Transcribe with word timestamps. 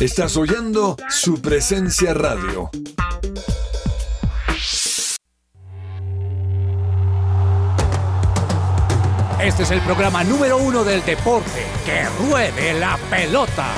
Estás 0.00 0.36
oyendo 0.36 0.96
su 1.08 1.40
presencia 1.40 2.12
radio. 2.14 2.68
Este 9.40 9.62
es 9.62 9.70
el 9.70 9.80
programa 9.82 10.24
número 10.24 10.58
uno 10.58 10.82
del 10.84 11.04
deporte. 11.04 11.66
¡Que 11.86 12.04
ruede 12.28 12.74
la 12.74 12.98
pelota! 13.08 13.72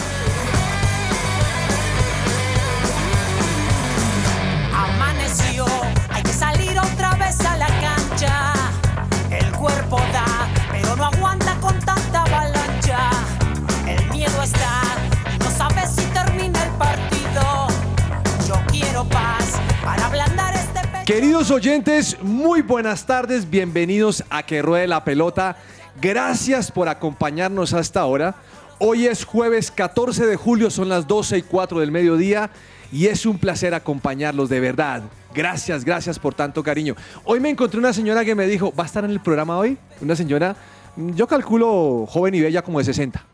Queridos 21.06 21.52
oyentes, 21.52 22.20
muy 22.20 22.62
buenas 22.62 23.06
tardes, 23.06 23.48
bienvenidos 23.48 24.24
a 24.28 24.42
Que 24.42 24.60
Ruede 24.60 24.88
la 24.88 25.04
Pelota. 25.04 25.56
Gracias 26.02 26.72
por 26.72 26.88
acompañarnos 26.88 27.74
hasta 27.74 28.00
ahora. 28.00 28.34
Hoy 28.80 29.06
es 29.06 29.24
jueves 29.24 29.70
14 29.70 30.26
de 30.26 30.34
julio, 30.34 30.68
son 30.68 30.88
las 30.88 31.06
12 31.06 31.38
y 31.38 31.42
4 31.42 31.78
del 31.78 31.92
mediodía 31.92 32.50
y 32.90 33.06
es 33.06 33.24
un 33.24 33.38
placer 33.38 33.72
acompañarlos 33.72 34.48
de 34.48 34.58
verdad. 34.58 35.04
Gracias, 35.32 35.84
gracias 35.84 36.18
por 36.18 36.34
tanto 36.34 36.64
cariño. 36.64 36.96
Hoy 37.22 37.38
me 37.38 37.50
encontré 37.50 37.78
una 37.78 37.92
señora 37.92 38.24
que 38.24 38.34
me 38.34 38.48
dijo, 38.48 38.74
¿va 38.76 38.82
a 38.82 38.86
estar 38.86 39.04
en 39.04 39.12
el 39.12 39.20
programa 39.20 39.58
hoy? 39.58 39.78
Una 40.00 40.16
señora, 40.16 40.56
yo 40.96 41.28
calculo 41.28 42.04
joven 42.08 42.34
y 42.34 42.40
bella 42.40 42.62
como 42.62 42.80
de 42.80 42.84
60. 42.84 43.24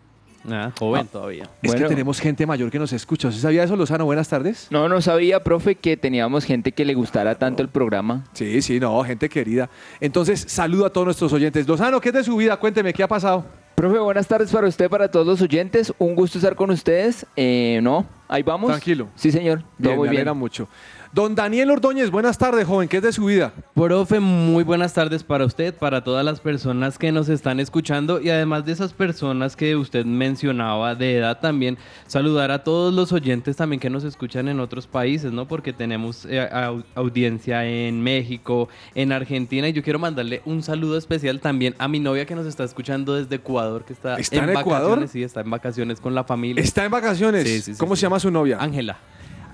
Ah, 0.51 0.73
joven 0.79 1.07
todavía. 1.07 1.45
Es 1.63 1.71
Bueno. 1.71 1.83
que 1.87 1.89
tenemos 1.89 2.19
gente 2.21 2.47
mayor 2.47 2.71
que 2.71 2.79
nos 2.79 2.93
escucha. 2.93 3.29
¿Usted 3.29 3.41
sabía 3.43 3.63
eso, 3.65 3.77
Lozano? 3.77 4.05
Buenas 4.05 4.29
tardes. 4.29 4.67
No, 4.71 4.89
no 4.89 5.01
sabía, 5.01 5.43
profe, 5.45 5.75
que 5.77 5.97
teníamos 5.97 6.45
gente 6.45 6.73
que 6.73 6.85
le 6.85 6.95
gustara 6.95 7.37
tanto 7.37 7.63
el 7.63 7.69
programa. 7.69 8.25
Sí, 8.33 8.61
sí, 8.63 8.81
no, 8.81 9.03
gente 9.05 9.29
querida. 9.29 9.71
Entonces, 10.01 10.45
saludo 10.49 10.87
a 10.87 10.91
todos 10.91 11.05
nuestros 11.07 11.33
oyentes. 11.33 11.67
Lozano, 11.69 12.01
¿qué 12.01 12.09
es 12.09 12.15
de 12.15 12.25
su 12.25 12.37
vida? 12.37 12.57
Cuénteme, 12.57 12.93
¿qué 12.93 13.03
ha 13.03 13.09
pasado? 13.09 13.45
Profe, 13.75 13.99
buenas 13.99 14.27
tardes 14.29 14.51
para 14.51 14.67
usted, 14.69 14.89
para 14.91 15.11
todos 15.11 15.27
los 15.27 15.41
oyentes. 15.43 15.93
Un 15.99 16.15
gusto 16.15 16.39
estar 16.39 16.55
con 16.55 16.71
ustedes. 16.71 17.25
Eh, 17.37 17.81
no, 17.83 18.05
ahí 18.29 18.43
vamos. 18.43 18.71
Tranquilo. 18.71 19.09
Sí, 19.15 19.33
señor. 19.33 19.61
Todo 19.61 19.69
Bien, 19.79 19.97
muy 19.97 20.09
me 20.11 20.23
bien. 20.23 20.37
mucho. 20.37 20.69
Don 21.15 21.35
Daniel 21.35 21.71
Ordóñez, 21.71 22.11
buenas 22.11 22.39
tardes, 22.39 22.67
joven. 22.67 22.89
¿Qué 22.89 22.97
es 22.97 23.03
de 23.03 23.13
su 23.13 23.27
vida? 23.27 23.53
Profe, 23.75 24.19
muy 24.19 24.65
buenas 24.65 24.95
tardes 24.95 25.23
para 25.23 25.45
usted, 25.45 25.75
para 25.75 26.03
todas 26.03 26.25
las 26.25 26.41
personas 26.41 26.97
que 26.97 27.13
nos 27.13 27.29
están 27.29 27.61
escuchando 27.61 28.19
y 28.19 28.31
además 28.31 28.65
de 28.65 28.73
esas 28.73 28.95
personas 28.95 29.55
que 29.55 29.77
usted 29.77 30.07
mencionaba 30.07 30.95
de 30.95 31.19
edad 31.19 31.39
también, 31.39 31.77
saludar 32.07 32.51
a 32.51 32.65
todos 32.65 32.95
los 32.95 33.13
oyentes 33.13 33.57
también 33.57 33.79
que 33.79 33.91
nos 33.91 34.05
escuchan 34.05 34.49
en 34.49 34.59
otros 34.59 34.87
países, 34.87 35.33
¿no? 35.33 35.47
Porque 35.47 35.75
tenemos 35.75 36.25
eh, 36.25 36.49
au- 36.51 36.83
audiencia 36.95 37.67
en 37.67 38.03
México, 38.03 38.71
en 38.95 39.13
Argentina 39.13 39.69
y 39.69 39.75
yo 39.75 39.83
quiero 39.83 39.99
mandarle 39.99 40.41
un 40.47 40.63
saludo 40.63 40.97
especial 40.97 41.41
también 41.41 41.75
a 41.79 41.89
mi 41.89 42.01
novia 42.01 42.25
que 42.25 42.35
nos 42.35 42.47
está 42.47 42.65
escuchando 42.65 43.17
desde 43.17 43.35
Ecuador, 43.37 43.85
que 43.85 43.93
está, 43.93 44.17
¿Está 44.17 44.37
en 44.37 44.49
Ecuador? 44.49 44.71
vacaciones, 44.81 45.11
sí, 45.11 45.23
está 45.23 45.43
en 45.43 45.51
vacaciones 45.51 46.01
con 46.01 46.15
la 46.15 46.25
familia. 46.25 46.65
Está 46.65 46.87
en 46.87 46.91
vacaciones. 46.91 47.43
Sí, 47.47 47.61
sí, 47.61 47.75
sí, 47.75 47.79
¿Cómo 47.79 47.97
se 47.97 48.01
llama 48.03 48.19
su 48.19 48.31
novia? 48.31 48.57
Ángela. 48.59 48.97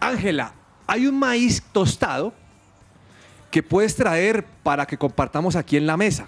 Ángela, 0.00 0.54
hay 0.88 1.06
un 1.06 1.18
maíz 1.18 1.62
tostado 1.70 2.32
que 3.50 3.62
puedes 3.62 3.94
traer 3.94 4.44
para 4.62 4.86
que 4.86 4.98
compartamos 4.98 5.54
aquí 5.54 5.76
en 5.76 5.86
la 5.86 5.96
mesa. 5.96 6.26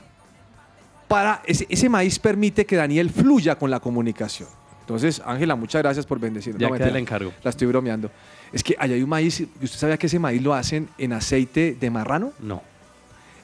Para 1.09 1.43
ese, 1.45 1.67
ese 1.69 1.89
maíz 1.89 2.19
permite 2.19 2.65
que 2.65 2.77
Daniel 2.77 3.11
fluya 3.11 3.57
con 3.57 3.71
la 3.71 3.81
comunicación. 3.81 4.49
Entonces, 4.83 5.21
Ángela, 5.25 5.57
muchas 5.57 5.83
gracias 5.83 6.07
por 6.07 6.21
bendecirnos. 6.21 6.61
Ya 6.61 6.69
No, 6.69 6.75
queda 6.75 6.85
mentira, 6.87 6.99
el 6.99 7.03
encargo. 7.03 7.33
La 7.43 7.51
estoy 7.51 7.67
bromeando. 7.67 8.11
Es 8.53 8.63
que 8.63 8.77
allá 8.79 8.95
hay 8.95 9.03
un 9.03 9.09
maíz, 9.09 9.41
¿y 9.41 9.45
¿usted 9.63 9.79
sabía 9.79 9.97
que 9.97 10.07
ese 10.07 10.19
maíz 10.19 10.43
lo 10.43 10.55
hacen 10.55 10.89
en 10.99 11.13
aceite 11.13 11.77
de 11.79 11.91
marrano? 11.91 12.33
No. 12.41 12.63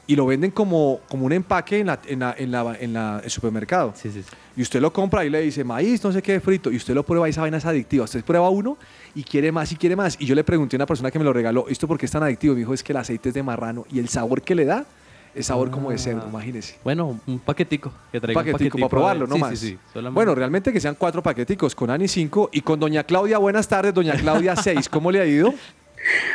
Y 0.08 0.14
lo 0.14 0.24
venden 0.26 0.52
como, 0.52 1.00
como 1.08 1.26
un 1.26 1.32
empaque 1.32 1.80
en, 1.80 1.88
la, 1.88 1.98
en, 2.06 2.20
la- 2.20 2.34
en 2.38 2.50
la- 2.52 2.76
en 2.78 2.92
la- 2.92 3.20
el 3.24 3.30
supermercado. 3.30 3.92
Sí, 3.96 4.10
sí, 4.12 4.22
sí. 4.22 4.28
Y 4.56 4.62
usted 4.62 4.80
lo 4.80 4.92
compra 4.92 5.24
y 5.24 5.30
le 5.30 5.40
dice 5.40 5.64
maíz, 5.64 6.02
no 6.04 6.12
sé 6.12 6.22
qué, 6.22 6.38
frito. 6.40 6.70
Y 6.70 6.76
usted 6.76 6.94
lo 6.94 7.02
prueba 7.04 7.26
y 7.26 7.30
esa 7.30 7.40
vaina 7.40 7.56
es 7.58 7.64
adictiva. 7.64 8.04
Usted 8.04 8.24
prueba 8.24 8.48
uno 8.48 8.78
y 9.16 9.24
quiere 9.24 9.50
más 9.50 9.72
y 9.72 9.76
quiere 9.76 9.96
más. 9.96 10.16
Y 10.20 10.26
yo 10.26 10.34
le 10.36 10.44
pregunté 10.44 10.76
a 10.76 10.78
una 10.78 10.86
persona 10.86 11.10
que 11.10 11.18
me 11.18 11.24
lo 11.24 11.32
regaló, 11.32 11.66
¿esto 11.68 11.88
por 11.88 11.98
qué 11.98 12.06
es 12.06 12.12
tan 12.12 12.22
adictivo? 12.22 12.52
Y 12.52 12.56
me 12.56 12.60
dijo, 12.60 12.72
es 12.74 12.84
que 12.84 12.92
el 12.92 12.98
aceite 12.98 13.30
es 13.30 13.34
de 13.34 13.42
marrano 13.42 13.84
y 13.90 13.98
el 13.98 14.08
sabor 14.08 14.42
que 14.42 14.54
le 14.54 14.64
da 14.64 14.84
es 15.34 15.46
sabor 15.46 15.70
como 15.70 15.90
de 15.90 15.98
cerdo, 15.98 16.22
Ah. 16.24 16.28
imagínese. 16.30 16.76
Bueno, 16.82 17.20
un 17.26 17.38
paquetico. 17.40 17.92
Que 18.10 18.16
Un 18.18 18.22
traiga 18.22 18.40
paquetico 18.42 18.76
un 18.78 18.80
para 18.82 18.88
probarlo, 18.90 19.26
no 19.26 19.36
más. 19.36 19.60
Bueno, 20.12 20.34
realmente 20.34 20.72
que 20.72 20.80
sean 20.80 20.94
cuatro 20.96 21.22
paqueticos 21.22 21.74
con 21.74 21.90
Ani 21.90 22.06
cinco 22.08 22.48
y 22.52 22.62
con 22.62 22.78
Doña 22.80 23.02
Claudia, 23.04 23.36
buenas 23.38 23.66
tardes, 23.68 23.92
Doña 23.92 24.14
Claudia 24.14 24.54
seis. 24.56 24.88
¿Cómo 24.88 25.10
le 25.10 25.20
ha 25.20 25.26
ido? 25.26 25.52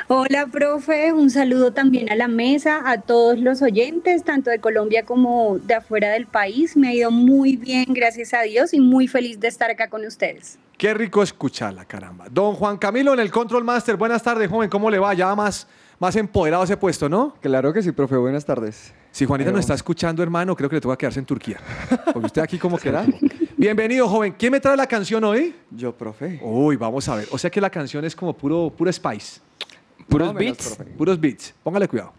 Hola, 0.08 0.48
profe. 0.48 1.14
Un 1.14 1.30
saludo 1.30 1.72
también 1.72 2.12
a 2.12 2.16
la 2.16 2.28
mesa, 2.28 2.82
a 2.86 3.02
todos 3.02 3.40
los 3.40 3.62
oyentes, 3.62 4.24
tanto 4.24 4.50
de 4.50 4.60
Colombia 4.60 5.06
como 5.06 5.60
de 5.60 5.76
afuera 5.76 6.10
del 6.10 6.26
país. 6.26 6.76
Me 6.76 6.90
ha 6.90 6.94
ido 6.94 7.12
muy 7.12 7.56
bien, 7.56 7.86
gracias 7.90 8.34
a 8.34 8.42
Dios, 8.42 8.74
y 8.74 8.80
muy 8.80 9.08
feliz 9.08 9.40
de 9.40 9.48
estar 9.48 9.72
acá 9.72 9.90
con 9.90 10.06
ustedes. 10.06 10.60
Qué 10.78 10.94
rico 10.94 11.22
escucharla, 11.22 11.86
caramba. 11.86 12.26
Don 12.30 12.56
Juan 12.56 12.78
Camilo 12.78 13.14
en 13.14 13.20
el 13.20 13.32
Control 13.32 13.64
Master, 13.64 13.98
buenas 13.98 14.24
tardes, 14.24 14.50
joven, 14.50 14.70
¿cómo 14.70 14.90
le 14.90 14.98
va? 14.98 15.14
Ya 15.14 15.34
más, 15.36 15.68
más 16.00 16.16
empoderado 16.16 16.64
ese 16.64 16.76
puesto, 16.76 17.08
¿no? 17.08 17.36
Claro 17.40 17.72
que 17.72 17.84
sí, 17.84 17.92
profe. 17.92 18.16
Buenas 18.16 18.46
tardes. 18.46 18.94
Si 19.12 19.26
Juanita 19.26 19.50
Ahí 19.50 19.54
nos 19.54 19.62
está 19.62 19.76
escuchando, 19.76 20.24
hermano, 20.24 20.56
creo 20.56 20.70
que 20.70 20.78
le 20.78 20.82
toca 20.82 20.98
quedarse 20.98 21.20
en 21.20 21.26
Turquía. 21.26 21.60
Porque 22.12 22.26
usted 22.26 22.42
aquí 22.42 22.58
como 22.58 22.78
queda. 22.80 23.06
Bienvenido, 23.58 24.08
joven. 24.08 24.34
¿Quién 24.38 24.54
me 24.54 24.60
trae 24.60 24.76
la 24.76 24.88
canción 24.88 25.24
hoy? 25.24 25.54
Yo, 25.70 25.96
profe. 25.96 26.40
Uy, 26.42 26.78
vamos 26.78 27.08
a 27.10 27.16
ver. 27.16 27.28
O 27.32 27.38
sea 27.38 27.50
que 27.50 27.62
la 27.62 27.70
canción 27.70 28.04
es 28.04 28.16
como 28.16 28.36
puro, 28.36 28.74
puro 28.76 28.92
spice. 28.92 29.42
Puros 30.12 30.34
menos, 30.34 30.58
beats. 30.58 30.76
profe. 30.76 30.92
Puros 30.92 31.20
beats. 31.20 31.54
Póngale 31.64 31.88
cuidado. 31.88 32.14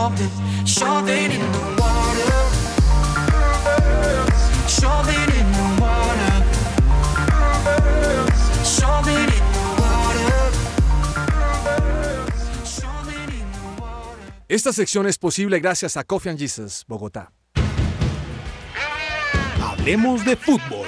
Something, 0.00 0.30
something 0.66 1.30
in 1.30 1.52
the 1.52 1.64
water. 1.80 2.32
Something 4.66 5.28
in 5.40 5.48
the 5.58 5.66
water. 5.82 6.36
Something 8.64 9.28
in 9.38 9.44
the 9.56 9.64
water. 9.80 10.40
Something 12.64 13.30
in 13.40 13.46
the 13.52 13.64
water. 13.80 14.18
Esta 14.48 14.72
sección 14.72 15.06
es 15.06 15.18
posible 15.18 15.60
gracias 15.60 15.96
a 15.96 16.04
Coffee 16.04 16.30
and 16.30 16.38
Jesus, 16.38 16.84
Bogotá. 16.88 17.32
Hablemos 19.60 20.24
de 20.24 20.36
fútbol. 20.36 20.86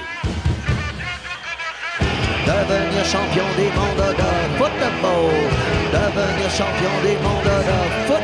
devenir 2.47 3.05
champion 3.05 3.47
du 3.57 3.71
monde 3.79 4.09
de 4.17 4.33
football, 4.59 5.31
devenir 5.93 6.51
champion 6.51 6.95
du 7.05 7.15
monde 7.23 7.55
de 7.69 7.79
football, 8.07 8.22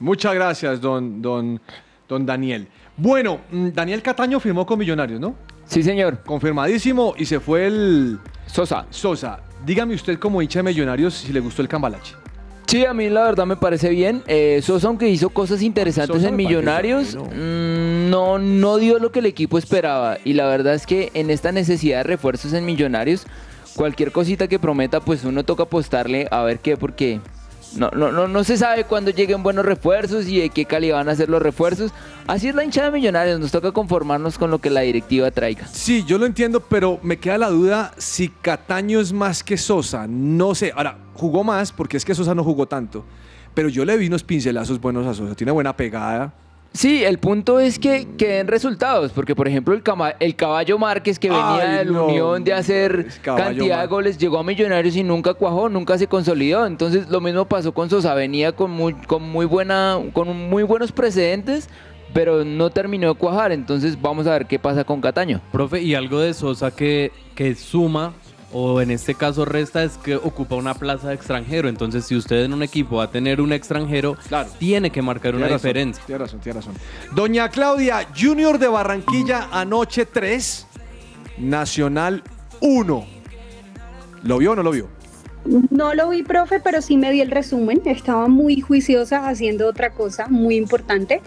Muchas 0.00 0.32
gracias, 0.34 0.80
don, 0.80 1.20
don, 1.20 1.60
don 2.08 2.24
Daniel. 2.24 2.68
Bueno, 2.96 3.40
mm, 3.50 3.68
Daniel 3.68 4.02
Cataño 4.02 4.40
firmó 4.40 4.64
con 4.64 4.78
Millonarios, 4.78 5.20
¿no? 5.20 5.34
Sí, 5.64 5.82
señor. 5.82 6.22
Confirmadísimo 6.24 7.14
y 7.16 7.24
se 7.26 7.40
fue 7.40 7.66
el 7.66 8.18
Sosa. 8.46 8.86
Sosa. 8.90 9.40
Dígame 9.66 9.94
usted 9.94 10.18
como 10.18 10.40
hincha 10.40 10.60
de 10.60 10.64
Millonarios 10.64 11.14
si 11.14 11.32
le 11.32 11.40
gustó 11.40 11.62
el 11.62 11.68
cambalache. 11.68 12.14
Sí, 12.68 12.84
a 12.84 12.92
mí 12.92 13.08
la 13.08 13.22
verdad 13.22 13.46
me 13.46 13.56
parece 13.56 13.88
bien. 13.88 14.22
Eh, 14.26 14.60
Sosa, 14.62 14.88
aunque 14.88 15.08
hizo 15.08 15.30
cosas 15.30 15.62
interesantes 15.62 16.16
Sosa 16.16 16.28
en 16.28 16.36
Millonarios, 16.36 17.16
mm, 17.16 18.10
no, 18.10 18.38
no 18.38 18.76
dio 18.76 18.98
lo 18.98 19.10
que 19.10 19.20
el 19.20 19.26
equipo 19.26 19.56
esperaba. 19.56 20.18
Y 20.22 20.34
la 20.34 20.46
verdad 20.46 20.74
es 20.74 20.86
que 20.86 21.10
en 21.14 21.30
esta 21.30 21.50
necesidad 21.50 22.00
de 22.00 22.02
refuerzos 22.02 22.52
en 22.52 22.66
Millonarios, 22.66 23.26
cualquier 23.74 24.12
cosita 24.12 24.48
que 24.48 24.58
prometa, 24.58 25.00
pues 25.00 25.24
uno 25.24 25.44
toca 25.44 25.62
apostarle 25.62 26.28
a 26.30 26.42
ver 26.42 26.58
qué, 26.58 26.76
porque 26.76 27.20
no, 27.76 27.90
no, 27.90 28.12
no, 28.12 28.28
no 28.28 28.44
se 28.44 28.56
sabe 28.56 28.84
cuándo 28.84 29.10
lleguen 29.10 29.42
buenos 29.42 29.64
refuerzos 29.64 30.26
y 30.26 30.40
de 30.40 30.50
qué 30.50 30.64
calidad 30.64 30.96
van 30.96 31.08
a 31.08 31.14
ser 31.14 31.28
los 31.28 31.42
refuerzos. 31.42 31.92
Así 32.26 32.48
es 32.48 32.54
la 32.54 32.64
hinchada 32.64 32.90
de 32.90 32.98
Millonarios, 32.98 33.40
nos 33.40 33.50
toca 33.50 33.72
conformarnos 33.72 34.38
con 34.38 34.50
lo 34.50 34.58
que 34.58 34.70
la 34.70 34.80
directiva 34.80 35.30
traiga. 35.30 35.66
Sí, 35.66 36.04
yo 36.04 36.18
lo 36.18 36.26
entiendo, 36.26 36.60
pero 36.60 36.98
me 37.02 37.18
queda 37.18 37.38
la 37.38 37.50
duda 37.50 37.92
si 37.98 38.28
Cataño 38.28 39.00
es 39.00 39.12
más 39.12 39.42
que 39.42 39.56
Sosa. 39.56 40.06
No 40.08 40.54
sé. 40.54 40.72
Ahora, 40.74 40.98
jugó 41.14 41.44
más 41.44 41.72
porque 41.72 41.96
es 41.96 42.04
que 42.04 42.14
Sosa 42.14 42.34
no 42.34 42.44
jugó 42.44 42.66
tanto. 42.66 43.04
Pero 43.54 43.68
yo 43.68 43.84
le 43.84 43.96
vi 43.96 44.06
unos 44.06 44.22
pincelazos 44.22 44.80
buenos 44.80 45.06
a 45.06 45.14
Sosa. 45.14 45.34
Tiene 45.34 45.52
buena 45.52 45.76
pegada. 45.76 46.32
Sí, 46.78 47.02
el 47.02 47.18
punto 47.18 47.58
es 47.58 47.76
que, 47.76 48.06
que 48.16 48.28
den 48.34 48.46
resultados, 48.46 49.10
porque 49.10 49.34
por 49.34 49.48
ejemplo 49.48 49.74
el, 49.74 49.82
cama- 49.82 50.14
el 50.20 50.36
caballo 50.36 50.78
Márquez 50.78 51.18
que 51.18 51.28
venía 51.28 51.58
Ay, 51.58 51.78
de 51.78 51.84
la 51.86 51.90
no, 51.90 52.06
Unión 52.06 52.44
de 52.44 52.52
hacer 52.52 53.08
cantidad 53.20 53.80
de 53.80 53.88
goles, 53.88 54.16
llegó 54.16 54.38
a 54.38 54.44
Millonarios 54.44 54.94
y 54.94 55.02
nunca 55.02 55.34
cuajó, 55.34 55.68
nunca 55.68 55.98
se 55.98 56.06
consolidó. 56.06 56.64
Entonces 56.66 57.08
lo 57.08 57.20
mismo 57.20 57.46
pasó 57.46 57.74
con 57.74 57.90
Sosa, 57.90 58.14
venía 58.14 58.52
con 58.52 58.70
muy, 58.70 58.92
con 58.94 59.24
muy 59.24 59.44
buena, 59.44 59.98
con 60.12 60.28
muy 60.48 60.62
buenos 60.62 60.92
precedentes, 60.92 61.68
pero 62.14 62.44
no 62.44 62.70
terminó 62.70 63.08
de 63.08 63.14
cuajar. 63.18 63.50
Entonces 63.50 64.00
vamos 64.00 64.28
a 64.28 64.34
ver 64.34 64.46
qué 64.46 64.60
pasa 64.60 64.84
con 64.84 65.00
Cataño. 65.00 65.40
Profe, 65.50 65.82
y 65.82 65.96
algo 65.96 66.20
de 66.20 66.32
Sosa 66.32 66.70
que, 66.70 67.10
que 67.34 67.56
suma, 67.56 68.12
o 68.52 68.80
en 68.80 68.90
este 68.90 69.14
caso 69.14 69.44
resta, 69.44 69.84
es 69.84 69.98
que 69.98 70.16
ocupa 70.16 70.54
una 70.56 70.74
plaza 70.74 71.08
de 71.08 71.14
extranjero. 71.14 71.68
Entonces, 71.68 72.04
si 72.06 72.16
usted 72.16 72.44
en 72.44 72.52
un 72.54 72.62
equipo 72.62 72.96
va 72.96 73.04
a 73.04 73.10
tener 73.10 73.40
un 73.40 73.52
extranjero, 73.52 74.16
Claro. 74.28 74.48
tiene 74.58 74.90
que 74.90 75.02
marcar 75.02 75.34
una 75.34 75.44
razón, 75.46 75.56
diferencia. 75.58 76.02
Tiene 76.06 76.18
razón, 76.18 76.40
tiene 76.40 76.60
razón. 76.60 76.74
Doña 77.14 77.48
Claudia, 77.50 78.06
Junior 78.18 78.58
de 78.58 78.68
Barranquilla, 78.68 79.48
anoche 79.52 80.06
3, 80.06 80.66
Nacional 81.38 82.22
1. 82.60 83.06
¿Lo 84.22 84.38
vio 84.38 84.52
o 84.52 84.56
no 84.56 84.62
lo 84.62 84.70
vio? 84.70 84.88
No 85.44 85.94
lo 85.94 86.10
vi, 86.10 86.22
profe, 86.22 86.60
pero 86.60 86.82
sí 86.82 86.96
me 86.96 87.10
vi 87.10 87.20
el 87.20 87.30
resumen. 87.30 87.80
Estaba 87.84 88.28
muy 88.28 88.60
juiciosa 88.60 89.28
haciendo 89.28 89.66
otra 89.66 89.90
cosa 89.90 90.26
muy 90.28 90.56
importante, 90.56 91.20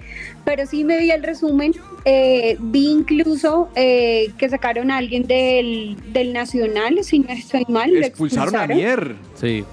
pero 0.45 0.65
sí 0.65 0.83
me 0.83 0.99
vi 0.99 1.11
el 1.11 1.23
resumen. 1.23 1.73
Eh, 2.05 2.57
vi 2.59 2.89
incluso 2.89 3.69
eh, 3.75 4.31
que 4.37 4.49
sacaron 4.49 4.91
a 4.91 4.97
alguien 4.97 5.23
del, 5.23 5.97
del 6.13 6.33
Nacional, 6.33 7.03
si 7.03 7.19
no 7.19 7.29
estoy 7.29 7.65
mal. 7.67 7.91
lo 7.93 8.05
Expulsaron 8.05 8.55
a 8.55 8.67
Mier. 8.67 9.15
Sí. 9.35 9.63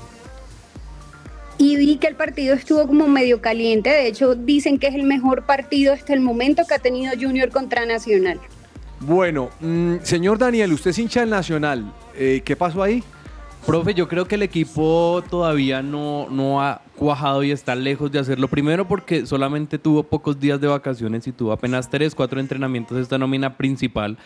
Y 1.58 1.76
vi 1.76 1.96
que 1.96 2.06
el 2.06 2.14
partido 2.14 2.54
estuvo 2.54 2.86
como 2.86 3.08
medio 3.08 3.40
caliente. 3.40 3.90
De 3.90 4.06
hecho, 4.06 4.34
dicen 4.36 4.78
que 4.78 4.86
es 4.86 4.94
el 4.94 5.02
mejor 5.02 5.44
partido 5.44 5.92
hasta 5.92 6.14
el 6.14 6.20
momento 6.20 6.62
que 6.66 6.74
ha 6.74 6.78
tenido 6.78 7.12
Junior 7.20 7.50
contra 7.50 7.84
Nacional. 7.84 8.40
Bueno, 9.00 9.50
mm, 9.60 9.96
señor 10.02 10.38
Daniel, 10.38 10.72
usted 10.72 10.90
es 10.90 10.98
hincha 10.98 11.20
del 11.20 11.30
Nacional. 11.30 11.92
Eh, 12.16 12.42
¿Qué 12.44 12.56
pasó 12.56 12.82
ahí? 12.82 13.02
Profe, 13.68 13.92
yo 13.92 14.08
creo 14.08 14.24
que 14.24 14.36
el 14.36 14.42
equipo 14.42 15.22
todavía 15.28 15.82
no, 15.82 16.26
no 16.30 16.62
ha 16.62 16.80
cuajado 16.96 17.44
y 17.44 17.50
está 17.50 17.74
lejos 17.74 18.10
de 18.10 18.18
hacerlo. 18.18 18.48
Primero 18.48 18.88
porque 18.88 19.26
solamente 19.26 19.78
tuvo 19.78 20.04
pocos 20.04 20.40
días 20.40 20.58
de 20.58 20.68
vacaciones 20.68 21.26
y 21.26 21.32
tuvo 21.32 21.52
apenas 21.52 21.90
3, 21.90 22.14
4 22.14 22.40
entrenamientos 22.40 22.96
esta 22.96 23.18
nómina 23.18 23.58
principal. 23.58 24.16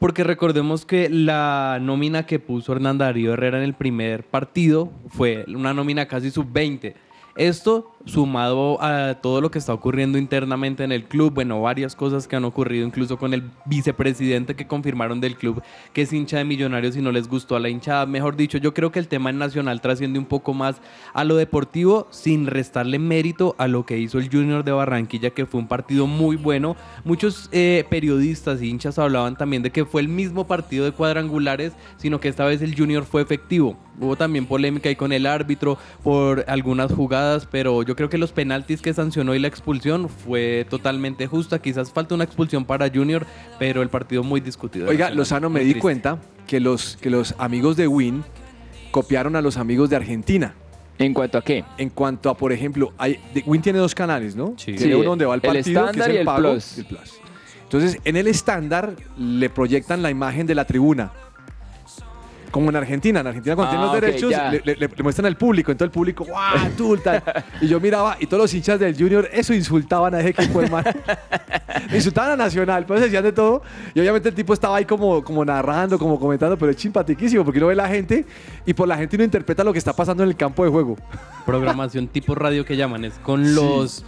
Porque 0.00 0.24
recordemos 0.24 0.84
que 0.84 1.08
la 1.08 1.78
nómina 1.80 2.26
que 2.26 2.40
puso 2.40 2.72
Hernán 2.72 2.98
Darío 2.98 3.34
Herrera 3.34 3.58
en 3.58 3.62
el 3.64 3.74
primer 3.74 4.24
partido 4.24 4.90
fue 5.08 5.44
una 5.46 5.72
nómina 5.72 6.08
casi 6.08 6.32
sub-20. 6.32 6.94
Esto 7.36 7.92
sumado 8.06 8.82
a 8.82 9.14
todo 9.14 9.40
lo 9.40 9.50
que 9.50 9.58
está 9.58 9.74
ocurriendo 9.74 10.18
internamente 10.18 10.84
en 10.84 10.92
el 10.92 11.04
club, 11.04 11.34
bueno, 11.34 11.60
varias 11.60 11.94
cosas 11.94 12.26
que 12.26 12.36
han 12.36 12.44
ocurrido 12.44 12.86
incluso 12.86 13.18
con 13.18 13.34
el 13.34 13.50
vicepresidente 13.66 14.56
que 14.56 14.66
confirmaron 14.66 15.20
del 15.20 15.36
club 15.36 15.62
que 15.92 16.02
es 16.02 16.12
hincha 16.12 16.38
de 16.38 16.44
millonarios 16.44 16.96
y 16.96 17.02
no 17.02 17.12
les 17.12 17.28
gustó 17.28 17.56
a 17.56 17.60
la 17.60 17.68
hinchada. 17.68 18.06
Mejor 18.06 18.36
dicho, 18.36 18.58
yo 18.58 18.74
creo 18.74 18.90
que 18.92 18.98
el 18.98 19.08
tema 19.08 19.32
Nacional 19.32 19.80
trasciende 19.80 20.18
un 20.18 20.24
poco 20.24 20.54
más 20.54 20.80
a 21.12 21.24
lo 21.24 21.36
deportivo 21.36 22.06
sin 22.10 22.46
restarle 22.46 22.98
mérito 22.98 23.54
a 23.58 23.68
lo 23.68 23.86
que 23.86 23.98
hizo 23.98 24.18
el 24.18 24.30
Junior 24.30 24.64
de 24.64 24.72
Barranquilla, 24.72 25.30
que 25.30 25.46
fue 25.46 25.60
un 25.60 25.68
partido 25.68 26.06
muy 26.06 26.36
bueno. 26.36 26.76
Muchos 27.04 27.48
eh, 27.52 27.84
periodistas 27.88 28.62
y 28.62 28.68
hinchas 28.68 28.98
hablaban 28.98 29.36
también 29.36 29.62
de 29.62 29.70
que 29.70 29.84
fue 29.84 30.00
el 30.00 30.08
mismo 30.08 30.46
partido 30.46 30.84
de 30.84 30.92
cuadrangulares, 30.92 31.72
sino 31.96 32.20
que 32.20 32.28
esta 32.28 32.44
vez 32.44 32.62
el 32.62 32.76
Junior 32.76 33.04
fue 33.04 33.22
efectivo. 33.22 33.76
Hubo 34.00 34.16
también 34.16 34.46
polémica 34.46 34.88
ahí 34.88 34.96
con 34.96 35.12
el 35.12 35.26
árbitro 35.26 35.76
por 36.02 36.44
algunas 36.48 36.92
jugadas, 36.92 37.46
pero 37.50 37.82
creo 37.96 38.08
que 38.08 38.18
los 38.18 38.32
penaltis 38.32 38.80
que 38.82 38.92
sancionó 38.94 39.34
y 39.34 39.38
la 39.38 39.48
expulsión 39.48 40.08
fue 40.08 40.66
totalmente 40.68 41.26
justa. 41.26 41.60
Quizás 41.60 41.92
falta 41.92 42.14
una 42.14 42.24
expulsión 42.24 42.64
para 42.64 42.90
Junior, 42.90 43.26
pero 43.58 43.82
el 43.82 43.88
partido 43.88 44.22
muy 44.22 44.40
discutido. 44.40 44.86
Oiga, 44.86 45.06
Nacional. 45.06 45.16
Lozano, 45.18 45.50
me 45.50 45.60
Muy 45.60 45.66
di 45.66 45.70
triste. 45.72 45.80
cuenta 45.80 46.18
que 46.46 46.60
los, 46.60 46.96
que 46.96 47.10
los 47.10 47.34
amigos 47.38 47.76
de 47.76 47.86
Win 47.86 48.24
copiaron 48.90 49.36
a 49.36 49.42
los 49.42 49.56
amigos 49.56 49.90
de 49.90 49.96
Argentina. 49.96 50.54
¿En 50.98 51.14
cuanto 51.14 51.38
a 51.38 51.42
qué? 51.42 51.64
En 51.78 51.88
cuanto 51.88 52.28
a, 52.28 52.36
por 52.36 52.52
ejemplo, 52.52 52.92
hay, 52.98 53.18
Win 53.46 53.62
tiene 53.62 53.78
dos 53.78 53.94
canales, 53.94 54.36
¿no? 54.36 54.54
Sí. 54.58 54.74
Tiene 54.74 54.96
uno 54.96 55.10
donde 55.10 55.24
va 55.24 55.34
el 55.34 55.40
el 55.42 55.52
partido, 55.54 55.90
que 55.92 56.00
es 56.00 56.06
el, 56.06 56.14
y 56.14 56.18
el 56.18 56.24
pago, 56.26 56.50
plus. 56.52 56.76
y 56.76 56.80
el 56.80 56.86
plus. 56.86 57.20
Entonces, 57.62 57.98
en 58.04 58.16
el 58.16 58.26
estándar 58.26 58.94
le 59.16 59.48
proyectan 59.48 60.02
la 60.02 60.10
imagen 60.10 60.46
de 60.46 60.54
la 60.56 60.66
tribuna. 60.66 61.12
Como 62.50 62.70
en 62.70 62.76
Argentina. 62.76 63.20
En 63.20 63.26
Argentina 63.26 63.54
cuando 63.56 63.70
Ah, 63.70 63.74
tienen 63.74 63.86
los 63.86 63.96
ok, 63.96 64.00
derechos 64.02 64.64
le, 64.64 64.74
le- 64.76 64.88
le 64.96 65.02
muestran 65.02 65.26
al 65.26 65.36
público. 65.36 65.70
Entonces 65.72 65.88
el 65.90 65.94
público, 65.94 66.24
¡guau! 66.24 66.70
tú, 66.76 66.96
tal! 66.96 67.22
Y 67.60 67.68
yo 67.68 67.78
miraba 67.80 68.16
y 68.20 68.26
todos 68.26 68.42
los 68.42 68.54
hinchas 68.54 68.78
del 68.80 68.96
Junior 68.96 69.28
eso 69.32 69.54
insultaban 69.54 70.14
a 70.14 70.20
ese 70.20 70.30
equipo, 70.30 70.60
hermano. 70.62 70.90
insultaban 71.94 72.32
a 72.32 72.36
Nacional, 72.36 72.86
pues 72.86 73.00
decían 73.02 73.22
de 73.24 73.32
todo. 73.32 73.62
Y 73.94 74.00
obviamente 74.00 74.28
el 74.28 74.34
tipo 74.34 74.52
estaba 74.54 74.76
ahí 74.76 74.84
como, 74.84 75.22
como 75.22 75.44
narrando, 75.44 75.98
como 75.98 76.18
comentando, 76.18 76.56
pero 76.58 76.72
es 76.72 76.78
simpatiquísimo 76.80 77.44
porque 77.44 77.58
uno 77.58 77.68
ve 77.68 77.74
la 77.76 77.88
gente 77.88 78.24
y 78.66 78.74
por 78.74 78.88
la 78.88 78.96
gente 78.96 79.16
uno 79.16 79.24
interpreta 79.24 79.62
lo 79.64 79.72
que 79.72 79.78
está 79.78 79.92
pasando 79.92 80.22
en 80.22 80.28
el 80.30 80.36
campo 80.36 80.64
de 80.64 80.70
juego. 80.70 80.96
Programación 81.46 82.08
tipo 82.08 82.34
radio 82.34 82.64
que 82.64 82.76
llaman, 82.76 83.04
es 83.04 83.14
con 83.22 83.54
los 83.54 84.04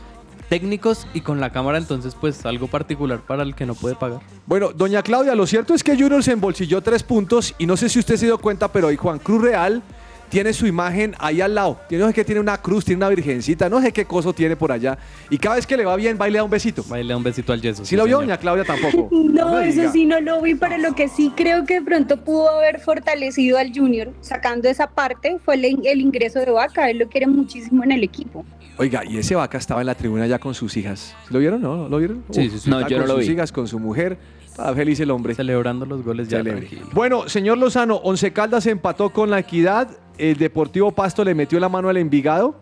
técnicos 0.52 1.06
y 1.14 1.22
con 1.22 1.40
la 1.40 1.50
cámara, 1.50 1.78
entonces 1.78 2.14
pues 2.14 2.44
algo 2.44 2.66
particular 2.66 3.20
para 3.20 3.42
el 3.42 3.54
que 3.54 3.64
no 3.64 3.74
puede 3.74 3.94
pagar. 3.94 4.20
Bueno, 4.44 4.70
doña 4.74 5.02
Claudia, 5.02 5.34
lo 5.34 5.46
cierto 5.46 5.72
es 5.72 5.82
que 5.82 5.96
Junior 5.96 6.22
se 6.22 6.32
embolsilló 6.32 6.82
tres 6.82 7.02
puntos 7.02 7.54
y 7.56 7.64
no 7.64 7.74
sé 7.74 7.88
si 7.88 7.98
usted 7.98 8.16
se 8.16 8.26
dio 8.26 8.36
cuenta, 8.36 8.70
pero 8.70 8.88
hoy 8.88 8.96
Juan 8.96 9.18
Cruz 9.18 9.40
Real 9.40 9.82
tiene 10.28 10.52
su 10.52 10.66
imagen 10.66 11.14
ahí 11.18 11.40
al 11.40 11.54
lado. 11.54 11.80
Tiene, 11.88 12.04
no 12.04 12.08
sé 12.08 12.14
qué 12.14 12.24
tiene 12.26 12.38
una 12.42 12.58
cruz, 12.58 12.84
tiene 12.84 12.98
una 12.98 13.08
virgencita, 13.08 13.70
no 13.70 13.80
sé 13.80 13.92
qué 13.92 14.04
coso 14.04 14.34
tiene 14.34 14.54
por 14.54 14.72
allá. 14.72 14.98
Y 15.30 15.38
cada 15.38 15.56
vez 15.56 15.66
que 15.66 15.74
le 15.74 15.86
va 15.86 15.96
bien, 15.96 16.18
va 16.20 16.28
y 16.28 16.32
le 16.32 16.36
da 16.36 16.44
un 16.44 16.50
besito. 16.50 16.84
Baile 16.86 17.14
un 17.14 17.22
besito 17.22 17.54
al 17.54 17.62
yeso. 17.62 17.86
¿Sí 17.86 17.96
lo 17.96 18.04
vio, 18.04 18.18
señor. 18.18 18.26
doña 18.26 18.36
Claudia? 18.36 18.64
Tampoco. 18.64 19.08
No, 19.32 19.58
eso 19.58 19.90
sí 19.90 20.04
no 20.04 20.20
lo 20.20 20.42
vi, 20.42 20.54
pero 20.54 20.76
lo 20.76 20.94
que 20.94 21.08
sí 21.08 21.32
creo 21.34 21.64
que 21.64 21.80
de 21.80 21.82
pronto 21.82 22.22
pudo 22.22 22.50
haber 22.50 22.78
fortalecido 22.78 23.56
al 23.56 23.72
Junior 23.74 24.12
sacando 24.20 24.68
esa 24.68 24.88
parte 24.88 25.38
fue 25.42 25.54
el, 25.54 25.64
el 25.86 26.00
ingreso 26.02 26.40
de 26.40 26.50
Vaca. 26.50 26.90
Él 26.90 26.98
lo 26.98 27.08
quiere 27.08 27.26
muchísimo 27.26 27.82
en 27.84 27.92
el 27.92 28.04
equipo. 28.04 28.44
Oiga, 28.82 29.02
y 29.04 29.16
ese 29.18 29.34
vaca 29.36 29.58
estaba 29.58 29.80
en 29.80 29.86
la 29.86 29.94
tribuna 29.94 30.26
ya 30.26 30.38
con 30.38 30.54
sus 30.54 30.76
hijas. 30.76 31.14
¿Sí 31.26 31.32
¿Lo 31.32 31.38
vieron? 31.38 31.62
¿No? 31.62 31.88
¿Lo 31.88 31.98
vieron? 31.98 32.24
Sí, 32.30 32.50
sí, 32.50 32.58
sí. 32.58 32.68
No, 32.70 32.86
yo 32.88 32.98
no 32.98 33.06
lo 33.06 33.16
sus 33.16 33.26
vi. 33.26 33.32
hijas, 33.34 33.52
con 33.52 33.68
su 33.68 33.78
mujer. 33.78 34.18
Estaba 34.44 34.74
feliz 34.74 34.98
el 35.00 35.10
hombre. 35.10 35.34
Celebrando 35.34 35.86
los 35.86 36.02
goles 36.04 36.28
ya 36.28 36.38
Celebre. 36.38 36.62
tranquilo. 36.66 36.86
Bueno, 36.92 37.28
señor 37.28 37.58
Lozano, 37.58 37.96
Once 37.96 38.32
Caldas 38.32 38.66
empató 38.66 39.10
con 39.10 39.30
la 39.30 39.38
Equidad, 39.38 39.88
el 40.18 40.36
Deportivo 40.36 40.90
Pasto 40.92 41.24
le 41.24 41.34
metió 41.34 41.58
la 41.60 41.68
mano 41.68 41.88
al 41.88 41.96
Envigado 41.96 42.60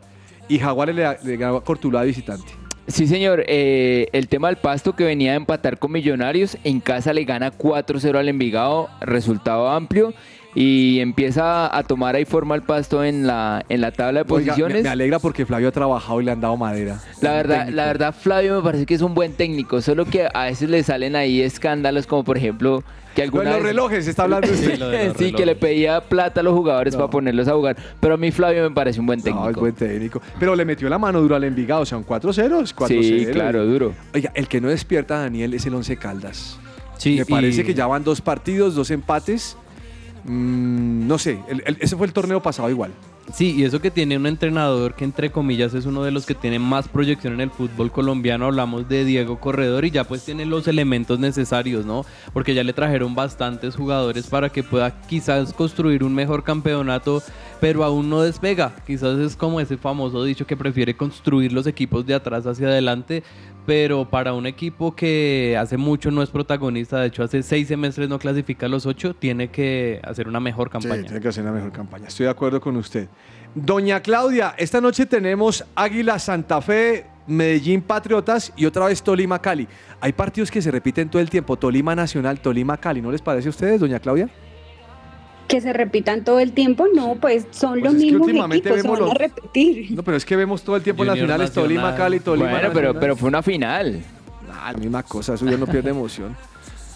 y 0.48 0.58
Jaguares 0.58 0.94
le, 0.94 1.04
le 1.24 1.36
ganó 1.36 1.56
a 1.56 1.64
Cortuluá 1.64 2.02
de 2.02 2.08
visitante. 2.08 2.52
Sí, 2.86 3.06
señor. 3.06 3.44
eh, 3.46 4.08
el 4.12 4.28
tema 4.28 4.48
del 4.48 4.56
Pasto 4.56 4.94
que 4.96 5.04
venía 5.04 5.32
a 5.32 5.34
empatar 5.36 5.78
con 5.78 5.92
Millonarios, 5.92 6.58
en 6.64 6.80
casa 6.80 7.12
le 7.12 7.24
gana 7.24 7.52
4-0 7.52 8.18
al 8.18 8.28
Envigado, 8.28 8.88
resultado 9.00 9.68
amplio. 9.68 10.12
Y 10.54 10.98
empieza 10.98 11.74
a 11.76 11.82
tomar 11.84 12.16
ahí 12.16 12.24
forma 12.24 12.56
el 12.56 12.62
Pasto 12.62 13.04
en 13.04 13.24
la, 13.26 13.64
en 13.68 13.80
la 13.80 13.92
tabla 13.92 14.24
de 14.24 14.32
Oiga, 14.32 14.52
me, 14.56 14.62
posiciones. 14.62 14.82
me 14.82 14.88
alegra 14.88 15.18
porque 15.20 15.46
Flavio 15.46 15.68
ha 15.68 15.72
trabajado 15.72 16.20
y 16.20 16.24
le 16.24 16.32
han 16.32 16.40
dado 16.40 16.56
madera. 16.56 17.00
La 17.20 17.32
verdad, 17.34 17.68
la 17.68 17.86
verdad, 17.86 18.12
Flavio 18.18 18.56
me 18.56 18.62
parece 18.62 18.84
que 18.84 18.94
es 18.94 19.02
un 19.02 19.14
buen 19.14 19.32
técnico, 19.34 19.80
solo 19.80 20.04
que 20.06 20.26
a 20.32 20.44
veces 20.46 20.68
le 20.68 20.82
salen 20.82 21.14
ahí 21.14 21.40
escándalos 21.40 22.06
como 22.08 22.24
por 22.24 22.36
ejemplo 22.36 22.82
que 23.14 23.26
Lo 23.26 23.32
de 23.32 23.38
alguna 23.38 23.50
los 23.50 23.54
vez- 23.58 23.66
relojes, 23.66 24.06
está 24.08 24.24
hablando 24.24 24.48
usted. 24.52 24.72
Sí, 24.72 24.76
lo 24.76 24.88
de 24.88 25.08
los 25.08 25.16
sí, 25.16 25.32
que 25.32 25.46
le 25.46 25.54
pedía 25.54 26.00
plata 26.00 26.40
a 26.40 26.42
los 26.42 26.54
jugadores 26.54 26.96
para 26.96 27.08
ponerlos 27.08 27.46
a 27.46 27.52
jugar. 27.54 27.76
Pero 28.00 28.14
a 28.14 28.16
mí 28.16 28.32
Flavio 28.32 28.68
me 28.68 28.74
parece 28.74 28.98
un 28.98 29.06
buen 29.06 29.20
técnico. 29.22 29.44
No, 29.44 29.50
es 29.50 29.56
buen 29.56 29.74
técnico. 29.74 30.20
Pero 30.40 30.56
le 30.56 30.64
metió 30.64 30.88
la 30.88 30.98
mano 30.98 31.20
duro 31.20 31.36
al 31.36 31.44
Envigado, 31.44 31.82
o 31.82 31.86
sea, 31.86 31.96
un 31.98 32.04
4-0, 32.06 32.62
es 32.62 32.74
4-0. 32.74 32.88
sí, 33.02 33.26
claro, 33.32 33.64
duro. 33.66 33.92
Oiga, 34.14 34.32
el 34.34 34.48
que 34.48 34.60
no 34.60 34.68
despierta 34.68 35.16
a 35.16 35.20
Daniel 35.22 35.54
es 35.54 35.64
el 35.66 35.74
Once 35.74 35.96
Caldas. 35.96 36.58
Sí, 36.98 37.16
Me 37.18 37.24
parece 37.24 37.62
y- 37.62 37.64
que 37.64 37.74
ya 37.74 37.86
van 37.86 38.02
dos 38.04 38.20
partidos, 38.20 38.74
dos 38.74 38.90
empates. 38.90 39.56
Mm, 40.24 41.06
no 41.06 41.18
sé, 41.18 41.38
ese 41.80 41.96
fue 41.96 42.06
el 42.06 42.12
torneo 42.12 42.42
pasado 42.42 42.68
igual. 42.70 42.92
Sí, 43.32 43.54
y 43.56 43.64
eso 43.64 43.80
que 43.80 43.92
tiene 43.92 44.16
un 44.16 44.26
entrenador 44.26 44.94
que 44.94 45.04
entre 45.04 45.30
comillas 45.30 45.72
es 45.74 45.86
uno 45.86 46.02
de 46.02 46.10
los 46.10 46.26
que 46.26 46.34
tiene 46.34 46.58
más 46.58 46.88
proyección 46.88 47.34
en 47.34 47.42
el 47.42 47.50
fútbol 47.50 47.92
colombiano, 47.92 48.46
hablamos 48.46 48.88
de 48.88 49.04
Diego 49.04 49.38
Corredor 49.38 49.84
y 49.84 49.92
ya 49.92 50.02
pues 50.02 50.24
tiene 50.24 50.46
los 50.46 50.66
elementos 50.66 51.20
necesarios, 51.20 51.86
¿no? 51.86 52.04
Porque 52.32 52.54
ya 52.54 52.64
le 52.64 52.72
trajeron 52.72 53.14
bastantes 53.14 53.76
jugadores 53.76 54.26
para 54.26 54.48
que 54.48 54.64
pueda 54.64 55.00
quizás 55.02 55.52
construir 55.52 56.02
un 56.02 56.12
mejor 56.12 56.42
campeonato, 56.42 57.22
pero 57.60 57.84
aún 57.84 58.10
no 58.10 58.20
despega. 58.20 58.74
Quizás 58.84 59.18
es 59.20 59.36
como 59.36 59.60
ese 59.60 59.76
famoso 59.76 60.24
dicho 60.24 60.46
que 60.46 60.56
prefiere 60.56 60.96
construir 60.96 61.52
los 61.52 61.68
equipos 61.68 62.04
de 62.06 62.14
atrás 62.14 62.46
hacia 62.46 62.66
adelante, 62.66 63.22
pero 63.70 64.04
para 64.04 64.32
un 64.32 64.46
equipo 64.46 64.96
que 64.96 65.56
hace 65.56 65.76
mucho 65.76 66.10
no 66.10 66.24
es 66.24 66.30
protagonista, 66.30 66.98
de 66.98 67.06
hecho 67.06 67.22
hace 67.22 67.40
seis 67.44 67.68
semestres 67.68 68.08
no 68.08 68.18
clasifica 68.18 68.66
a 68.66 68.68
los 68.68 68.84
ocho, 68.84 69.14
tiene 69.14 69.46
que 69.52 70.00
hacer 70.02 70.26
una 70.26 70.40
mejor 70.40 70.66
Sí, 70.66 70.72
campaña. 70.72 71.02
tiene 71.04 71.20
que 71.20 71.28
hacer 71.28 71.44
una 71.44 71.52
mejor 71.52 71.70
campaña. 71.70 72.08
Estoy 72.08 72.24
de 72.24 72.30
acuerdo 72.30 72.60
con 72.60 72.76
usted. 72.76 73.06
Doña 73.54 74.00
Claudia, 74.00 74.56
esta 74.58 74.80
noche 74.80 75.06
tenemos 75.06 75.64
Águila 75.76 76.18
Santa 76.18 76.60
Fe, 76.60 77.06
Medellín 77.28 77.80
Patriotas 77.82 78.52
y 78.56 78.66
otra 78.66 78.86
vez 78.86 79.04
Tolima 79.04 79.38
Cali. 79.40 79.68
Hay 80.00 80.14
partidos 80.14 80.50
que 80.50 80.60
se 80.60 80.72
repiten 80.72 81.08
todo 81.08 81.22
el 81.22 81.30
tiempo. 81.30 81.56
Tolima 81.56 81.94
Nacional, 81.94 82.40
Tolima 82.40 82.76
Cali. 82.76 83.00
¿No 83.00 83.12
les 83.12 83.22
parece 83.22 83.46
a 83.46 83.50
ustedes, 83.50 83.78
doña 83.78 84.00
Claudia? 84.00 84.28
Que 85.50 85.60
se 85.60 85.72
repitan 85.72 86.24
todo 86.24 86.38
el 86.40 86.52
tiempo, 86.52 86.86
no, 86.94 87.16
pues 87.16 87.46
son 87.50 87.80
Pues 87.80 87.84
los 87.84 87.94
mismos 87.94 88.28
equipos, 88.28 88.80
se 88.80 88.88
van 88.88 89.02
a 89.10 89.14
repetir. 89.14 89.90
No, 89.92 90.02
pero 90.02 90.16
es 90.16 90.24
que 90.24 90.36
vemos 90.36 90.62
todo 90.62 90.76
el 90.76 90.82
tiempo 90.82 91.02
en 91.02 91.08
las 91.08 91.18
finales 91.18 91.52
Tolima. 91.52 91.94
Cali, 91.96 92.20
Tolima 92.20 92.50
Bueno, 92.50 92.70
pero, 92.72 92.98
pero 92.98 93.16
fue 93.16 93.28
una 93.28 93.42
final. 93.42 94.00
Ah, 94.52 94.72
la 94.72 94.78
misma 94.78 95.02
cosa, 95.02 95.34
eso 95.34 95.46
ya 95.46 95.56
no 95.56 95.66
pierde 95.66 95.90
emoción. 95.90 96.36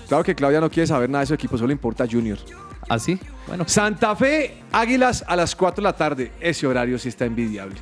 Claro 0.06 0.22
que 0.22 0.34
Claudia 0.34 0.60
no 0.60 0.68
quiere 0.70 0.86
saber 0.86 1.08
nada 1.08 1.20
de 1.20 1.24
esos 1.24 1.34
equipos, 1.36 1.58
solo 1.58 1.72
importa 1.72 2.04
Junior. 2.08 2.36
¿Así? 2.90 3.18
Bueno, 3.46 3.64
Santa 3.66 4.14
Fe, 4.14 4.58
Águilas 4.70 5.24
a 5.26 5.34
las 5.34 5.56
4 5.56 5.76
de 5.76 5.82
la 5.82 5.96
tarde. 5.96 6.30
Ese 6.40 6.66
horario 6.66 6.98
sí 6.98 7.08
está 7.08 7.24
envidiable. 7.24 7.76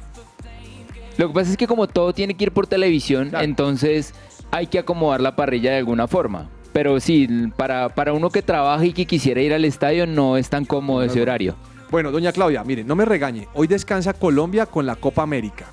Lo 1.18 1.26
que 1.26 1.34
pasa 1.34 1.50
es 1.50 1.56
que 1.56 1.66
como 1.66 1.88
todo 1.88 2.12
tiene 2.12 2.34
que 2.34 2.44
ir 2.44 2.52
por 2.52 2.68
televisión, 2.68 3.30
Claro. 3.30 3.44
entonces 3.44 4.14
hay 4.52 4.68
que 4.68 4.78
acomodar 4.78 5.20
la 5.20 5.34
parrilla 5.34 5.72
de 5.72 5.78
alguna 5.78 6.06
forma. 6.06 6.48
Pero 6.72 6.98
sí, 7.00 7.28
para, 7.56 7.88
para 7.90 8.12
uno 8.12 8.30
que 8.30 8.40
trabaja 8.42 8.84
y 8.84 8.92
que 8.92 9.04
quisiera 9.06 9.40
ir 9.42 9.52
al 9.52 9.64
estadio 9.64 10.06
no 10.06 10.36
es 10.36 10.48
tan 10.48 10.64
cómodo 10.64 11.02
ese 11.02 11.20
horario. 11.20 11.54
Bueno, 11.90 12.10
doña 12.10 12.32
Claudia, 12.32 12.64
mire, 12.64 12.82
no 12.84 12.96
me 12.96 13.04
regañe. 13.04 13.46
Hoy 13.52 13.66
descansa 13.66 14.14
Colombia 14.14 14.64
con 14.64 14.86
la 14.86 14.96
Copa 14.96 15.22
América. 15.22 15.66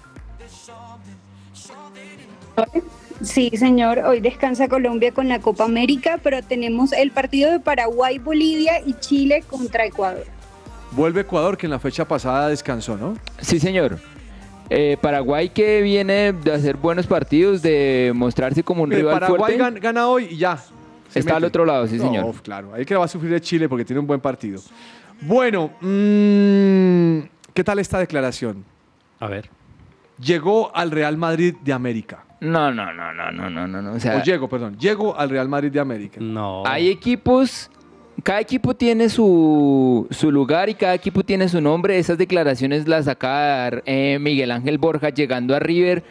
Sí, 3.22 3.52
señor, 3.56 4.00
hoy 4.00 4.22
descansa 4.22 4.68
Colombia 4.70 5.12
con 5.14 5.28
la 5.28 5.40
Copa 5.40 5.66
América, 5.66 6.20
pero 6.24 6.42
tenemos 6.42 6.94
el 6.94 7.12
partido 7.12 7.52
de 7.52 7.60
Paraguay, 7.60 8.18
Bolivia 8.18 8.80
y 8.86 8.94
Chile 8.94 9.44
contra 9.50 9.86
Ecuador. 9.86 10.26
Vuelve 10.92 11.22
Ecuador, 11.22 11.58
que 11.58 11.68
en 11.68 11.72
la 11.72 11.80
fecha 11.80 12.06
pasada 12.06 12.48
descansó, 12.50 12.98
¿no? 12.98 13.16
Sí, 13.42 13.60
señor. 13.60 14.00
Eh, 14.70 14.98
Paraguay 15.02 15.50
que 15.50 15.82
viene 15.82 16.32
de 16.32 16.54
hacer 16.54 16.78
buenos 16.78 17.08
partidos, 17.08 17.62
de 17.62 18.12
mostrarse 18.16 18.64
como 18.64 18.84
un 18.84 18.90
Mire, 18.90 19.02
rival 19.02 19.20
Paraguay 19.20 19.58
fuerte. 19.58 19.80
gan- 19.80 19.82
gana 19.82 20.08
hoy 20.08 20.28
y 20.32 20.38
ya. 20.38 20.60
Se 21.10 21.20
Está 21.20 21.36
al 21.38 21.44
otro 21.44 21.66
lado, 21.66 21.86
sí, 21.88 21.98
No, 21.98 22.04
señor. 22.06 22.36
claro. 22.42 22.74
Ahí 22.74 22.86
que 22.86 22.96
va 22.96 23.06
a 23.06 23.08
sufrir 23.08 23.32
de 23.32 23.42
Chile 23.42 23.68
porque 23.68 23.84
tiene 23.86 24.00
un 24.00 24.08
buen 24.08 24.20
partido. 24.22 24.62
Bueno, 25.22 25.72
mm, 25.82 27.20
¿qué 27.54 27.64
tal 27.64 27.80
esta 27.80 28.00
declaración? 28.00 28.64
a 29.20 29.28
ver. 29.28 29.50
Llegó 30.22 30.76
al 30.76 30.92
Real 30.92 31.16
Madrid 31.18 31.56
de 31.64 31.72
América. 31.74 32.26
No, 32.42 32.72
no, 32.74 32.94
no, 32.94 33.14
no, 33.14 33.32
no, 33.32 33.50
no, 33.50 33.68
no, 33.68 33.82
no. 33.82 33.94
O 33.94 34.00
sea, 34.00 34.18
O 34.18 34.24
llego, 34.24 34.48
perdón. 34.50 34.78
Llego 34.78 35.18
al 35.18 35.30
Real 35.30 35.48
Madrid 35.48 35.72
de 35.72 35.80
América. 35.80 36.20
No. 36.22 36.64
hay 36.66 36.90
equipos, 36.90 37.70
cada 38.24 38.42
equipo 38.42 38.76
tiene 38.76 39.08
su, 39.10 40.08
su 40.12 40.30
lugar 40.32 40.68
y 40.70 40.74
cada 40.76 40.94
equipo 40.94 41.24
tiene 41.24 41.48
su 41.48 41.62
nombre. 41.62 41.98
Esas 41.98 42.18
declaraciones 42.18 42.88
las 42.88 43.06
dar 43.06 43.82
eh, 43.86 44.18
Miguel 44.20 44.52
Ángel 44.52 44.78
Borja 44.78 45.10
llegando 45.10 45.56
a 45.56 45.60
River. 45.60 46.04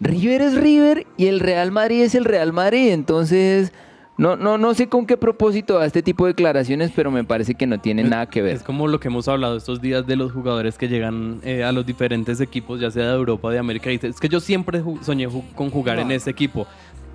River 0.00 0.40
es 0.42 0.54
River 0.54 1.06
y 1.18 1.26
el 1.26 1.40
Real 1.40 1.70
Madrid 1.70 2.02
es 2.02 2.14
el 2.14 2.24
Real 2.24 2.52
Madrid. 2.54 2.92
Entonces, 2.92 3.72
no, 4.16 4.36
no, 4.36 4.58
no 4.58 4.74
sé 4.74 4.88
con 4.88 5.06
qué 5.06 5.16
propósito 5.16 5.78
da 5.78 5.86
este 5.86 6.02
tipo 6.02 6.24
de 6.26 6.32
declaraciones, 6.32 6.92
pero 6.94 7.10
me 7.10 7.24
parece 7.24 7.54
que 7.54 7.66
no 7.66 7.80
tienen 7.80 8.10
nada 8.10 8.26
que 8.26 8.42
ver. 8.42 8.54
Es 8.56 8.62
como 8.62 8.86
lo 8.86 9.00
que 9.00 9.08
hemos 9.08 9.26
hablado 9.26 9.56
estos 9.56 9.80
días 9.80 10.06
de 10.06 10.14
los 10.16 10.30
jugadores 10.32 10.78
que 10.78 10.88
llegan 10.88 11.40
eh, 11.42 11.64
a 11.64 11.72
los 11.72 11.84
diferentes 11.84 12.40
equipos, 12.40 12.80
ya 12.80 12.90
sea 12.90 13.08
de 13.08 13.14
Europa 13.14 13.48
o 13.48 13.50
de 13.50 13.58
América. 13.58 13.90
Y 13.90 13.94
dice, 13.94 14.08
es 14.08 14.20
que 14.20 14.28
yo 14.28 14.38
siempre 14.40 14.82
ju- 14.82 15.02
soñé 15.02 15.28
ju- 15.28 15.42
con 15.54 15.70
jugar 15.70 15.98
en 15.98 16.10
ese 16.12 16.30
equipo. 16.30 16.66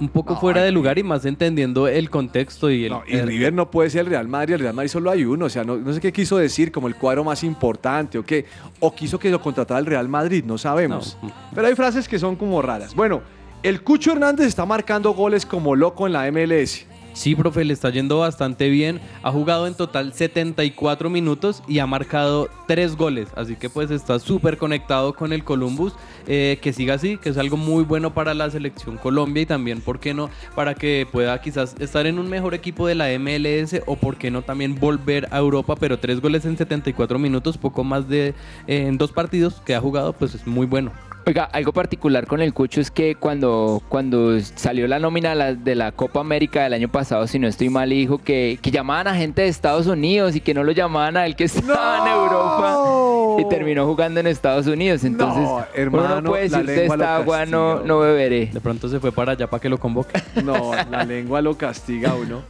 Un 0.02 0.08
poco 0.10 0.34
No, 0.34 0.40
fuera 0.40 0.64
de 0.64 0.72
lugar 0.72 0.98
y 0.98 1.04
más 1.04 1.26
entendiendo 1.26 1.88
el 1.88 2.10
contexto 2.10 2.72
y 2.72 2.86
el... 2.86 2.92
No, 2.92 3.04
y 3.06 3.16
el- 3.18 3.28
River 3.28 3.52
no 3.54 3.70
puede 3.70 3.90
ser 3.90 4.02
el 4.02 4.08
Real 4.08 4.28
Madrid, 4.30 4.54
el 4.56 4.62
Real 4.62 4.74
Madrid 4.74 4.90
solo 4.90 5.12
hay 5.12 5.26
uno, 5.26 5.46
o 5.46 5.50
sea, 5.50 5.66
no, 5.66 5.76
no 5.76 5.92
sé 5.94 6.00
qué 6.00 6.14
quiso 6.14 6.38
decir 6.38 6.72
como 6.72 6.88
el 6.88 6.96
cuadro 6.96 7.24
más 7.26 7.44
importante 7.44 8.18
o 8.18 8.24
qué, 8.24 8.46
o 8.80 8.96
quiso 8.96 9.20
que 9.20 9.30
lo 9.30 9.42
contratara 9.42 9.80
el 9.80 9.86
Real 9.86 10.08
Madrid, 10.08 10.44
no 10.46 10.58
sabemos. 10.58 11.18
No. 11.22 11.32
Pero 11.54 11.68
hay 11.68 11.76
frases 11.76 12.08
que 12.08 12.18
son 12.18 12.38
como 12.38 12.62
raras. 12.62 12.96
Bueno, 12.96 13.22
el 13.62 13.82
Cucho 13.84 14.14
Hernández 14.14 14.48
está 14.48 14.66
marcando 14.66 15.12
goles 15.12 15.46
como 15.46 15.76
loco 15.76 16.08
en 16.08 16.14
la 16.14 16.32
MLS. 16.32 16.86
Sí, 17.14 17.36
profe, 17.36 17.66
le 17.66 17.74
está 17.74 17.90
yendo 17.90 18.20
bastante 18.20 18.70
bien. 18.70 19.00
Ha 19.24 19.32
jugado 19.32 19.68
en 19.68 19.76
total 19.76 20.14
74 20.14 21.10
minutos 21.10 21.64
y 21.68 21.80
ha 21.80 21.88
marcado 21.88 22.50
3 22.68 22.96
goles. 22.96 23.30
Así 23.36 23.56
que 23.56 23.70
pues 23.70 23.92
está 23.92 24.20
súper 24.20 24.58
conectado 24.58 25.14
con 25.14 25.34
el 25.34 25.44
Columbus. 25.44 25.94
Eh, 26.28 26.60
que 26.62 26.74
siga 26.74 26.94
así, 26.94 27.18
que 27.18 27.30
es 27.30 27.38
algo 27.38 27.58
muy 27.58 27.84
bueno 27.84 28.14
para 28.14 28.36
la 28.36 28.50
selección 28.52 28.98
Colombia 28.98 29.42
y 29.42 29.46
también, 29.48 29.82
¿por 29.82 30.00
qué 30.00 30.14
no? 30.14 30.30
Para 30.54 30.76
que 30.76 31.08
pueda 31.12 31.42
quizás 31.42 31.76
estar 31.80 32.06
en 32.06 32.20
un 32.20 32.30
mejor 32.30 32.54
equipo 32.54 32.86
de 32.86 32.94
la 32.94 33.08
MLS 33.18 33.82
o, 33.88 33.96
¿por 33.96 34.18
qué 34.18 34.30
no? 34.30 34.44
También 34.44 34.76
volver 34.80 35.28
a 35.32 35.40
Europa. 35.40 35.76
Pero 35.80 35.98
3 35.98 36.22
goles 36.22 36.46
en 36.46 36.58
74 36.58 37.18
minutos, 37.18 37.58
poco 37.58 37.84
más 37.84 38.08
de 38.08 38.36
eh, 38.68 38.86
en 38.88 38.98
dos 38.98 39.12
partidos 39.12 39.62
que 39.66 39.76
ha 39.76 39.82
jugado, 39.82 40.14
pues 40.14 40.36
es 40.36 40.46
muy 40.46 40.68
bueno. 40.68 40.92
Oiga, 41.30 41.44
algo 41.44 41.74
particular 41.74 42.26
con 42.26 42.42
el 42.42 42.56
Cucho 42.56 42.82
es 42.82 42.90
que 42.90 43.14
cuando, 43.14 43.84
cuando 43.88 44.40
salió 44.40 44.88
la 44.88 44.98
nómina 44.98 45.36
de 45.54 45.76
la 45.76 45.92
Copa 45.92 46.22
América 46.22 46.64
del 46.64 46.74
año 46.74 46.90
pasado, 46.90 46.99
si 47.04 47.40
no 47.40 47.48
estoy 47.48 47.70
mal, 47.70 47.90
dijo 47.90 48.18
que, 48.20 48.60
que 48.62 48.72
llamaban 48.72 49.08
a 49.08 49.16
gente 49.16 49.42
de 49.42 49.48
Estados 49.48 49.88
Unidos 49.88 50.36
y 50.36 50.42
que 50.42 50.54
no 50.54 50.64
lo 50.64 50.72
llamaban 50.72 51.18
a 51.18 51.26
él 51.26 51.36
que 51.36 51.46
estaba 51.46 52.00
en 52.08 52.14
Europa 52.14 53.40
y 53.40 53.50
terminó 53.50 53.86
jugando 53.86 54.20
en 54.20 54.28
Estados 54.28 54.68
Unidos. 54.68 55.04
Entonces, 55.04 55.44
No, 55.44 55.56
uno 55.56 55.66
hermano, 55.74 56.22
no 56.22 56.30
puede 56.32 56.50
la 56.50 56.58
decir 56.60 56.70
de 56.76 56.82
lengua 56.82 56.98
lo 56.98 57.04
esta 57.04 57.16
agua 57.16 57.46
no, 57.46 57.80
no 57.82 58.00
beberé. 58.00 58.48
De 58.48 58.62
pronto 58.62 58.88
se 58.90 59.00
fue 59.00 59.12
para 59.12 59.34
allá 59.34 59.48
para 59.48 59.62
que 59.62 59.70
lo 59.70 59.80
convoque. 59.80 60.22
No, 60.44 60.72
la 60.90 61.04
lengua 61.06 61.42
lo 61.42 61.58
castiga 61.58 62.12
a 62.12 62.16
uno. 62.16 62.42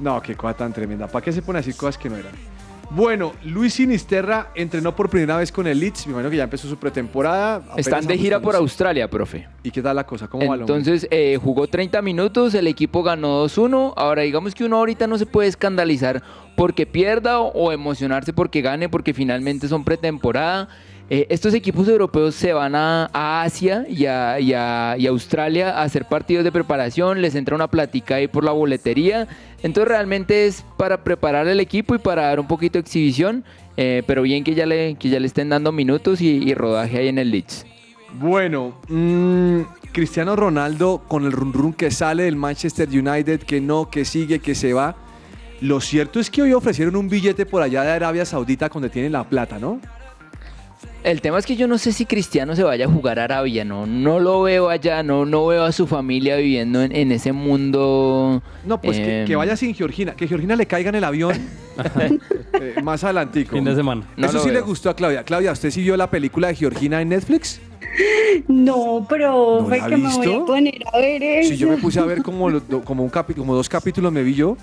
No, 0.00 0.20
qué 0.20 0.34
cosa 0.34 0.54
tan 0.54 0.72
tremenda. 0.72 1.06
¿Para 1.06 1.24
qué 1.24 1.32
se 1.32 1.42
pone 1.42 1.58
a 1.58 1.62
decir 1.62 1.76
cosas 1.76 1.96
que 1.98 2.08
no 2.10 2.16
eran? 2.16 2.32
Bueno, 2.90 3.32
Luis 3.44 3.74
Sinisterra 3.74 4.50
entrenó 4.54 4.94
por 4.94 5.10
primera 5.10 5.36
vez 5.36 5.50
con 5.50 5.66
el 5.66 5.80
Leeds. 5.80 6.06
Me 6.06 6.12
imagino 6.12 6.30
que 6.30 6.36
ya 6.36 6.44
empezó 6.44 6.68
su 6.68 6.76
pretemporada. 6.76 7.62
Están 7.76 8.06
de 8.06 8.16
gira 8.16 8.40
por. 8.40 8.54
Australia, 8.56 9.10
profe. 9.10 9.48
¿Y 9.62 9.70
qué 9.70 9.82
tal 9.82 9.96
la 9.96 10.06
cosa? 10.06 10.28
¿Cómo 10.28 10.46
va? 10.46 10.54
Entonces 10.54 11.06
eh, 11.10 11.38
jugó 11.42 11.66
30 11.66 12.00
minutos, 12.02 12.54
el 12.54 12.66
equipo 12.66 13.02
ganó 13.02 13.44
2-1. 13.44 13.94
Ahora 13.96 14.22
digamos 14.22 14.54
que 14.54 14.64
uno 14.64 14.76
ahorita 14.76 15.06
no 15.06 15.18
se 15.18 15.26
puede 15.26 15.48
escandalizar 15.48 16.22
porque 16.56 16.86
pierda 16.86 17.40
o, 17.40 17.48
o 17.48 17.72
emocionarse 17.72 18.32
porque 18.32 18.62
gane, 18.62 18.88
porque 18.88 19.12
finalmente 19.12 19.68
son 19.68 19.84
pretemporada. 19.84 20.68
Eh, 21.08 21.26
estos 21.30 21.54
equipos 21.54 21.86
europeos 21.86 22.34
se 22.34 22.52
van 22.52 22.74
a, 22.74 23.08
Asia 23.42 23.86
y 23.88 24.06
a, 24.06 24.38
y 24.40 25.06
Australia 25.06 25.78
a 25.78 25.82
hacer 25.82 26.06
partidos 26.06 26.42
de 26.42 26.50
preparación, 26.50 27.22
les 27.22 27.36
entra 27.36 27.54
una 27.54 27.68
platica 27.68 28.16
ahí 28.16 28.26
por 28.26 28.42
la 28.42 28.50
boletería. 28.50 29.28
Entonces 29.62 29.88
realmente 29.88 30.46
es 30.46 30.64
para 30.76 31.04
preparar 31.04 31.46
el 31.46 31.60
equipo 31.60 31.94
y 31.94 31.98
para 31.98 32.22
dar 32.22 32.40
un 32.40 32.48
poquito 32.48 32.74
de 32.74 32.80
exhibición, 32.80 33.44
eh, 33.76 34.02
pero 34.06 34.22
bien 34.22 34.42
que 34.42 34.54
ya, 34.54 34.66
le, 34.66 34.96
que 34.96 35.08
ya 35.08 35.20
le 35.20 35.26
estén 35.26 35.48
dando 35.48 35.70
minutos 35.70 36.20
y, 36.20 36.38
y 36.38 36.54
rodaje 36.54 36.98
ahí 36.98 37.08
en 37.08 37.18
el 37.18 37.30
Leeds. 37.30 37.66
Bueno, 38.14 38.78
mm, 38.88 39.60
Cristiano 39.92 40.34
Ronaldo 40.34 41.02
con 41.06 41.24
el 41.24 41.32
run 41.32 41.52
run 41.52 41.72
que 41.72 41.90
sale 41.90 42.24
del 42.24 42.36
Manchester 42.36 42.88
United, 42.88 43.40
que 43.42 43.60
no, 43.60 43.90
que 43.90 44.04
sigue, 44.04 44.40
que 44.40 44.56
se 44.56 44.72
va. 44.72 44.96
Lo 45.60 45.80
cierto 45.80 46.18
es 46.18 46.30
que 46.30 46.42
hoy 46.42 46.52
ofrecieron 46.52 46.96
un 46.96 47.08
billete 47.08 47.46
por 47.46 47.62
allá 47.62 47.82
de 47.82 47.92
Arabia 47.92 48.24
Saudita 48.24 48.68
donde 48.68 48.90
tienen 48.90 49.12
la 49.12 49.24
plata, 49.24 49.58
¿no? 49.58 49.80
El 51.04 51.20
tema 51.20 51.38
es 51.38 51.46
que 51.46 51.54
yo 51.54 51.68
no 51.68 51.78
sé 51.78 51.92
si 51.92 52.04
Cristiano 52.04 52.56
se 52.56 52.64
vaya 52.64 52.86
a 52.86 52.88
jugar 52.88 53.20
a 53.20 53.24
Arabia, 53.24 53.64
no, 53.64 53.86
no 53.86 54.18
lo 54.18 54.42
veo 54.42 54.68
allá, 54.68 55.04
no, 55.04 55.24
no 55.24 55.46
veo 55.46 55.62
a 55.62 55.70
su 55.70 55.86
familia 55.86 56.36
viviendo 56.36 56.82
en, 56.82 56.90
en 56.94 57.12
ese 57.12 57.30
mundo. 57.32 58.42
No, 58.64 58.80
pues 58.80 58.96
que, 58.96 59.20
em, 59.20 59.26
que 59.28 59.36
vaya 59.36 59.56
sin 59.56 59.72
Georgina. 59.72 60.16
Que 60.16 60.26
Georgina 60.26 60.56
le 60.56 60.66
caiga 60.66 60.88
en 60.88 60.96
el 60.96 61.04
avión 61.04 61.32
eh, 62.60 62.74
más 62.82 63.04
adelantico. 63.04 63.54
Fin 63.54 63.64
de 63.64 63.76
semana. 63.76 64.02
No 64.16 64.26
Eso 64.26 64.40
sí 64.40 64.50
le 64.50 64.60
gustó 64.60 64.90
a 64.90 64.96
Claudia. 64.96 65.22
Claudia, 65.22 65.52
¿usted 65.52 65.70
sí 65.70 65.80
vio 65.82 65.96
la 65.96 66.10
película 66.10 66.48
de 66.48 66.56
Georgina 66.56 67.00
en 67.00 67.10
Netflix? 67.10 67.60
No, 68.48 69.06
pero 69.08 69.60
¿No 69.60 69.66
fue 69.68 69.78
que 69.78 69.96
me 69.96 70.08
voy 70.08 70.26
visto? 70.26 70.42
a 70.42 70.46
poner 70.46 70.82
a 70.92 70.98
ver 70.98 71.22
eso. 71.22 71.50
Sí, 71.50 71.56
yo 71.56 71.68
me 71.68 71.76
puse 71.76 72.00
a 72.00 72.04
ver 72.04 72.22
como, 72.24 72.50
lo- 72.50 72.60
do- 72.60 72.82
como, 72.82 73.02
un 73.04 73.10
capi- 73.10 73.34
como 73.34 73.54
dos 73.54 73.68
capítulos 73.68 74.12
me 74.12 74.22
vi 74.22 74.34
yo. 74.34 74.56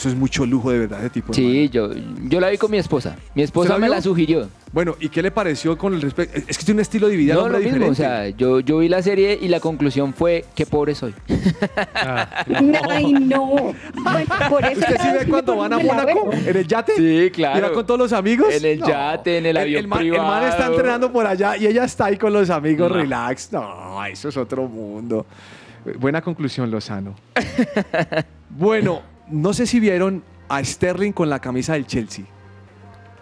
Eso 0.00 0.08
es 0.08 0.14
mucho 0.14 0.46
lujo 0.46 0.70
de 0.70 0.78
verdad 0.78 1.00
ese 1.00 1.10
tipo. 1.10 1.34
Sí, 1.34 1.68
hermano. 1.70 1.94
yo, 1.94 2.02
yo 2.30 2.40
la 2.40 2.48
vi 2.48 2.56
con 2.56 2.70
mi 2.70 2.78
esposa. 2.78 3.16
Mi 3.34 3.42
esposa 3.42 3.74
la 3.74 3.78
me 3.78 3.86
vio? 3.86 3.94
la 3.96 4.00
sugirió. 4.00 4.48
Bueno, 4.72 4.96
¿y 4.98 5.10
qué 5.10 5.20
le 5.20 5.30
pareció 5.30 5.76
con 5.76 5.92
el 5.92 6.00
respecto? 6.00 6.38
Es 6.48 6.56
que 6.56 6.64
tiene 6.64 6.78
un 6.78 6.80
estilo 6.80 7.08
de 7.08 7.16
vida 7.16 7.34
No, 7.34 7.50
lo 7.50 7.58
mismo, 7.58 7.86
o 7.86 7.94
sea, 7.94 8.30
yo, 8.30 8.60
yo 8.60 8.78
vi 8.78 8.88
la 8.88 9.02
serie 9.02 9.38
y 9.38 9.48
la 9.48 9.60
conclusión 9.60 10.14
fue 10.14 10.46
qué 10.54 10.64
pobre 10.64 10.94
soy. 10.94 11.14
Ay, 12.88 13.12
no. 13.12 13.74
Bueno, 14.02 14.34
por 14.48 14.64
eso 14.64 14.80
¿Usted 14.80 14.96
sí 15.02 15.08
ve 15.18 15.26
cuando 15.28 15.56
van 15.56 15.74
a 15.74 15.78
Mónaco? 15.78 16.30
¿En 16.32 16.56
el 16.56 16.66
yate? 16.66 16.92
Sí, 16.96 17.30
claro. 17.30 17.58
¿Y 17.58 17.60
va 17.60 17.72
con 17.72 17.84
todos 17.84 18.00
los 18.00 18.12
amigos? 18.14 18.54
En 18.54 18.64
el 18.64 18.82
yate, 18.82 19.36
en 19.36 19.44
el 19.44 19.56
avión 19.58 19.86
man, 19.86 20.00
el 20.00 20.12
man 20.12 20.44
está 20.44 20.56
privado. 20.56 20.72
entrenando 20.76 21.12
por 21.12 21.26
allá 21.26 21.58
y 21.58 21.66
ella 21.66 21.84
está 21.84 22.06
ahí 22.06 22.16
con 22.16 22.32
los 22.32 22.48
amigos, 22.48 22.88
No. 22.90 22.96
relax. 22.96 23.52
No, 23.52 24.02
eso 24.06 24.30
es 24.30 24.36
otro 24.38 24.66
mundo. 24.66 25.26
Buena 25.98 26.22
conclusión, 26.22 26.70
Lozano. 26.70 27.14
bueno, 28.48 29.02
no 29.30 29.52
sé 29.52 29.66
si 29.66 29.80
vieron 29.80 30.22
a 30.48 30.62
Sterling 30.64 31.12
con 31.12 31.30
la 31.30 31.38
camisa 31.38 31.74
del 31.74 31.86
Chelsea. 31.86 32.24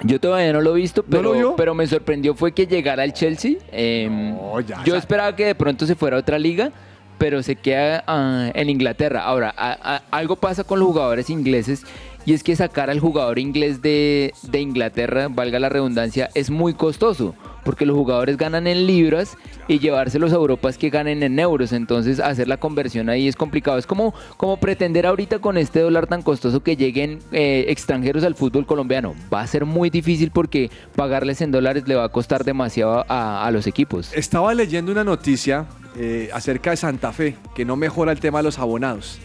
Yo 0.03 0.21
todavía 0.21 0.53
no 0.53 0.61
lo 0.61 0.77
he 0.77 0.81
visto, 0.81 1.05
¿No 1.09 1.17
pero, 1.17 1.57
pero 1.57 1.75
me 1.75 1.87
sorprendió 1.87 2.35
fue 2.35 2.53
que 2.53 2.67
llegara 2.67 3.03
al 3.03 3.13
Chelsea. 3.13 3.57
Em, 3.73 4.31
No, 4.37 4.61
ya, 4.61 4.85
yo 4.85 4.93
ya. 4.95 4.99
esperaba 4.99 5.35
que 5.35 5.45
de 5.47 5.55
pronto 5.57 5.87
se 5.87 5.97
fuera 5.97 6.17
a 6.17 6.21
otra 6.21 6.39
liga, 6.39 6.71
pero 7.19 7.43
se 7.43 7.57
queda 7.57 8.05
ah, 8.07 8.51
en 8.55 8.71
Inglaterra. 8.71 9.25
Ahora, 9.25 9.53
a- 9.57 9.97
a- 9.97 10.03
algo 10.13 10.37
pasa 10.37 10.63
con 10.63 10.79
los 10.79 10.87
jugadores 10.89 11.31
ingleses 11.31 11.83
y 12.25 12.33
es 12.33 12.45
que 12.45 12.55
sacar 12.55 12.91
al 12.91 13.01
jugador 13.01 13.41
inglés 13.41 13.83
de, 13.83 14.33
de 14.43 14.61
Inglaterra, 14.61 15.27
valga 15.29 15.59
la 15.59 15.69
redundancia, 15.69 16.31
es 16.35 16.49
muy 16.49 16.75
costoso, 16.75 17.35
porque 17.69 17.85
los 17.85 17.99
jugadores 17.99 18.39
ganan 18.39 18.67
en 18.67 18.87
libras 18.87 19.37
y 19.69 19.79
llevárselos 19.79 20.33
a 20.33 20.37
Europa 20.37 20.71
es 20.71 20.79
que 20.79 20.89
ganen 20.89 21.23
en 21.23 21.39
euros, 21.39 21.75
entonces 21.75 22.19
hacer 22.19 22.49
la 22.49 22.57
conversión 22.57 23.11
ahí 23.11 23.29
es 23.29 23.37
complicado. 23.37 23.77
Es 23.77 23.87
como, 23.87 24.15
como 24.39 24.57
pretender 24.57 25.05
ahorita 25.05 25.41
con 25.41 25.59
este 25.59 25.81
dólar 25.81 26.07
tan 26.07 26.23
costoso 26.23 26.63
que 26.63 26.77
lleguen 26.77 27.19
eh, 27.31 27.67
extranjeros 27.69 28.25
al 28.25 28.37
fútbol 28.37 28.65
colombiano. 28.65 29.15
Va 29.31 29.43
a 29.43 29.47
ser 29.47 29.67
muy 29.67 29.91
difícil 29.91 30.31
porque 30.31 30.71
pagarles 30.97 31.43
en 31.43 31.51
dólares 31.51 31.87
le 31.87 31.95
va 31.95 32.05
a 32.05 32.09
costar 32.09 32.43
demasiado 32.43 33.05
a, 33.07 33.51
los 33.53 33.67
equipos. 33.67 34.15
Estaba 34.15 34.55
leyendo 34.55 34.91
una 34.91 35.05
noticia 35.05 35.67
eh, 35.95 36.31
acerca 36.33 36.71
de 36.71 36.79
Santa 36.79 37.13
Fe, 37.13 37.37
que 37.55 37.67
no 37.67 37.77
mejora 37.77 38.13
el 38.13 38.19
tema 38.19 38.39
de 38.39 38.45
los 38.45 38.59
abonados. 38.59 39.19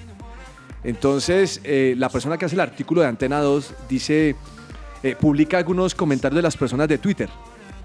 Entonces, 0.84 1.62
eh, 1.64 1.96
la 1.98 2.10
persona 2.10 2.38
que 2.38 2.44
hace 2.44 2.56
el 2.56 2.62
artículo 2.62 3.00
de 3.00 3.08
Antena 3.08 3.40
2 3.40 3.74
dice, 3.88 4.36
publica 5.22 5.58
algunos 5.58 5.96
comentarios 5.96 6.36
de 6.36 6.42
las 6.42 6.58
personas 6.58 6.90
de 6.90 6.98
Twitter. 6.98 7.30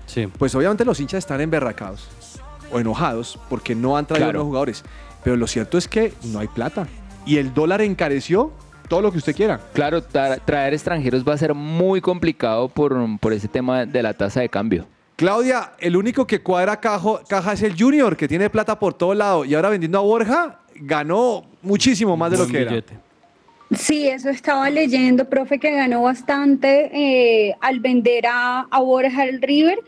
Sí. 0.09 0.27
Pues 0.27 0.53
obviamente 0.57 0.85
los 0.85 0.99
hinchas 0.99 1.19
están 1.19 1.41
emberracados 1.41 2.09
o 2.73 2.81
enojados 2.81 3.39
porque 3.49 3.75
no 3.77 3.97
han 3.97 4.07
traído 4.07 4.27
Claro. 4.27 4.39
nuevos 4.39 4.49
jugadores. 4.49 4.85
Pero 5.23 5.37
lo 5.37 5.47
cierto 5.47 5.79
es 5.79 5.87
que 5.87 6.13
no 6.25 6.41
hay 6.41 6.49
plata. 6.49 6.89
Y 7.27 7.37
el 7.37 7.55
dólar 7.55 7.81
encareció 7.83 8.51
todo 8.89 9.03
lo 9.03 9.13
que 9.13 9.19
usted 9.19 9.37
quiera. 9.37 9.61
Claro, 9.75 10.03
tra- 10.03 10.41
traer 10.45 10.73
extranjeros 10.75 11.23
va 11.29 11.35
a 11.35 11.39
ser 11.39 11.53
muy 11.55 12.01
complicado 12.01 12.69
por, 12.69 12.97
por 13.21 13.33
ese 13.33 13.47
tema 13.49 13.85
de 13.87 14.03
la 14.03 14.15
tasa 14.15 14.41
de 14.41 14.49
cambio. 14.49 14.87
Claudia, 15.17 15.73
el 15.81 15.97
único 15.97 16.27
que 16.27 16.41
cuadra 16.41 16.81
cajo- 16.81 17.21
caja 17.29 17.53
es 17.53 17.63
el 17.63 17.75
Junior, 17.79 18.17
que 18.17 18.29
tiene 18.29 18.49
plata 18.49 18.79
por 18.79 18.95
todo 18.95 19.13
lado. 19.15 19.45
Y 19.45 19.55
ahora 19.55 19.69
vendiendo 19.69 19.99
a 19.99 20.03
Borja, 20.03 20.61
ganó 20.77 21.45
muchísimo 21.61 22.17
más 22.17 22.31
de 22.31 22.39
lo 22.39 22.47
que 22.47 22.63
era. 22.63 22.83
Sí, 23.73 24.09
eso 24.09 24.31
estaba 24.31 24.71
leyendo, 24.71 25.27
profe, 25.27 25.59
que 25.59 25.71
ganó 25.73 26.03
bastante 26.03 26.91
eh, 27.51 27.55
al 27.61 27.81
vender 27.81 28.27
a, 28.27 28.61
a 28.71 28.81
Borja 28.81 29.23
al 29.23 29.43
River. 29.43 29.79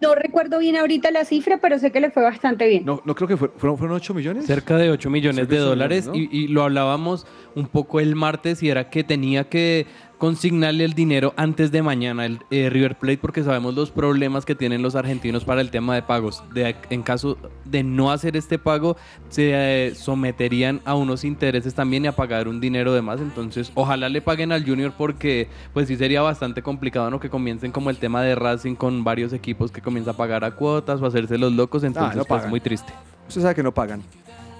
No 0.00 0.14
recuerdo 0.14 0.58
bien 0.58 0.76
ahorita 0.76 1.10
la 1.12 1.24
cifra, 1.24 1.58
pero 1.58 1.78
sé 1.78 1.92
que 1.92 2.00
le 2.00 2.10
fue 2.10 2.22
bastante 2.22 2.66
bien. 2.68 2.84
No, 2.84 3.00
no 3.04 3.14
creo 3.14 3.28
que 3.28 3.36
fue- 3.36 3.50
fueron, 3.56 3.78
fueron 3.78 3.96
8 3.96 4.14
millones. 4.14 4.44
Cerca 4.46 4.76
de 4.76 4.90
8 4.90 5.10
millones 5.10 5.36
Cerca 5.36 5.54
de 5.54 5.60
dólares 5.60 6.08
millones, 6.08 6.28
y, 6.32 6.44
y 6.44 6.48
lo 6.48 6.62
hablábamos 6.64 7.26
un 7.54 7.68
poco 7.68 8.00
el 8.00 8.16
martes 8.16 8.62
y 8.62 8.68
era 8.68 8.90
que 8.90 9.04
tenía 9.04 9.48
que 9.48 9.86
consignarle 10.18 10.84
el 10.84 10.94
dinero 10.94 11.34
antes 11.36 11.70
de 11.70 11.82
mañana 11.82 12.26
el 12.26 12.40
eh, 12.50 12.70
River 12.70 12.96
Plate 12.96 13.18
porque 13.18 13.42
sabemos 13.42 13.74
los 13.74 13.90
problemas 13.90 14.44
que 14.44 14.54
tienen 14.54 14.82
los 14.82 14.94
argentinos 14.94 15.44
para 15.44 15.60
el 15.60 15.70
tema 15.70 15.94
de 15.94 16.02
pagos. 16.02 16.42
De, 16.52 16.76
en 16.90 17.02
caso 17.02 17.36
de 17.64 17.82
no 17.82 18.10
hacer 18.10 18.36
este 18.36 18.58
pago 18.58 18.96
se 19.28 19.50
eh, 19.52 19.94
someterían 19.94 20.80
a 20.84 20.94
unos 20.94 21.24
intereses 21.24 21.74
también 21.74 22.04
y 22.04 22.08
a 22.08 22.12
pagar 22.12 22.48
un 22.48 22.60
dinero 22.60 22.92
de 22.94 23.02
más. 23.02 23.20
Entonces 23.20 23.70
ojalá 23.74 24.08
le 24.08 24.22
paguen 24.22 24.52
al 24.52 24.64
Junior 24.64 24.92
porque 24.96 25.48
pues 25.72 25.88
sí 25.88 25.96
sería 25.96 26.22
bastante 26.22 26.62
complicado 26.62 27.10
¿no? 27.10 27.20
que 27.20 27.30
comiencen 27.30 27.72
como 27.72 27.90
el 27.90 27.98
tema 27.98 28.22
de 28.22 28.34
Racing 28.34 28.74
con 28.74 29.04
varios 29.04 29.32
equipos 29.32 29.70
que 29.70 29.82
comienza 29.82 30.12
a 30.12 30.14
pagar 30.14 30.44
a 30.44 30.52
cuotas 30.52 31.00
o 31.00 31.04
a 31.04 31.08
hacerse 31.08 31.38
los 31.38 31.52
locos. 31.52 31.84
Entonces 31.84 32.12
Ah, 32.12 32.16
no 32.16 32.24
pues 32.24 32.46
muy 32.46 32.60
triste. 32.60 32.92
Usted 33.28 33.42
sabe 33.42 33.54
que 33.54 33.62
no 33.62 33.72
pagan. 33.72 34.02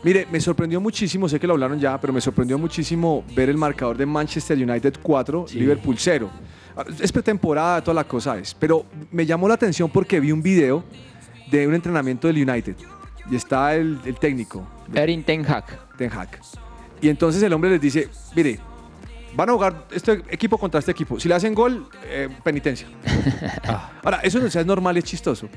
Mire, 0.06 0.24
me 0.30 0.40
sorprendió 0.40 0.80
muchísimo, 0.80 1.28
sé 1.28 1.40
que 1.40 1.48
lo 1.48 1.54
hablaron 1.54 1.80
ya, 1.80 2.00
pero 2.00 2.12
me 2.12 2.20
sorprendió 2.20 2.56
muchísimo 2.56 3.24
ver 3.34 3.48
el 3.48 3.56
marcador 3.56 3.96
de 3.96 4.06
Manchester 4.06 4.56
United 4.56 4.94
4, 5.02 5.46
Sí. 5.48 5.58
Liverpool 5.58 5.96
0. 5.98 6.30
Ah, 6.76 6.84
Es 7.02 7.10
pretemporada, 7.10 7.82
toda 7.82 7.96
la 7.96 8.04
cosa 8.04 8.38
es. 8.38 8.54
Pero 8.54 8.86
me 9.10 9.26
llamó 9.26 9.48
la 9.48 9.54
atención 9.54 9.90
porque 9.90 10.20
vi 10.20 10.30
un 10.30 10.40
video 10.42 10.84
de 11.50 11.66
un 11.66 11.74
entrenamiento 11.74 12.28
del 12.28 12.48
United. 12.48 12.76
Y 13.28 13.34
está 13.34 13.74
el, 13.74 13.98
el 14.04 14.14
técnico, 14.14 14.64
Erin 14.94 15.24
Ten 15.24 15.44
Hag. 15.44 15.64
Ten 15.98 16.12
Hag. 16.12 16.38
Y 17.02 17.08
entonces 17.08 17.42
el 17.42 17.52
hombre 17.52 17.70
les 17.70 17.80
dice, 17.80 18.08
mire, 18.36 18.60
van 19.34 19.50
a 19.50 19.54
jugar 19.54 19.86
este 19.90 20.22
equipo 20.30 20.56
contra 20.56 20.78
este 20.78 20.92
equipo. 20.92 21.18
Si 21.18 21.28
le 21.28 21.34
hacen 21.34 21.52
gol, 21.52 21.88
eh, 22.04 22.28
penitencia. 22.44 22.86
Ahora, 24.04 24.20
eso 24.22 24.38
no 24.38 24.48
sea, 24.50 24.60
es 24.60 24.66
normal, 24.68 24.96
es 24.98 25.02
chistoso. 25.02 25.48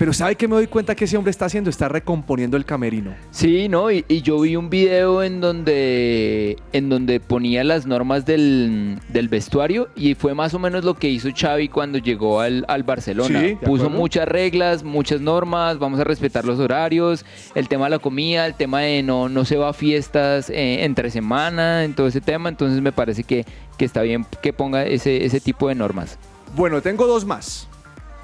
Pero 0.00 0.14
¿sabe 0.14 0.34
qué 0.34 0.48
me 0.48 0.54
doy 0.54 0.66
cuenta 0.66 0.94
que 0.94 1.04
ese 1.04 1.18
hombre 1.18 1.30
está 1.30 1.44
haciendo? 1.44 1.68
Está 1.68 1.86
recomponiendo 1.86 2.56
el 2.56 2.64
camerino. 2.64 3.14
Sí, 3.32 3.68
no, 3.68 3.90
y, 3.90 4.02
y 4.08 4.22
yo 4.22 4.40
vi 4.40 4.56
un 4.56 4.70
video 4.70 5.22
en 5.22 5.42
donde, 5.42 6.56
en 6.72 6.88
donde 6.88 7.20
ponía 7.20 7.64
las 7.64 7.84
normas 7.84 8.24
del, 8.24 8.98
del 9.08 9.28
vestuario 9.28 9.88
y 9.94 10.14
fue 10.14 10.32
más 10.32 10.54
o 10.54 10.58
menos 10.58 10.86
lo 10.86 10.94
que 10.94 11.10
hizo 11.10 11.28
Xavi 11.36 11.68
cuando 11.68 11.98
llegó 11.98 12.40
al, 12.40 12.64
al 12.66 12.82
Barcelona. 12.82 13.40
Sí, 13.40 13.56
Puso 13.56 13.82
acuerdo. 13.84 13.90
muchas 13.90 14.26
reglas, 14.26 14.84
muchas 14.84 15.20
normas, 15.20 15.78
vamos 15.78 16.00
a 16.00 16.04
respetar 16.04 16.46
los 16.46 16.58
horarios, 16.58 17.26
el 17.54 17.68
tema 17.68 17.84
de 17.84 17.90
la 17.90 17.98
comida, 17.98 18.46
el 18.46 18.54
tema 18.54 18.80
de 18.80 19.02
no, 19.02 19.28
no 19.28 19.44
se 19.44 19.58
va 19.58 19.68
a 19.68 19.72
fiestas 19.74 20.48
eh, 20.48 20.82
entre 20.82 21.10
semana, 21.10 21.84
en 21.84 21.92
todo 21.92 22.06
ese 22.06 22.22
tema, 22.22 22.48
entonces 22.48 22.80
me 22.80 22.92
parece 22.92 23.22
que, 23.22 23.44
que 23.76 23.84
está 23.84 24.00
bien 24.00 24.24
que 24.42 24.54
ponga 24.54 24.82
ese, 24.86 25.26
ese 25.26 25.40
tipo 25.40 25.68
de 25.68 25.74
normas. 25.74 26.16
Bueno, 26.56 26.80
tengo 26.80 27.06
dos 27.06 27.26
más. 27.26 27.68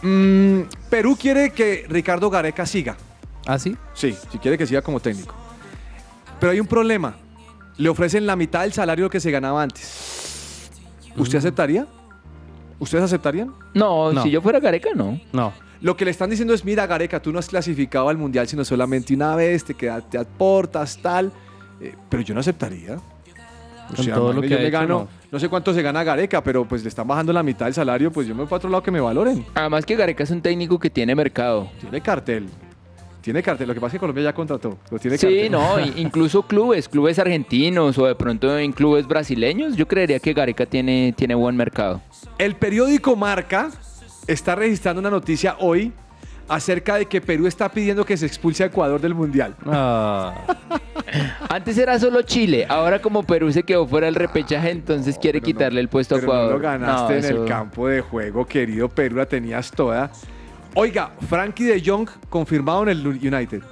Mm, 0.06 0.68
Perú 0.88 1.16
quiere 1.20 1.50
que 1.50 1.84
Ricardo 1.88 2.30
Gareca 2.30 2.64
siga. 2.64 2.96
¿Ah, 3.44 3.58
sí? 3.58 3.76
Sí, 3.94 4.16
si 4.30 4.38
quiere 4.38 4.56
que 4.56 4.66
siga 4.66 4.80
como 4.82 5.00
técnico. 5.00 5.34
Pero 6.38 6.52
hay 6.52 6.60
un 6.60 6.66
problema. 6.66 7.16
Le 7.76 7.88
ofrecen 7.88 8.24
la 8.26 8.36
mitad 8.36 8.62
del 8.62 8.72
salario 8.72 9.10
que 9.10 9.18
se 9.18 9.30
ganaba 9.32 9.62
antes. 9.62 10.70
¿Usted 11.16 11.38
aceptaría? 11.38 11.86
¿Ustedes 12.78 13.04
aceptarían? 13.04 13.52
No, 13.74 14.12
No. 14.12 14.22
si 14.22 14.30
yo 14.30 14.40
fuera 14.40 14.60
Gareca, 14.60 14.90
no. 14.94 15.20
No. 15.32 15.52
Lo 15.80 15.96
que 15.96 16.04
le 16.04 16.10
están 16.10 16.30
diciendo 16.30 16.54
es, 16.54 16.64
mira, 16.64 16.86
Gareca, 16.86 17.20
tú 17.20 17.32
no 17.32 17.38
has 17.38 17.48
clasificado 17.48 18.08
al 18.08 18.16
Mundial 18.16 18.46
sino 18.48 18.64
solamente 18.64 19.12
una 19.14 19.34
vez, 19.34 19.64
te, 19.64 19.74
queda, 19.74 20.00
te 20.00 20.18
aportas, 20.18 20.98
tal. 21.02 21.32
Eh, 21.80 21.94
pero 22.08 22.22
yo 22.22 22.32
no 22.34 22.40
aceptaría. 22.40 22.98
O 23.92 24.02
sea, 24.02 24.14
todo 24.14 24.32
lo 24.32 24.40
que 24.42 24.48
yo 24.48 24.56
ha 24.56 24.60
me 24.60 24.66
hecho, 24.66 24.72
gano, 24.78 24.98
no. 25.00 25.08
no 25.32 25.38
sé 25.38 25.48
cuánto 25.48 25.72
se 25.74 25.82
gana 25.82 26.02
Gareca, 26.04 26.42
pero 26.42 26.64
pues 26.66 26.82
le 26.82 26.88
están 26.88 27.06
bajando 27.06 27.32
la 27.32 27.42
mitad 27.42 27.66
del 27.66 27.74
salario, 27.74 28.10
pues 28.10 28.26
yo 28.26 28.34
me 28.34 28.40
voy 28.40 28.46
para 28.48 28.56
otro 28.58 28.70
lado 28.70 28.82
que 28.82 28.90
me 28.90 29.00
valoren. 29.00 29.44
Además 29.54 29.84
que 29.86 29.96
Gareca 29.96 30.24
es 30.24 30.30
un 30.30 30.40
técnico 30.42 30.78
que 30.78 30.90
tiene 30.90 31.14
mercado. 31.14 31.68
Tiene 31.80 32.00
cartel. 32.00 32.46
Tiene 33.20 33.42
cartel. 33.42 33.66
Lo 33.66 33.74
que 33.74 33.80
pasa 33.80 33.88
es 33.88 33.92
que 33.94 33.98
Colombia 33.98 34.22
ya 34.24 34.32
contrató. 34.32 34.78
Pero 34.88 35.00
tiene 35.00 35.18
Sí, 35.18 35.26
cartel. 35.26 35.50
no, 35.52 35.80
incluso 35.96 36.42
clubes, 36.42 36.88
clubes 36.88 37.18
argentinos 37.18 37.98
o 37.98 38.06
de 38.06 38.14
pronto 38.14 38.56
en 38.58 38.72
clubes 38.72 39.06
brasileños, 39.08 39.76
yo 39.76 39.86
creería 39.88 40.18
que 40.20 40.32
Gareca 40.32 40.64
tiene, 40.66 41.12
tiene 41.16 41.34
buen 41.34 41.56
mercado. 41.56 42.00
El 42.38 42.54
periódico 42.56 43.16
Marca 43.16 43.70
está 44.28 44.54
registrando 44.54 45.00
una 45.00 45.10
noticia 45.10 45.56
hoy 45.60 45.92
acerca 46.48 46.96
de 46.96 47.06
que 47.06 47.20
Perú 47.20 47.46
está 47.46 47.68
pidiendo 47.68 48.04
que 48.04 48.16
se 48.16 48.26
expulse 48.26 48.62
a 48.62 48.66
Ecuador 48.66 49.00
del 49.00 49.14
Mundial. 49.14 49.54
Ah, 49.66 50.34
Antes 51.48 51.78
era 51.78 51.98
solo 51.98 52.22
Chile, 52.22 52.66
ahora 52.68 53.00
como 53.00 53.22
Perú 53.22 53.52
se 53.52 53.62
quedó 53.62 53.86
fuera 53.86 54.06
del 54.06 54.14
repechaje, 54.16 54.70
entonces 54.70 55.18
quiere 55.18 55.40
no- 55.40 55.44
quitarle 55.46 55.80
el 55.80 55.88
puesto 55.88 56.16
a 56.16 56.18
pero 56.18 56.32
Ecuador. 56.32 56.52
No 56.52 56.56
lo 56.58 56.62
ganaste 56.62 57.12
No, 57.12 57.18
en 57.18 57.24
eso- 57.24 57.42
el 57.42 57.48
campo 57.48 57.88
de 57.88 58.00
juego, 58.00 58.44
querido 58.46 58.88
Perú, 58.88 59.16
la 59.16 59.26
tenías 59.26 59.70
toda. 59.70 60.10
Oiga, 60.74 61.12
Frankie 61.28 61.64
de 61.64 61.82
Jong 61.84 62.08
confirmado 62.28 62.82
en 62.82 62.88
el 62.90 63.06
United. 63.06 63.62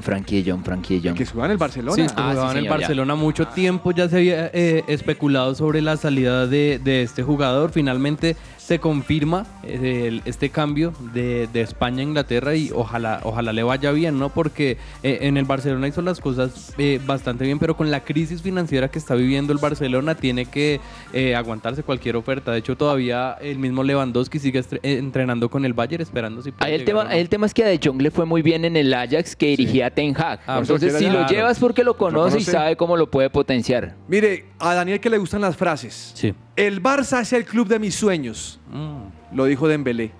Frankie 0.00 0.42
de 0.42 0.50
Jong, 0.50 0.64
Frankie 0.64 1.00
de 1.00 1.08
Jong. 1.10 1.18
Que 1.18 1.26
suba 1.26 1.44
en 1.44 1.50
el 1.50 1.58
Barcelona. 1.58 1.94
Sí, 1.96 2.06
Ah, 2.16 2.32
sí, 2.34 2.40
en 2.40 2.48
señor, 2.48 2.64
ya. 2.64 2.70
Barcelona 2.70 3.14
mucho 3.14 3.48
tiempo, 3.48 3.90
ya 3.92 4.08
se 4.08 4.16
había 4.16 4.46
eh, 4.54 4.84
especulado 4.88 5.54
sobre 5.54 5.82
la 5.82 5.96
salida 5.98 6.46
de, 6.46 6.80
de 6.82 7.02
este 7.02 7.22
jugador. 7.22 7.72
Finalmente 7.72 8.36
se 8.64 8.78
confirma 8.78 9.44
eh, 9.64 10.04
el- 10.06 10.22
este 10.24 10.50
cambio 10.50 10.92
de, 11.12 11.48
de 11.52 11.60
España 11.62 11.98
a 12.00 12.02
Inglaterra 12.04 12.54
y 12.54 12.70
ojalá, 12.72 13.20
ojalá 13.24 13.52
le 13.52 13.62
vaya 13.64 13.90
bien, 13.90 14.18
¿no? 14.20 14.28
Porque 14.28 14.78
eh, 15.02 15.18
en 15.22 15.36
el 15.36 15.44
Barcelona 15.44 15.88
hizo 15.88 16.00
las 16.00 16.20
cosas 16.20 16.72
eh, 16.78 17.00
bastante 17.04 17.44
bien, 17.44 17.58
pero 17.58 17.76
con 17.76 17.90
la 17.90 18.04
crisis 18.04 18.40
financiera 18.40 18.88
que 18.88 18.98
está 19.00 19.14
viviendo 19.16 19.52
el 19.52 19.58
Barcelona 19.58 20.14
tiene 20.14 20.46
que 20.46 20.80
eh, 21.12 21.34
aguantarse 21.34 21.82
cualquier 21.82 22.14
oferta. 22.16 22.52
De 22.52 22.58
hecho, 22.58 22.76
todavía 22.76 23.32
el 23.40 23.58
mismo 23.58 23.82
Lewandowski 23.82 24.38
sigue 24.38 24.62
entrenando 24.82 25.50
con 25.50 25.64
el 25.64 25.72
Bayern 25.72 26.02
esperando 26.02 26.40
si 26.42 26.52
puede 26.52 26.70
Ahí 26.70 26.78
el, 26.78 26.84
tema, 26.84 27.06
ahí 27.08 27.20
el 27.20 27.28
tema 27.28 27.46
es 27.46 27.54
que 27.54 27.64
a 27.64 27.66
De 27.66 27.80
Jong 27.82 28.00
le 28.00 28.10
fue 28.12 28.26
muy 28.26 28.42
bien 28.42 28.64
en 28.64 28.76
el 28.76 28.94
Ajax 28.94 29.34
que 29.34 29.48
dirigía 29.48 29.86
a 29.86 29.90
Ten 29.90 30.14
Hag. 30.16 30.40
Ah, 30.46 30.58
Entonces, 30.60 30.96
si 30.98 31.06
lo 31.06 31.10
claro. 31.18 31.28
llevas 31.28 31.58
porque 31.58 31.82
lo 31.82 31.96
conoce 31.96 32.36
y 32.38 32.44
conoce. 32.44 32.50
sabe 32.52 32.76
cómo 32.76 32.96
lo 32.96 33.10
puede 33.10 33.28
potenciar. 33.28 33.96
Mire, 34.06 34.46
a 34.60 34.74
Daniel 34.74 35.00
que 35.00 35.10
le 35.10 35.18
gustan 35.18 35.40
las 35.40 35.56
frases. 35.56 36.12
Sí. 36.14 36.32
El 36.56 36.82
Barça 36.82 37.20
es 37.22 37.32
el 37.32 37.44
club 37.44 37.66
de 37.68 37.78
mis 37.78 37.94
sueños, 37.94 38.60
Mm. 38.70 39.36
lo 39.36 39.44
dijo 39.46 39.66
Dembélé. 39.68 40.12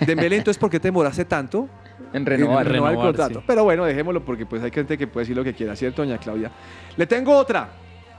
Dembélé, 0.00 0.36
entonces, 0.36 0.58
¿por 0.58 0.70
qué 0.70 0.78
te 0.80 0.88
demoraste 0.88 1.24
tanto 1.24 1.68
En 2.12 2.22
en 2.22 2.26
renovar. 2.26 2.66
renovar 2.66 2.66
el 2.66 2.72
renovar, 2.72 2.94
contrato? 3.06 3.40
sí. 3.40 3.44
Pero 3.46 3.64
bueno, 3.64 3.84
dejémoslo 3.84 4.24
porque 4.24 4.46
pues 4.46 4.62
hay 4.62 4.70
gente 4.70 4.96
que 4.96 5.06
puede 5.06 5.24
decir 5.24 5.36
lo 5.36 5.44
que 5.44 5.54
quiera, 5.54 5.74
¿cierto, 5.76 6.02
doña 6.02 6.18
Claudia? 6.18 6.50
Le 6.96 7.06
tengo 7.06 7.34
otra. 7.36 7.70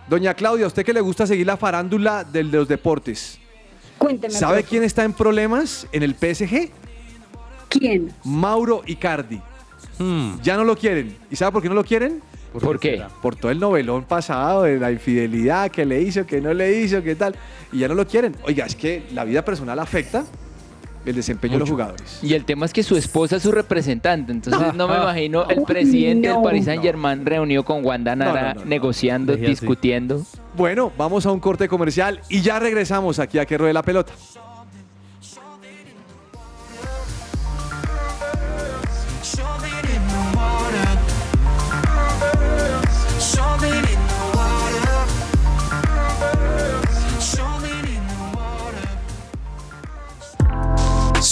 Doña 0.10 0.34
Claudia, 0.34 0.66
¿a 0.66 0.68
usted 0.68 0.86
que 0.86 0.94
le 0.94 1.02
gusta 1.02 1.28
seguir 1.28 1.46
la 1.46 1.58
farándula 1.58 2.24
del- 2.24 2.50
de 2.52 2.58
los 2.60 2.68
deportes? 2.68 3.40
Cuénteme. 3.98 4.34
¿Sabe 4.34 4.64
quién 4.64 4.84
está 4.84 5.04
en 5.04 5.14
problemas 5.14 5.88
en 5.92 6.04
el 6.04 6.14
PSG? 6.16 6.72
¿Quién? 7.70 8.14
Mauro 8.24 8.82
Icardi. 8.86 9.42
Mm. 10.00 10.40
Ya 10.44 10.56
no 10.56 10.64
lo 10.64 10.76
quieren. 10.78 11.18
¿Y 11.30 11.36
sabe 11.36 11.52
por 11.52 11.62
qué 11.62 11.70
no 11.70 11.76
lo 11.76 11.84
quieren? 11.84 12.22
¿Por 12.66 12.80
qué? 12.80 12.92
será? 12.92 13.10
Por 13.22 13.36
todo 13.36 13.52
el 13.52 13.60
novelón 13.60 14.04
pasado 14.06 14.64
de 14.64 14.80
la 14.80 14.92
infidelidad 14.92 15.70
que 15.72 15.86
le 15.86 16.02
hizo, 16.02 16.26
que 16.26 16.42
no 16.42 16.54
le 16.54 16.80
hizo, 16.80 17.02
que 17.04 17.16
tal. 17.16 17.36
Y 17.72 17.80
ya 17.80 17.88
no 17.88 17.96
lo 17.96 18.08
quieren. 18.08 18.36
Oiga, 18.46 18.66
es 18.66 18.76
que 18.76 19.04
la 19.14 19.24
vida 19.24 19.44
personal 19.44 19.78
afecta 19.80 20.24
el 21.06 21.16
desempeño 21.16 21.54
de 21.54 21.60
los 21.60 21.70
jugadores. 21.70 22.20
Y 22.22 22.34
el 22.34 22.44
tema 22.44 22.66
es 22.66 22.74
que 22.74 22.84
su 22.84 22.98
esposa 22.98 23.38
es 23.38 23.44
su 23.44 23.52
representante, 23.54 24.32
entonces 24.34 24.74
no 24.74 24.88
me 24.90 24.96
imagino 25.02 25.48
el 25.48 25.64
presidente 25.64 26.28
del 26.28 26.38
no. 26.38 26.44
Paris 26.44 26.66
Saint 26.66 26.84
Germain 26.84 27.26
reunido 27.26 27.64
con 27.64 27.86
Wanda 27.86 28.14
No, 28.16 28.26
no, 28.26 28.34
Nara 28.34 28.54
no, 28.56 28.60
no. 28.62 28.66
negociando, 28.66 29.34
así. 29.34 29.42
discutiendo. 29.44 30.22
Bueno, 30.56 30.92
vamos 30.98 31.26
a 31.26 31.32
un 31.32 31.40
corte 31.40 31.70
comercial 31.70 32.20
y 32.28 32.42
ya 32.42 32.60
regresamos 32.60 33.20
aquí 33.20 33.40
a 33.40 33.46
que 33.46 33.58
ruede 33.58 33.72
la 33.74 33.84
pelota. 33.84 34.12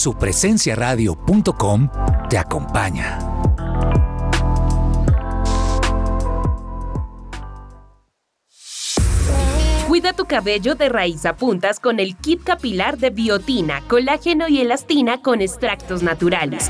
Supresenciaradio.com 0.06 1.90
te 2.30 2.38
acompaña. 2.38 3.18
Cuida 9.88 10.14
tu 10.14 10.26
cabello 10.26 10.76
de 10.76 10.90
raíz 10.90 11.26
a 11.26 11.36
puntas 11.36 11.80
con 11.80 12.00
el 12.00 12.16
kit 12.18 12.44
capilar 12.44 13.00
de 13.00 13.10
biotina, 13.10 13.82
colágeno 13.88 14.48
y 14.48 14.60
elastina 14.60 15.24
con 15.24 15.42
extractos 15.42 16.04
naturales. 16.04 16.70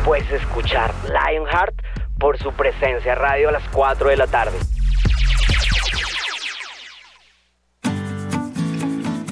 Pues 0.05 0.29
escuchar 0.33 0.93
Lionheart 1.05 1.81
por 2.19 2.37
su 2.37 2.51
presencia 2.51 3.15
radio 3.15 3.51
a 3.51 3.53
las 3.53 3.69
4 3.69 4.09
de 4.09 4.17
la 4.17 4.27
tarde. 4.27 4.59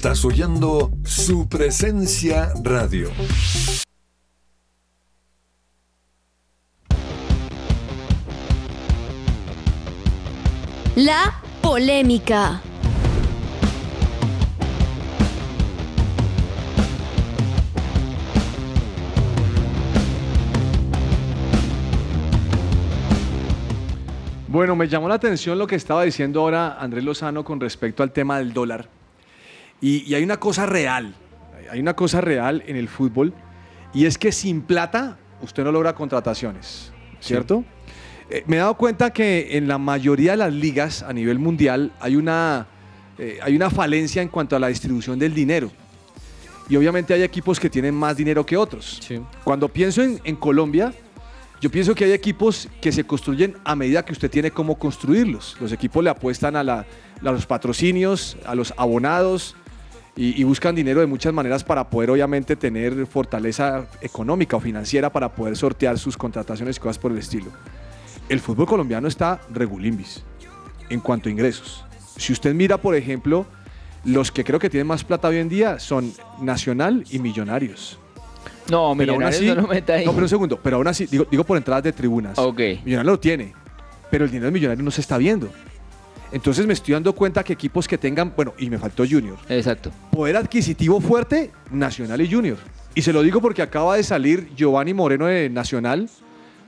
Estás 0.00 0.24
oyendo 0.24 0.90
su 1.04 1.46
presencia 1.46 2.54
radio. 2.64 3.10
La 10.96 11.42
polémica. 11.60 12.62
Bueno, 24.48 24.74
me 24.74 24.88
llamó 24.88 25.10
la 25.10 25.16
atención 25.16 25.58
lo 25.58 25.66
que 25.66 25.76
estaba 25.76 26.04
diciendo 26.04 26.40
ahora 26.40 26.78
Andrés 26.80 27.04
Lozano 27.04 27.44
con 27.44 27.60
respecto 27.60 28.02
al 28.02 28.12
tema 28.12 28.38
del 28.38 28.54
dólar. 28.54 28.99
Y, 29.80 30.04
y 30.10 30.14
hay 30.14 30.22
una 30.22 30.38
cosa 30.38 30.66
real, 30.66 31.14
hay 31.70 31.80
una 31.80 31.94
cosa 31.94 32.20
real 32.20 32.62
en 32.66 32.76
el 32.76 32.88
fútbol, 32.88 33.32
y 33.94 34.04
es 34.06 34.18
que 34.18 34.30
sin 34.32 34.62
plata 34.62 35.16
usted 35.42 35.64
no 35.64 35.72
logra 35.72 35.94
contrataciones, 35.94 36.92
¿cierto? 37.20 37.64
Eh, 38.28 38.44
me 38.46 38.56
he 38.56 38.58
dado 38.58 38.74
cuenta 38.74 39.10
que 39.12 39.56
en 39.56 39.66
la 39.66 39.78
mayoría 39.78 40.32
de 40.32 40.36
las 40.36 40.52
ligas 40.52 41.02
a 41.02 41.12
nivel 41.12 41.38
mundial 41.38 41.92
hay 41.98 42.14
una, 42.16 42.66
eh, 43.18 43.38
hay 43.42 43.56
una 43.56 43.70
falencia 43.70 44.22
en 44.22 44.28
cuanto 44.28 44.54
a 44.54 44.58
la 44.58 44.68
distribución 44.68 45.18
del 45.18 45.34
dinero. 45.34 45.70
Y 46.68 46.76
obviamente 46.76 47.12
hay 47.12 47.22
equipos 47.24 47.58
que 47.58 47.68
tienen 47.68 47.94
más 47.94 48.16
dinero 48.16 48.46
que 48.46 48.56
otros. 48.56 49.00
Cuando 49.42 49.68
pienso 49.68 50.02
en, 50.02 50.20
en 50.22 50.36
Colombia, 50.36 50.92
yo 51.60 51.68
pienso 51.68 51.94
que 51.96 52.04
hay 52.04 52.12
equipos 52.12 52.68
que 52.80 52.92
se 52.92 53.02
construyen 53.02 53.56
a 53.64 53.74
medida 53.74 54.04
que 54.04 54.12
usted 54.12 54.30
tiene 54.30 54.52
cómo 54.52 54.78
construirlos. 54.78 55.56
Los 55.60 55.72
equipos 55.72 56.04
le 56.04 56.10
apuestan 56.10 56.54
a, 56.54 56.62
la- 56.62 56.86
a 57.22 57.32
los 57.32 57.44
patrocinios, 57.46 58.36
a 58.46 58.54
los 58.54 58.72
abonados 58.76 59.56
y, 60.20 60.38
y 60.38 60.44
buscan 60.44 60.74
dinero 60.74 61.00
de 61.00 61.06
muchas 61.06 61.32
maneras 61.32 61.64
para 61.64 61.88
poder 61.88 62.10
obviamente 62.10 62.54
tener 62.54 63.06
fortaleza 63.06 63.86
económica 64.02 64.54
o 64.58 64.60
financiera 64.60 65.10
para 65.10 65.30
poder 65.30 65.56
sortear 65.56 65.98
sus 65.98 66.14
contrataciones 66.14 66.76
y 66.76 66.80
cosas 66.80 66.98
por 66.98 67.10
el 67.10 67.16
estilo. 67.16 67.46
El 68.28 68.38
fútbol 68.40 68.66
colombiano 68.66 69.08
está 69.08 69.40
regulimbis 69.50 70.22
en 70.90 71.00
cuanto 71.00 71.30
a 71.30 71.32
ingresos. 71.32 71.86
Si 72.18 72.34
usted 72.34 72.52
mira, 72.54 72.76
por 72.76 72.94
ejemplo, 72.94 73.46
los 74.04 74.30
que 74.30 74.44
creo 74.44 74.58
que 74.58 74.68
tienen 74.68 74.86
más 74.86 75.04
plata 75.04 75.26
hoy 75.28 75.38
en 75.38 75.48
día 75.48 75.78
son 75.78 76.12
Nacional 76.38 77.02
y 77.10 77.18
Millonarios. 77.18 77.98
No, 78.70 78.94
Pero 78.98 79.14
aún 79.14 79.20
Millonarios 79.24 79.36
así, 79.36 79.46
no 79.46 79.54
lo 79.54 79.68
meta 79.68 79.94
ahí. 79.94 80.04
no, 80.04 80.12
pero 80.12 80.24
un 80.24 80.28
segundo, 80.28 80.60
pero 80.62 80.76
aún 80.76 80.86
así, 80.86 81.06
digo, 81.06 81.26
digo 81.30 81.44
por 81.44 81.56
entradas 81.56 81.82
de 81.82 81.94
tribunas. 81.94 82.38
Ok. 82.38 82.58
Millonarios 82.84 83.06
lo 83.06 83.18
tiene, 83.18 83.54
pero 84.10 84.26
el 84.26 84.30
dinero 84.30 84.48
de 84.48 84.52
Millonarios 84.52 84.84
no 84.84 84.90
se 84.90 85.00
está 85.00 85.16
viendo. 85.16 85.48
Entonces 86.32 86.66
me 86.66 86.72
estoy 86.72 86.94
dando 86.94 87.12
cuenta 87.12 87.42
que 87.42 87.52
equipos 87.52 87.88
que 87.88 87.98
tengan, 87.98 88.32
bueno, 88.36 88.54
y 88.58 88.70
me 88.70 88.78
faltó 88.78 89.04
Junior. 89.08 89.36
Exacto. 89.48 89.90
Poder 90.12 90.36
adquisitivo 90.36 91.00
fuerte, 91.00 91.50
Nacional 91.72 92.20
y 92.20 92.30
Junior. 92.30 92.58
Y 92.94 93.02
se 93.02 93.12
lo 93.12 93.22
digo 93.22 93.40
porque 93.40 93.62
acaba 93.62 93.96
de 93.96 94.02
salir 94.02 94.48
Giovanni 94.54 94.94
Moreno 94.94 95.26
de 95.26 95.50
Nacional, 95.50 96.08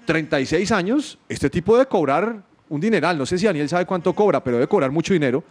36 0.06 0.72
años. 0.72 1.18
Este 1.28 1.48
tipo 1.48 1.74
debe 1.74 1.86
cobrar 1.86 2.42
un 2.68 2.80
dineral. 2.80 3.16
No 3.18 3.26
sé 3.26 3.38
si 3.38 3.46
Daniel 3.46 3.68
sabe 3.68 3.86
cuánto 3.86 4.12
cobra, 4.14 4.42
pero 4.42 4.56
debe 4.56 4.66
cobrar 4.66 4.90
mucho 4.90 5.12
dinero. 5.12 5.44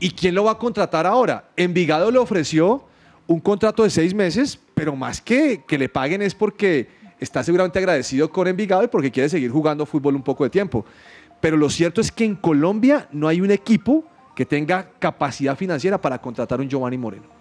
¿Y 0.00 0.10
quién 0.10 0.34
lo 0.34 0.44
va 0.44 0.52
a 0.52 0.58
contratar 0.58 1.06
ahora? 1.06 1.48
Envigado 1.56 2.10
le 2.10 2.18
ofreció 2.18 2.84
un 3.26 3.40
contrato 3.40 3.82
de 3.82 3.90
seis 3.90 4.14
meses, 4.14 4.58
pero 4.74 4.94
más 4.94 5.20
que 5.20 5.62
que 5.66 5.78
le 5.78 5.88
paguen 5.88 6.22
es 6.22 6.34
porque 6.34 6.88
está 7.18 7.42
seguramente 7.42 7.78
agradecido 7.78 8.30
con 8.30 8.46
Envigado 8.46 8.84
y 8.84 8.88
porque 8.88 9.10
quiere 9.10 9.28
seguir 9.28 9.50
jugando 9.50 9.86
fútbol 9.86 10.14
un 10.14 10.22
poco 10.22 10.44
de 10.44 10.50
tiempo. 10.50 10.84
Pero 11.40 11.56
lo 11.56 11.70
cierto 11.70 12.00
es 12.00 12.10
que 12.10 12.24
en 12.24 12.34
Colombia 12.34 13.08
no 13.12 13.28
hay 13.28 13.40
un 13.40 13.50
equipo 13.50 14.04
que 14.34 14.44
tenga 14.44 14.90
capacidad 14.98 15.56
financiera 15.56 16.00
para 16.00 16.20
contratar 16.20 16.60
un 16.60 16.68
Giovanni 16.68 16.98
Moreno. 16.98 17.36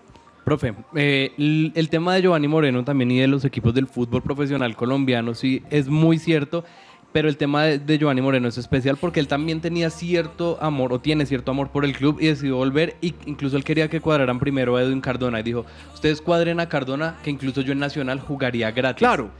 Profe, 0.45 0.75
eh, 0.95 1.33
el, 1.75 1.89
tema 1.89 2.13
de 2.13 2.21
Giovanni 2.21 2.47
Moreno 2.47 2.83
también 2.83 3.09
y 3.09 3.19
de 3.19 3.27
los 3.27 3.43
equipos 3.45 3.73
del 3.73 3.87
fútbol 3.87 4.21
profesional 4.21 4.75
colombiano 4.75 5.33
sí 5.33 5.63
es 5.71 5.87
muy 5.87 6.19
cierto, 6.19 6.63
pero 7.11 7.27
el 7.27 7.35
tema 7.35 7.63
de, 7.63 7.79
de 7.79 7.97
Giovanni 7.97 8.21
Moreno 8.21 8.47
es 8.47 8.59
especial 8.59 8.95
porque 8.95 9.19
él 9.19 9.27
también 9.27 9.59
tenía 9.59 9.89
cierto 9.89 10.59
amor 10.61 10.93
o 10.93 10.99
tiene 10.99 11.25
cierto 11.25 11.49
amor 11.49 11.69
por 11.69 11.83
el 11.83 11.97
club 11.97 12.19
y 12.21 12.27
decidió 12.27 12.57
volver 12.57 12.95
y 13.01 13.15
incluso 13.25 13.57
él 13.57 13.63
quería 13.63 13.89
que 13.89 14.01
cuadraran 14.01 14.37
primero 14.37 14.75
a 14.75 14.83
Edwin 14.83 15.01
Cardona 15.01 15.39
y 15.39 15.43
dijo, 15.43 15.65
ustedes 15.95 16.21
cuadren 16.21 16.59
a 16.59 16.69
Cardona 16.69 17.17
que 17.23 17.31
incluso 17.31 17.61
yo 17.61 17.71
en 17.71 17.79
Nacional 17.79 18.19
jugaría 18.19 18.69
gratis. 18.69 18.99
Claro, 18.99 19.31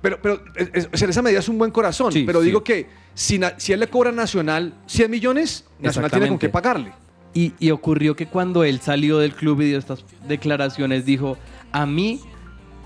pero, 0.00 0.18
pero 0.22 0.42
es- 0.56 0.70
es- 0.72 0.88
o 0.92 0.96
sea, 0.96 1.06
en 1.06 1.10
esa 1.10 1.22
medida 1.22 1.38
es 1.40 1.48
un 1.48 1.58
buen 1.58 1.70
corazón. 1.70 2.12
Sí, 2.12 2.24
pero 2.26 2.40
sí. 2.40 2.46
digo 2.46 2.62
que 2.64 2.88
si, 3.14 3.40
él 3.72 3.80
le 3.80 3.86
cobra 3.88 4.10
a 4.10 4.12
Nacional 4.12 4.74
100 4.86 5.10
millones, 5.10 5.64
Nacional 5.78 6.10
tiene 6.10 6.28
con 6.28 6.38
qué 6.38 6.48
pagarle. 6.48 6.92
Y, 7.34 7.54
y 7.58 7.70
ocurrió 7.70 8.14
que 8.14 8.26
cuando 8.26 8.62
él 8.64 8.80
salió 8.80 9.18
del 9.18 9.34
club 9.34 9.62
y 9.62 9.68
dio 9.68 9.78
estas 9.78 10.04
declaraciones, 10.28 11.06
dijo, 11.06 11.38
a 11.72 11.86
mí 11.86 12.20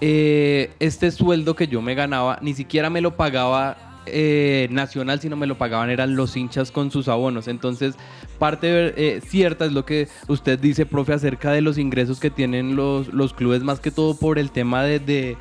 eh, 0.01 0.70
este 0.79 1.11
sueldo 1.11 1.57
que 1.57 1.66
yo 1.68 1.81
me 1.83 1.94
ganaba, 1.94 2.38
ni 2.42 2.55
siquiera 2.55 2.90
me 2.90 3.01
lo 3.01 3.16
pagaba 3.16 3.77
eh, 4.09 4.68
Nacional, 4.70 5.18
sino 5.20 5.35
me 5.37 5.49
lo 5.49 5.59
pagaban 5.59 5.90
eran 5.90 6.14
los 6.14 6.37
hinchas 6.37 6.70
con 6.70 6.92
sus 6.92 7.09
abonos. 7.09 7.49
Entonces, 7.49 7.96
parte 8.38 8.68
eh, 8.96 9.20
cierta 9.20 9.64
es 9.64 9.72
lo 9.72 9.85
que 9.85 10.07
usted 10.29 10.61
dice, 10.61 10.87
profe, 10.87 11.14
acerca 11.14 11.51
de 11.51 11.61
los 11.61 11.77
ingresos 11.77 12.20
que 12.20 12.31
tienen 12.31 12.77
los, 12.77 13.09
los 13.09 13.33
clubes, 13.35 13.64
más 13.64 13.81
que 13.81 13.90
todo 13.90 14.16
por 14.16 14.38
el 14.38 14.53
tema 14.53 14.85
de... 14.85 15.01
de 15.01 15.37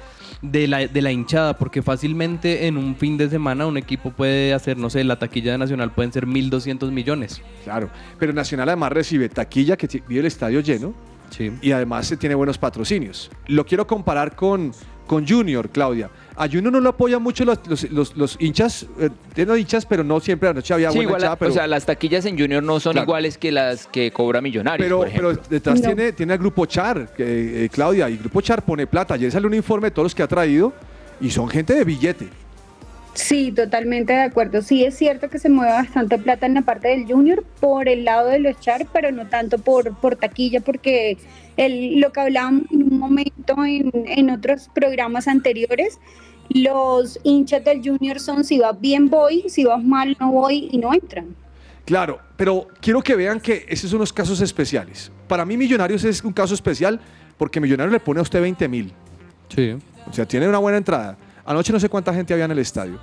de 0.52 0.68
la, 0.68 0.88
de 0.88 1.02
la 1.02 1.12
hinchada, 1.12 1.58
porque 1.58 1.82
fácilmente 1.82 2.68
en 2.68 2.78
un 2.78 2.96
fin 2.96 3.18
de 3.18 3.30
semana 3.30 3.66
un 3.66 3.78
equipo 3.78 4.12
puede 4.12 4.54
hacer, 4.54 4.78
no 4.78 4.90
sé, 4.90 5.04
la 5.04 5.18
taquilla 5.20 5.54
de 5.54 5.58
Nacional 5.58 5.92
pueden 5.92 6.12
ser 6.12 6.26
1.200 6.26 6.92
millones. 6.92 7.42
Claro, 7.64 7.90
pero 8.20 8.34
Nacional 8.34 8.70
además 8.70 8.92
recibe 8.92 9.30
taquilla 9.30 9.78
que 9.78 9.88
vive 10.08 10.22
el 10.22 10.26
estadio 10.28 10.60
lleno 10.60 10.94
y 11.62 11.72
además 11.72 12.08
se 12.08 12.18
tiene 12.18 12.36
buenos 12.36 12.58
patrocinios. 12.58 13.30
Lo 13.48 13.66
quiero 13.66 13.88
comparar 13.88 14.36
con, 14.36 14.72
con 15.08 15.28
Junior, 15.28 15.70
Claudia. 15.70 16.10
A 16.38 16.48
Junior 16.48 16.72
no 16.74 16.80
lo 16.82 16.90
apoyan 16.90 17.22
mucho 17.24 17.46
los, 17.46 17.60
los, 17.68 17.84
los- 17.92 18.18
los 18.18 18.36
hinchas, 18.42 18.86
eh, 19.00 19.10
tiene 19.34 19.58
hinchas, 19.58 19.86
pero 19.86 20.04
no 20.04 20.20
siempre 20.20 20.50
anoche 20.50 20.74
había 20.74 20.90
Sí, 20.92 20.98
buena 20.98 21.10
igual, 21.10 21.22
hinchada, 21.22 21.36
pero, 21.38 21.52
o 21.52 21.54
sea, 21.54 21.68
las 21.68 21.86
taquillas 21.86 22.26
en 22.26 22.38
Junior 22.38 22.62
no 22.62 22.80
son 22.82 22.92
Claro. 22.94 23.06
iguales 23.06 23.38
que 23.38 23.52
las 23.54 23.88
que 23.88 24.12
cobra 24.12 24.42
Millonarios, 24.42 24.86
pero, 24.86 24.98
por 24.98 25.08
ejemplo. 25.08 25.30
pero 25.36 25.42
detrás 25.50 25.80
No. 25.80 25.86
tiene, 25.88 26.12
tiene 26.12 26.34
el 26.34 26.40
Grupo 26.40 26.66
Char, 26.66 27.14
que, 27.16 27.66
eh, 27.66 27.70
Claudia, 27.70 28.10
y 28.10 28.18
Grupo 28.18 28.42
Char 28.42 28.64
pone 28.64 28.86
plata. 28.86 29.14
Ayer 29.14 29.32
salió 29.32 29.48
un 29.48 29.54
informe 29.54 29.88
de 29.88 29.92
todos 29.92 30.06
los 30.08 30.16
que 30.16 30.24
ha 30.24 30.28
traído 30.28 30.74
y 31.22 31.30
son 31.30 31.48
gente 31.48 31.74
de 31.74 31.84
billete. 31.86 32.28
Sí, 33.16 33.54
totalmente 33.54 34.12
de 34.12 34.24
acuerdo. 34.24 34.62
Sí, 34.62 34.84
es 34.84 34.98
cierto 34.98 35.30
que 35.30 35.40
se 35.40 35.50
mueve 35.50 35.72
bastante 35.72 36.18
plata 36.18 36.46
en 36.46 36.54
la 36.54 36.62
parte 36.62 36.90
del 36.90 37.06
junior 37.06 37.46
por 37.62 37.88
el 37.88 38.04
lado 38.04 38.28
de 38.28 38.40
los 38.40 38.60
char, 38.60 38.86
pero 38.92 39.10
no 39.12 39.28
tanto 39.28 39.58
por, 39.58 39.96
por 39.96 40.18
taquilla, 40.18 40.60
porque 40.60 41.18
el, 41.56 42.02
lo 42.02 42.12
que 42.12 42.20
hablábamos 42.20 42.64
en 42.72 42.84
un 42.84 43.00
momento 43.00 43.56
en, 43.66 43.90
en 43.94 44.30
otros 44.30 44.70
programas 44.76 45.30
anteriores, 45.30 45.98
los 46.50 47.18
hinchas 47.24 47.64
del 47.64 47.82
junior 47.82 48.20
son 48.20 48.44
si 48.44 48.60
vas 48.60 48.80
bien 48.80 49.10
voy, 49.10 49.46
si 49.48 49.64
vas 49.64 49.82
mal 49.82 50.18
no 50.20 50.34
voy 50.34 50.68
y 50.72 50.78
no 50.78 50.94
entran. 50.94 51.36
Claro, 51.86 52.20
pero 52.36 52.68
quiero 52.82 53.02
que 53.02 53.16
vean 53.16 53.40
que 53.40 53.66
esos 53.70 53.92
son 53.92 53.98
unos 53.98 54.12
casos 54.12 54.42
especiales. 54.42 55.10
Para 55.30 55.46
mí 55.46 55.56
Millonarios 55.56 56.04
es 56.04 56.22
un 56.22 56.34
caso 56.34 56.54
especial 56.54 57.00
porque 57.38 57.62
Millonarios 57.62 57.94
le 57.94 58.00
pone 58.02 58.20
a 58.20 58.24
usted 58.24 58.42
20 58.42 58.68
mil. 58.68 58.92
Sí. 59.56 59.78
O 60.10 60.14
sea, 60.14 60.26
tiene 60.26 60.50
una 60.50 60.58
buena 60.58 60.78
entrada. 60.78 61.18
Anoche 61.46 61.72
no 61.72 61.80
sé 61.80 61.90
cuánta 61.90 62.14
gente 62.14 62.34
había 62.34 62.46
en 62.46 62.52
el 62.52 62.60
estadio. 62.60 63.00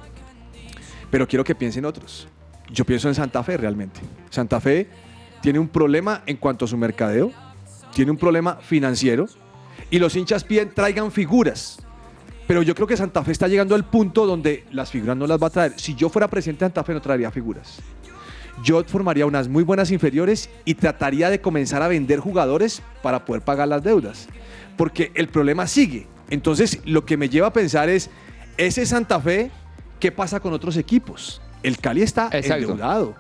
Pero 1.11 1.29
quiero 1.29 1.45
que 1.45 1.55
piensen 1.55 1.85
otros. 1.85 2.27
Yo 2.71 2.85
pienso 2.85 3.09
en 3.09 3.15
Santa 3.15 3.43
Fe 3.43 3.57
realmente. 3.57 4.01
Santa 4.31 4.61
Fe 4.61 4.89
tiene 5.41 5.59
un 5.59 5.69
problema 5.69 6.23
en 6.27 6.37
cuanto 6.37 6.65
a 6.65 6.69
su 6.69 6.77
mercadeo, 6.77 7.31
tiene 7.95 8.11
un 8.11 8.17
problema 8.17 8.57
financiero 8.57 9.27
y 9.91 9.99
los 9.99 10.17
hinchas 10.17 10.43
piden 10.45 10.73
traigan 10.75 11.13
figuras. 11.13 11.79
Pero 12.47 12.63
yo 12.63 12.75
creo 12.75 12.87
que 12.87 12.97
Santa 12.97 13.23
Fe 13.23 13.33
está 13.33 13.47
llegando 13.47 13.75
al 13.75 13.85
punto 13.85 14.27
donde 14.27 14.65
las 14.73 14.91
figuras 14.91 15.17
no 15.17 15.27
las 15.27 15.41
va 15.41 15.47
a 15.47 15.51
traer. 15.51 15.75
Si 15.77 15.95
yo 15.95 16.09
fuera 16.09 16.29
presidente 16.29 16.65
de 16.65 16.69
Santa 16.71 16.85
Fe 16.85 16.95
no 16.95 17.01
traería 17.01 17.31
figuras. 17.31 17.81
Yo 18.63 18.85
formaría 18.85 19.27
unas 19.27 19.49
muy 19.49 19.65
buenas 19.65 19.91
inferiores 19.91 20.51
y 20.65 20.75
trataría 20.75 21.31
de 21.31 21.41
comenzar 21.41 21.83
a 21.83 21.89
vender 21.89 22.21
jugadores 22.21 22.83
para 23.03 23.25
poder 23.25 23.43
pagar 23.43 23.69
las 23.69 23.83
deudas. 23.83 24.29
Porque 24.77 25.13
el 25.15 25.29
problema 25.29 25.67
sigue. 25.67 26.07
Entonces, 26.31 26.81
lo 26.85 27.05
que 27.05 27.17
me 27.17 27.29
lleva 27.29 27.49
a 27.49 27.53
pensar 27.53 27.89
es, 27.89 28.11
ese 28.57 28.85
Santa 28.87 29.21
Fe, 29.21 29.51
¿qué 30.01 30.13
pasa 30.13 30.41
con 30.41 30.53
otros 30.53 30.77
equipos? 30.77 31.41
El 31.63 31.79
Cali 31.79 32.03
está 32.03 32.29
Exacto. 32.33 32.63
endeudado. 32.73 33.15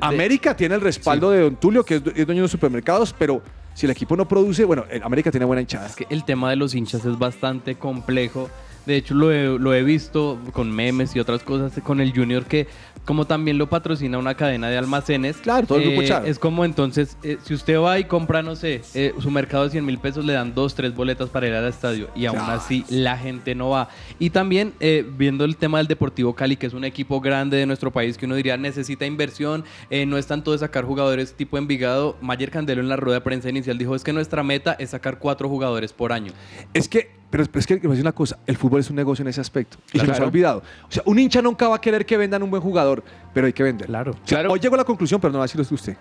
América 0.00 0.56
tiene 0.56 0.74
el 0.74 0.80
respaldo 0.80 1.30
de 1.30 1.42
Don 1.42 1.56
Tulio, 1.56 1.84
que 1.84 1.96
es, 1.96 2.04
du- 2.04 2.10
es 2.10 2.26
dueño 2.26 2.40
de 2.40 2.42
los 2.42 2.50
supermercados, 2.50 3.14
pero 3.16 3.40
si 3.74 3.86
el 3.86 3.92
equipo 3.92 4.16
no 4.16 4.26
produce, 4.26 4.64
bueno, 4.64 4.84
América 5.02 5.30
tiene 5.30 5.46
buena 5.46 5.60
hinchada. 5.62 5.88
que 5.94 6.06
el 6.10 6.24
tema 6.24 6.50
de 6.50 6.56
los 6.56 6.74
hinchas 6.74 7.04
es 7.04 7.18
bastante 7.18 7.76
complejo. 7.76 8.50
De 8.86 8.96
hecho, 8.96 9.14
lo 9.14 9.30
he, 9.32 9.58
lo 9.58 9.74
he 9.74 9.82
visto 9.82 10.38
con 10.52 10.70
memes 10.70 11.14
y 11.14 11.20
otras 11.20 11.42
cosas 11.42 11.72
con 11.82 12.00
el 12.00 12.12
Junior 12.12 12.44
que, 12.44 12.66
como 13.04 13.26
también 13.26 13.58
lo 13.58 13.68
patrocina 13.68 14.18
una 14.18 14.34
cadena 14.34 14.68
de 14.68 14.78
almacenes. 14.78 15.36
Claro, 15.38 15.66
todo 15.66 15.78
el 15.78 15.84
grupo 15.84 16.02
eh, 16.02 16.06
Char. 16.06 16.26
Es 16.26 16.38
como 16.38 16.64
entonces, 16.64 17.16
eh, 17.22 17.38
si 17.44 17.54
usted 17.54 17.78
va 17.78 17.98
y 17.98 18.04
compra, 18.04 18.42
no 18.42 18.56
sé, 18.56 18.82
eh, 18.94 19.14
su 19.20 19.30
mercado 19.30 19.64
de 19.64 19.70
100 19.70 19.84
mil 19.84 19.98
pesos, 19.98 20.24
le 20.24 20.32
dan 20.32 20.54
dos, 20.54 20.74
tres 20.74 20.94
boletas 20.94 21.28
para 21.30 21.46
ir 21.46 21.54
al 21.54 21.66
estadio 21.68 22.08
y 22.14 22.26
aún 22.26 22.38
Claro. 22.38 22.52
así 22.54 22.84
la 22.88 23.16
gente 23.16 23.54
no 23.54 23.70
va. 23.70 23.88
Y 24.18 24.30
también, 24.30 24.72
eh, 24.80 25.04
viendo 25.16 25.44
el 25.44 25.56
tema 25.56 25.78
del 25.78 25.86
Deportivo 25.86 26.34
Cali, 26.34 26.56
que 26.56 26.66
es 26.66 26.74
un 26.74 26.84
equipo 26.84 27.20
grande 27.20 27.56
de 27.56 27.66
nuestro 27.66 27.90
país 27.90 28.16
que 28.16 28.26
uno 28.26 28.34
diría 28.34 28.56
necesita 28.56 29.06
inversión, 29.06 29.64
no 30.06 30.18
es 30.18 30.26
tanto 30.26 30.52
de 30.52 30.58
sacar 30.58 30.84
jugadores 30.84 31.34
tipo 31.34 31.58
Envigado. 31.58 32.16
Mayer 32.20 32.50
Candelo 32.50 32.80
en 32.80 32.88
la 32.88 32.96
rueda 32.96 33.18
de 33.18 33.20
prensa 33.22 33.48
inicial 33.48 33.78
dijo 33.78 33.94
es 33.94 34.04
que 34.04 34.12
nuestra 34.12 34.42
meta 34.42 34.76
es 34.78 34.90
sacar 34.90 35.18
cuatro 35.18 35.48
jugadores 35.48 35.92
por 35.92 36.12
año. 36.12 36.32
Es 36.74 36.88
que, 36.88 37.19
pero, 37.30 37.44
es 37.44 37.66
que, 37.66 37.76
decir 37.76 38.00
una 38.00 38.12
cosa, 38.12 38.38
el 38.46 38.56
fútbol 38.56 38.80
es 38.80 38.90
un 38.90 38.96
negocio 38.96 39.22
en 39.22 39.28
ese 39.28 39.40
aspecto. 39.40 39.78
Y 39.92 39.98
se 39.98 40.04
nos 40.04 40.10
ha 40.10 40.14
Claro. 40.14 40.26
olvidado. 40.26 40.58
O 40.88 40.92
sea, 40.92 41.02
un 41.06 41.18
hincha 41.18 41.40
nunca 41.40 41.68
va 41.68 41.76
a 41.76 41.80
querer 41.80 42.04
que 42.04 42.16
vendan 42.16 42.42
un 42.42 42.50
buen 42.50 42.62
jugador, 42.62 43.02
pero 43.32 43.46
hay 43.46 43.52
que 43.52 43.62
vender. 43.62 43.86
Claro. 43.86 44.14
Hoy 44.50 44.58
llegó 44.58 44.74
a 44.74 44.78
la 44.78 44.84
conclusión, 44.84 45.20
pero 45.20 45.32
no 45.32 45.38
va 45.38 45.44
a 45.44 45.46
decirlo 45.46 45.64
usted. 45.70 45.96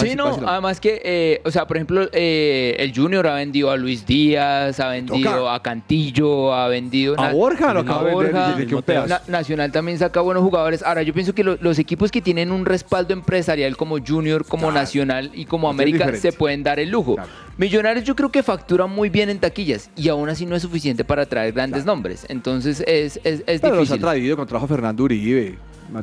Sí, 0.00 0.14
no, 0.16 0.40
además 0.46 0.80
que, 0.80 1.00
eh, 1.04 1.40
o 1.44 1.50
sea, 1.50 1.66
por 1.66 1.76
ejemplo, 1.76 2.08
eh, 2.12 2.76
el 2.78 2.94
Junior 2.94 3.26
ha 3.26 3.34
vendido 3.34 3.70
a 3.70 3.76
Luis 3.76 4.06
Díaz, 4.06 4.80
ha 4.80 4.88
vendido 4.88 5.30
Toca. 5.40 5.54
a 5.54 5.62
Cantillo, 5.62 6.54
ha 6.54 6.66
vendido... 6.68 7.14
A 7.20 7.30
Borja 7.32 7.74
lo 7.74 7.80
acaba 7.80 8.08
de 8.08 8.14
vender, 8.16 8.68
Borja. 8.70 8.82
pedazo. 8.86 9.08
Na- 9.08 9.22
Nacional 9.28 9.70
también 9.70 9.98
saca 9.98 10.20
buenos 10.22 10.42
jugadores. 10.42 10.82
Ahora, 10.82 11.02
yo 11.02 11.12
pienso 11.12 11.34
que 11.34 11.44
lo- 11.44 11.58
los 11.60 11.78
equipos 11.78 12.10
que 12.10 12.22
tienen 12.22 12.52
un 12.52 12.64
respaldo 12.64 13.12
empresarial 13.12 13.76
como 13.76 13.98
Junior, 13.98 14.46
como 14.46 14.72
Nacional 14.72 15.30
y 15.34 15.44
como 15.44 15.68
Es 15.68 15.74
América 15.74 15.98
diferente. 16.06 16.30
se 16.30 16.36
pueden 16.36 16.62
dar 16.62 16.80
el 16.80 16.88
lujo. 16.88 17.16
Millonarios 17.58 18.04
yo 18.06 18.16
creo 18.16 18.30
que 18.32 18.42
facturan 18.42 18.88
muy 18.90 19.10
bien 19.10 19.28
en 19.28 19.38
taquillas 19.40 19.90
y 19.94 20.08
aún 20.08 20.28
así 20.30 20.46
no 20.46 20.56
es 20.56 20.62
suficiente 20.62 21.04
para 21.04 21.26
traer 21.26 21.52
grandes 21.52 21.84
nombres. 21.84 22.24
Entonces 22.30 22.80
es, 22.86 23.20
es, 23.24 23.42
es 23.46 23.60
Pero 23.60 23.74
los 23.76 23.90
ha 23.90 23.94
difícil. 23.94 24.00
traído, 24.00 24.36
contrajo 24.38 24.64
a 24.64 24.68
Fernando 24.68 25.04
Uribe. 25.04 25.58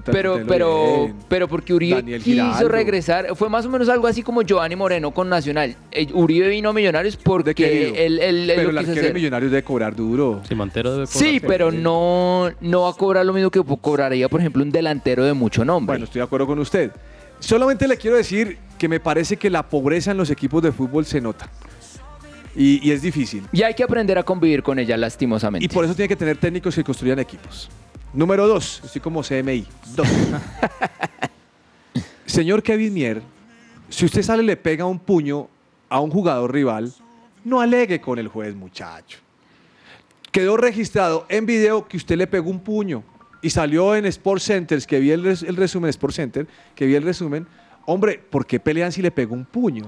Pero, 0.06 0.42
pero, 0.48 1.04
bien. 1.06 1.16
pero 1.28 1.48
porque 1.48 1.74
Uribe 1.74 1.96
Daniel 1.98 2.22
quiso 2.22 2.44
Giraldo. 2.46 2.68
regresar, 2.70 3.28
fue 3.36 3.50
más 3.50 3.66
o 3.66 3.70
menos 3.70 3.90
algo 3.90 4.08
así 4.08 4.22
como 4.24 4.42
Giovanni 4.42 4.76
Moreno 4.76 5.12
con 5.12 5.30
Nacional. 5.30 5.76
Eh, 5.92 6.08
Uribe 6.14 6.48
vino 6.50 6.70
a 6.70 6.74
Millonarios 6.74 7.18
porque 7.18 7.52
él, 7.96 7.96
él- 7.96 8.20
él 8.20 8.52
Pero 8.56 8.72
lo 8.72 8.80
el 8.80 8.86
quiso 8.86 8.92
arquero 8.92 8.94
de 8.94 9.00
hacer. 9.02 9.14
Millonarios 9.14 9.52
debe 9.52 9.64
cobrar 9.64 9.96
duro. 9.96 10.42
Sí, 10.48 10.56
Montero 10.56 10.94
debe 10.94 11.08
Sí, 11.08 11.40
pero 11.40 11.72
no, 11.72 12.50
no 12.62 12.82
va 12.84 12.90
a 12.92 12.94
cobrar 12.94 13.26
lo 13.26 13.34
mismo 13.34 13.50
que 13.50 13.62
cobraría, 13.82 14.30
por 14.30 14.40
ejemplo, 14.40 14.64
un 14.64 14.72
delantero 14.72 15.24
de 15.26 15.34
mucho 15.34 15.66
nombre. 15.66 15.94
Bueno, 15.94 16.06
estoy 16.06 16.20
de 16.20 16.24
acuerdo 16.26 16.48
con 16.48 16.60
usted. 16.60 16.92
Solamente 17.40 17.88
le 17.88 17.98
quiero 17.98 18.18
decir 18.18 18.58
que 18.78 18.88
me 18.90 19.00
parece 19.00 19.38
que 19.38 19.50
la 19.50 19.64
pobreza 19.68 20.12
en 20.12 20.18
los 20.18 20.30
equipos 20.30 20.62
de 20.62 20.72
fútbol 20.72 21.06
se 21.06 21.22
nota. 21.22 21.50
Y, 22.56 22.86
y 22.86 22.92
es 22.92 23.02
difícil. 23.02 23.44
Y 23.52 23.62
hay 23.62 23.74
que 23.74 23.84
aprender 23.84 24.18
a 24.18 24.24
convivir 24.24 24.64
con 24.64 24.80
ella, 24.80 24.98
lastimosamente. 24.98 25.64
Y 25.64 25.70
por 25.70 25.86
eso 25.86 25.96
tiene 25.96 26.10
que 26.10 26.16
tener 26.16 26.36
técnicos 26.38 26.76
que 26.76 26.84
construyan 26.84 27.20
equipos. 27.20 27.70
Número 28.14 28.48
dos, 28.48 28.82
estoy 28.84 29.02
como 29.02 29.22
CMI. 29.22 29.68
Dos. 29.96 30.08
Señor 32.26 32.64
Kevin 32.64 32.94
Mier, 32.94 33.22
si 33.90 34.06
usted 34.06 34.22
sale 34.24 34.44
y 34.44 34.46
le 34.46 34.58
pega 34.58 34.86
un 34.86 35.00
puño 35.00 35.48
a 35.90 36.00
un 36.00 36.12
jugador 36.12 36.54
rival, 36.54 36.94
no 37.44 37.62
alegue 37.62 38.00
con 38.02 38.20
el 38.20 38.28
juez, 38.28 38.56
muchacho. 38.56 39.20
Quedó 40.32 40.58
registrado 40.58 41.26
en 41.30 41.46
video 41.46 41.88
que 41.88 41.98
usted 41.98 42.18
le 42.18 42.28
pegó 42.28 42.50
un 42.50 42.60
puño 42.60 43.04
y 43.42 43.50
salió 43.50 43.96
en 43.96 44.06
Sports 44.06 44.44
Centers, 44.44 44.86
que 44.86 45.00
vi 45.00 45.12
el, 45.12 45.24
res- 45.24 45.44
el 45.44 45.56
resumen, 45.56 45.90
Sports 45.90 46.16
Center, 46.18 46.48
que 46.76 46.86
vi 46.86 46.96
el 46.96 47.04
resumen. 47.04 47.48
Hombre, 47.86 48.20
¿por 48.30 48.46
qué 48.46 48.60
pelean 48.60 48.92
si 48.92 49.02
le 49.02 49.12
pegó 49.12 49.34
un 49.34 49.46
puño? 49.46 49.86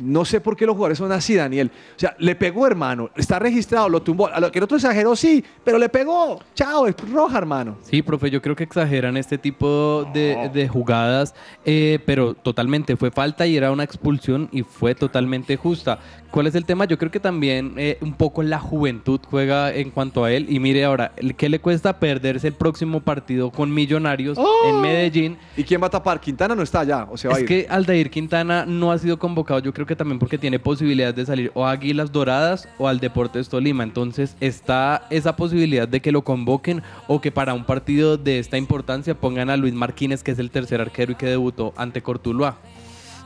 No 0.00 0.24
sé 0.24 0.40
por 0.40 0.56
qué 0.56 0.66
los 0.66 0.74
jugadores 0.74 0.98
son 0.98 1.12
así, 1.12 1.34
Daniel. 1.34 1.70
O 1.96 1.98
sea, 1.98 2.14
le 2.18 2.34
pegó, 2.34 2.66
hermano. 2.66 3.10
Está 3.16 3.38
registrado, 3.38 3.88
lo 3.88 4.02
tumbó. 4.02 4.28
A 4.28 4.40
lo 4.40 4.50
que 4.50 4.58
el 4.58 4.64
otro 4.64 4.76
exageró, 4.76 5.14
sí, 5.16 5.44
pero 5.64 5.78
le 5.78 5.88
pegó. 5.88 6.40
Chao, 6.54 6.86
es 6.86 6.94
roja, 7.12 7.38
hermano. 7.38 7.76
Sí, 7.82 8.02
profe, 8.02 8.30
yo 8.30 8.40
creo 8.42 8.56
que 8.56 8.64
exageran 8.64 9.16
este 9.16 9.38
tipo 9.38 10.08
de, 10.12 10.50
de 10.52 10.68
jugadas, 10.68 11.34
eh, 11.64 11.98
pero 12.06 12.34
totalmente 12.34 12.96
fue 12.96 13.10
falta 13.10 13.46
y 13.46 13.56
era 13.56 13.70
una 13.70 13.84
expulsión 13.84 14.48
y 14.52 14.62
fue 14.62 14.94
totalmente 14.94 15.56
justa. 15.56 15.98
¿Cuál 16.30 16.48
es 16.48 16.54
el 16.56 16.64
tema? 16.64 16.84
Yo 16.86 16.98
creo 16.98 17.12
que 17.12 17.20
también 17.20 17.74
eh, 17.76 17.96
un 18.00 18.12
poco 18.14 18.42
la 18.42 18.58
juventud 18.58 19.20
juega 19.30 19.72
en 19.72 19.90
cuanto 19.90 20.24
a 20.24 20.32
él. 20.32 20.46
Y 20.48 20.58
mire 20.58 20.84
ahora, 20.84 21.12
¿qué 21.36 21.48
le 21.48 21.60
cuesta 21.60 22.00
perderse 22.00 22.48
el 22.48 22.54
próximo 22.54 23.00
partido 23.00 23.50
con 23.50 23.72
Millonarios 23.72 24.36
en 24.66 24.80
Medellín? 24.80 25.36
¿Y 25.56 25.62
quién 25.62 25.80
va 25.80 25.86
a 25.86 25.90
tapar? 25.90 26.18
Quintana 26.18 26.56
no 26.56 26.62
está 26.62 26.80
allá, 26.80 27.06
o 27.08 27.16
se 27.16 27.28
va 27.28 27.34
es 27.34 27.38
a 27.38 27.40
ir. 27.42 27.46
que 27.46 27.66
Aldair 27.70 28.10
Quintana 28.10 28.64
no 28.66 28.90
ha 28.90 28.98
sido 28.98 29.16
convocado, 29.18 29.60
yo 29.60 29.72
creo 29.74 29.86
que 29.86 29.96
también 29.96 30.18
porque 30.18 30.38
tiene 30.38 30.58
posibilidad 30.58 31.12
de 31.12 31.26
salir 31.26 31.50
o 31.54 31.66
a 31.66 31.72
Águilas 31.72 32.12
Doradas 32.12 32.68
o 32.78 32.88
al 32.88 33.00
Deportes 33.00 33.48
Tolima. 33.50 33.84
Entonces 33.84 34.36
está 34.40 35.06
esa 35.10 35.36
posibilidad 35.36 35.86
de 35.86 36.00
que 36.00 36.12
lo 36.12 36.22
convoquen 36.22 36.82
o 37.08 37.20
que 37.20 37.30
para 37.30 37.52
un 37.52 37.64
partido 37.64 38.16
de 38.16 38.38
esta 38.38 38.56
importancia 38.56 39.14
pongan 39.14 39.50
a 39.50 39.56
Luis 39.56 39.74
Marquínez, 39.74 40.22
que 40.22 40.30
es 40.30 40.38
el 40.38 40.50
tercer 40.50 40.80
arquero 40.80 41.12
y 41.12 41.16
que 41.16 41.26
debutó 41.26 41.74
ante 41.76 42.00
Cortuluá. 42.00 42.56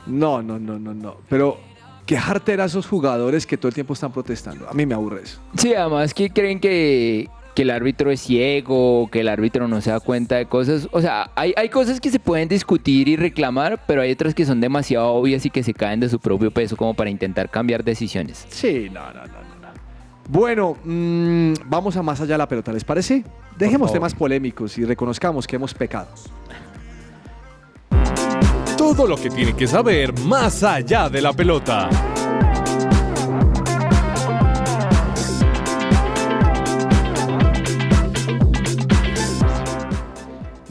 No, 0.05 0.41
no, 0.41 0.59
no, 0.59 0.77
no, 0.79 0.93
no. 0.93 1.17
Pero 1.29 1.57
qué 2.05 2.17
jartera 2.17 2.65
esos 2.65 2.87
jugadores 2.87 3.45
que 3.45 3.57
todo 3.57 3.67
el 3.67 3.75
tiempo 3.75 3.93
están 3.93 4.11
protestando. 4.11 4.67
A 4.67 4.73
mí 4.73 4.85
me 4.85 4.95
aburre 4.95 5.21
eso. 5.23 5.39
Sí, 5.55 5.73
además 5.73 6.13
que 6.13 6.31
creen 6.31 6.59
que, 6.59 7.29
que 7.55 7.63
el 7.63 7.69
árbitro 7.69 8.11
es 8.11 8.21
ciego, 8.21 9.09
que 9.11 9.21
el 9.21 9.27
árbitro 9.27 9.67
no 9.67 9.81
se 9.81 9.91
da 9.91 9.99
cuenta 9.99 10.35
de 10.35 10.45
cosas. 10.45 10.87
O 10.91 11.01
sea, 11.01 11.31
hay, 11.35 11.53
hay 11.57 11.69
cosas 11.69 11.99
que 11.99 12.09
se 12.09 12.19
pueden 12.19 12.47
discutir 12.47 13.07
y 13.07 13.15
reclamar, 13.15 13.83
pero 13.85 14.01
hay 14.01 14.11
otras 14.11 14.33
que 14.33 14.45
son 14.45 14.61
demasiado 14.61 15.07
obvias 15.07 15.45
y 15.45 15.49
que 15.49 15.63
se 15.63 15.73
caen 15.73 15.99
de 15.99 16.09
su 16.09 16.19
propio 16.19 16.51
peso 16.51 16.77
como 16.77 16.93
para 16.93 17.09
intentar 17.09 17.49
cambiar 17.49 17.83
decisiones. 17.83 18.45
Sí, 18.49 18.89
no, 18.91 19.05
no, 19.07 19.25
no, 19.25 19.25
no. 19.25 19.61
no. 19.61 19.67
Bueno, 20.29 20.77
mm, 20.83 21.53
vamos 21.65 21.97
a 21.97 22.03
más 22.03 22.21
allá 22.21 22.35
de 22.35 22.37
la 22.37 22.47
pelota, 22.47 22.71
¿les 22.71 22.83
parece? 22.83 23.23
Dejemos 23.57 23.91
temas 23.91 24.13
polémicos 24.13 24.77
y 24.77 24.85
reconozcamos 24.85 25.45
que 25.47 25.55
hemos 25.55 25.73
pecado. 25.73 26.07
Todo 28.77 29.05
lo 29.05 29.17
que 29.17 29.29
tiene 29.29 29.53
que 29.53 29.67
saber 29.67 30.17
más 30.19 30.63
allá 30.63 31.09
de 31.09 31.21
la 31.21 31.33
pelota. 31.33 31.89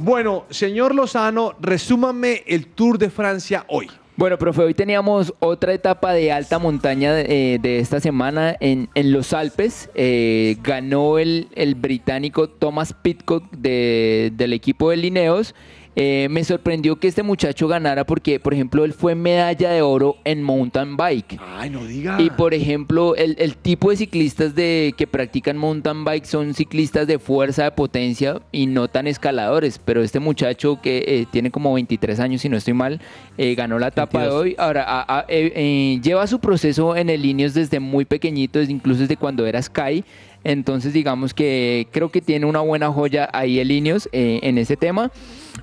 Bueno, 0.09 0.47
señor 0.49 0.95
Lozano, 0.95 1.53
resúmame 1.61 2.43
el 2.47 2.65
Tour 2.65 2.97
de 2.97 3.11
Francia 3.11 3.67
hoy. 3.69 3.89
Bueno, 4.17 4.39
profe, 4.39 4.63
hoy 4.63 4.73
teníamos 4.73 5.35
otra 5.39 5.75
etapa 5.75 6.15
de 6.15 6.33
alta 6.33 6.59
montaña 6.59 7.21
eh, 7.21 7.59
de 7.61 7.79
esta 7.79 8.01
semana 8.01 8.57
en, 8.59 8.89
en 8.95 9.13
los 9.13 9.35
Alpes. 9.35 9.91
Eh, 9.95 10.57
ganó 10.63 11.19
el, 11.19 11.49
el 11.55 11.75
británico 11.75 12.49
Thomas 12.49 12.95
Pitcock 12.95 13.51
de- 13.51 14.33
del 14.35 14.55
equipo 14.55 14.89
de 14.89 14.97
Lineos. 14.97 15.55
Eh, 16.01 16.29
me 16.31 16.45
sorprendió 16.45 16.95
que 16.95 17.09
este 17.09 17.25
muchacho 17.25 17.67
ganara 17.67 18.05
porque, 18.05 18.39
por 18.39 18.55
ejemplo, 18.55 18.85
él 18.85 18.93
fue 18.93 19.17
medalla 19.17 19.71
de 19.71 19.83
oro 19.83 20.15
en 20.25 20.45
mountain 20.45 20.97
bike. 20.97 21.41
Ay, 21.45 21.71
no 21.71 21.85
diga. 21.85 22.21
Y 22.23 22.31
por 22.31 22.55
ejemplo, 22.55 23.17
el, 23.17 23.35
el 23.41 23.57
tipo 23.57 23.91
de 23.91 23.97
ciclistas 23.97 24.55
de, 24.55 24.95
que 24.97 25.09
practican 25.09 25.57
mountain 25.57 26.05
bike 26.05 26.25
son 26.25 26.55
ciclistas 26.55 27.09
de 27.09 27.19
fuerza, 27.19 27.65
de 27.65 27.73
potencia 27.73 28.41
y 28.53 28.67
no 28.67 28.87
tan 28.87 29.09
escaladores. 29.09 29.81
Pero 29.85 30.01
este 30.05 30.21
muchacho 30.21 30.79
que 30.81 30.99
eh, 31.05 31.27
tiene 31.33 31.51
como 31.51 31.75
23 31.75 32.21
años, 32.21 32.43
si 32.43 32.49
no 32.49 32.57
estoy 32.59 32.75
mal, 32.75 33.01
eh, 33.37 33.57
ganó 33.57 33.81
la 33.81 33.89
etapa 33.89 34.21
de 34.21 34.27
22. 34.29 34.41
hoy. 34.43 34.55
Ahora, 34.57 34.85
a- 34.87 35.19
a- 35.19 35.25
eh, 35.29 35.99
lleva 36.01 36.29
su 36.29 36.39
proceso 36.39 36.95
en 36.95 37.11
el 37.11 37.25
Ineos 37.27 37.55
desde 37.55 37.81
muy 37.81 38.05
pequeñito, 38.05 38.61
desde 38.61 38.73
incluso 38.73 39.01
desde 39.01 39.17
cuando 39.17 39.45
era 39.47 39.61
Sky. 39.61 40.05
Entonces, 40.45 40.93
digamos 40.93 41.35
que 41.35 41.89
creo 41.91 42.11
que 42.11 42.21
tiene 42.21 42.47
una 42.47 42.61
buena 42.61 42.91
joya 42.93 43.29
ahí 43.33 43.59
el 43.59 43.71
Ineos 43.71 44.09
eh, 44.13 44.41
en 44.43 44.59
ese 44.59 44.77
tema. 44.77 45.11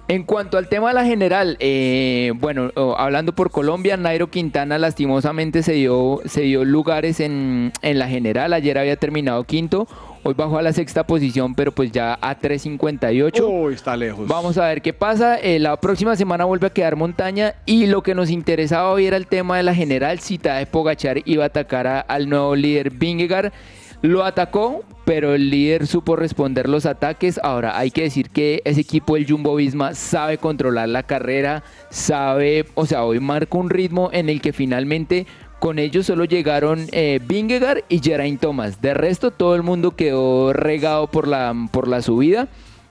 En 0.07 0.23
cuanto 0.23 0.57
al 0.59 0.67
tema 0.69 0.89
de 0.89 0.93
la 0.93 1.05
general, 1.05 1.57
eh, 1.59 2.31
bueno, 2.35 2.69
oh, 2.75 2.95
hablando 2.97 3.33
por 3.33 3.49
Colombia, 3.49 3.97
Nairo 3.97 4.29
Quintana 4.29 4.77
lastimosamente 4.77 5.63
se 5.63 5.73
dio, 5.73 6.21
se 6.25 6.41
dio 6.41 6.63
lugares 6.63 7.19
en, 7.19 7.71
en 7.81 7.97
la 7.97 8.07
general. 8.07 8.53
Ayer 8.53 8.77
había 8.77 8.97
terminado 8.97 9.43
quinto, 9.45 9.87
hoy 10.21 10.35
bajó 10.35 10.59
a 10.59 10.61
la 10.61 10.73
sexta 10.73 11.07
posición, 11.07 11.55
pero 11.55 11.71
pues 11.71 11.91
ya 11.91 12.19
a 12.21 12.37
3.58. 12.39 13.43
Uy, 13.47 13.73
está 13.73 13.95
lejos. 13.97 14.27
Vamos 14.27 14.57
a 14.59 14.67
ver 14.67 14.83
qué 14.83 14.93
pasa. 14.93 15.39
Eh, 15.39 15.57
la 15.57 15.77
próxima 15.77 16.15
semana 16.15 16.45
vuelve 16.45 16.67
a 16.67 16.71
quedar 16.71 16.95
montaña 16.97 17.55
y 17.65 17.87
lo 17.87 18.03
que 18.03 18.13
nos 18.13 18.29
interesaba 18.29 18.91
hoy 18.91 19.07
era 19.07 19.17
el 19.17 19.25
tema 19.25 19.57
de 19.57 19.63
la 19.63 19.73
general. 19.73 20.19
Cita 20.19 20.57
de 20.57 20.67
Pogachar 20.67 21.21
iba 21.25 21.45
a 21.45 21.47
atacar 21.47 21.87
a- 21.87 22.01
al 22.01 22.29
nuevo 22.29 22.55
líder 22.55 22.91
Vingegaard. 22.91 23.51
Lo 24.05 24.23
atacó, 24.23 24.83
pero 25.03 25.33
el 25.33 25.49
líder 25.49 25.87
supo 25.87 26.15
responder 26.15 26.69
los 26.69 26.85
ataques. 26.85 27.39
Ahora 27.41 27.75
hay 27.75 27.89
que 27.89 28.03
decir 28.03 28.29
que 28.29 28.61
ese 28.63 28.81
equipo, 28.81 29.17
el 29.17 29.27
Jumbo 29.27 29.55
Visma, 29.55 29.95
sabe 29.95 30.37
controlar 30.37 30.89
la 30.89 31.01
carrera, 31.01 31.63
sabe, 31.89 32.65
o 32.75 32.85
sea, 32.85 33.03
hoy 33.03 33.19
marca 33.19 33.57
un 33.57 33.71
ritmo 33.71 34.11
en 34.13 34.29
el 34.29 34.41
que 34.41 34.53
finalmente 34.53 35.25
con 35.59 35.79
ellos 35.79 36.05
solo 36.05 36.25
llegaron 36.25 36.85
eh, 36.91 37.19
y 37.89 37.99
Geraint 37.99 38.39
Thomas. 38.39 38.79
De 38.79 38.93
resto, 38.93 39.31
todo 39.31 39.55
el 39.55 39.63
mundo 39.63 39.95
quedó 39.95 40.53
regado 40.53 41.07
por 41.07 41.27
la, 41.27 41.55
por 41.71 41.87
la 41.87 42.03
subida. 42.03 42.47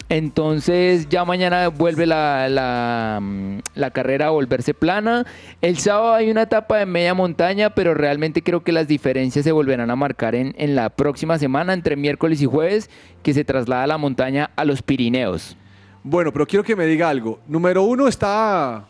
Entonces 0.09 1.09
ya 1.09 1.25
mañana 1.25 1.69
vuelve 1.69 2.07
la, 2.07 2.49
la, 2.49 3.19
mm, 3.21 3.59
la 3.75 3.91
carrera 3.91 4.27
a 4.29 4.31
volverse 4.31 4.75
plana. 4.75 5.25
El 5.61 5.79
sábado 5.79 6.15
hay 6.15 6.31
una 6.31 6.43
etapa 6.43 6.79
de 6.79 6.87
media 6.87 7.15
montaña, 7.15 7.71
pero 7.71 7.95
realmente 7.95 8.43
creo 8.43 8.63
que 8.63 8.73
las 8.73 8.87
diferencias 8.87 9.45
se 9.45 9.53
volverán 9.53 9.91
a 9.91 9.97
marcar 9.97 10.35
en, 10.35 10.55
en 10.59 10.77
la 10.77 10.91
próxima 10.91 11.39
semana, 11.39 11.73
entre 11.73 11.97
miércoles 11.97 12.41
y 12.43 12.47
jueves, 12.47 12.91
que 13.23 13.33
se 13.35 13.45
traslada 13.45 13.87
la 13.87 13.99
montaña 13.99 14.51
a 14.57 14.65
los 14.65 14.83
Pirineos. 14.83 15.57
Bueno, 16.03 16.33
pero 16.33 16.47
quiero 16.47 16.63
que 16.65 16.77
me 16.77 16.85
diga 16.87 17.09
algo. 17.09 17.41
Número 17.49 17.83
uno 17.83 18.07
está. 18.07 18.85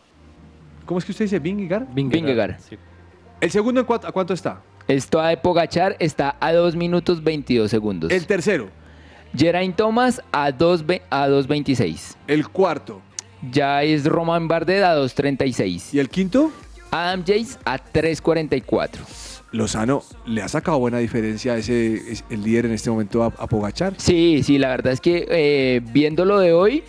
¿Cómo 0.85 0.97
es 0.99 1.05
que 1.05 1.11
usted 1.13 1.25
dice? 1.25 1.39
¿Vingegaard? 1.39 1.87
Vingegaard. 1.93 2.55
¿El 3.41 3.51
segundo 3.51 3.79
en 3.79 3.85
cuánto- 3.87 4.07
a 4.07 4.11
cuánto 4.11 4.33
está? 4.33 4.61
Esto 4.87 5.19
de 5.21 5.35
Pogachar 5.37 5.95
está 5.99 6.35
a 6.39 6.53
2 6.53 6.75
minutos 6.75 7.23
22 7.23 7.71
segundos. 7.71 8.11
El 8.11 8.27
tercero. 8.27 8.69
Geraint 9.35 9.75
Thomas 9.75 10.21
a 10.31 10.51
2 10.51 10.85
ve- 10.85 11.01
a 11.09 11.27
2.26. 11.27 12.15
El 12.27 12.47
cuarto. 12.47 13.01
Ya 13.51 13.83
es 13.83 14.05
Roman 14.05 14.47
Bardet 14.47 14.83
a 14.83 14.95
2.36. 14.97 15.93
¿Y 15.93 15.99
el 15.99 16.09
quinto? 16.09 16.51
Adam 16.91 17.21
Jace 17.25 17.57
a 17.65 17.77
3.44. 17.77 18.89
Lozano 19.51 20.03
le 20.25 20.41
ha 20.41 20.47
sacado 20.47 20.79
buena 20.79 20.97
diferencia 20.97 21.55
ese 21.57 22.11
es 22.11 22.23
el 22.29 22.43
líder 22.43 22.65
en 22.65 22.73
este 22.73 22.89
momento 22.89 23.23
a, 23.23 23.27
a 23.27 23.47
Pogachar. 23.47 23.93
Sí, 23.97 24.41
sí, 24.43 24.57
la 24.57 24.69
verdad 24.69 24.91
es 24.93 24.99
que 25.01 25.25
eh, 25.29 25.81
viendo 25.93 26.25
lo 26.25 26.39
de 26.39 26.53
hoy, 26.53 26.83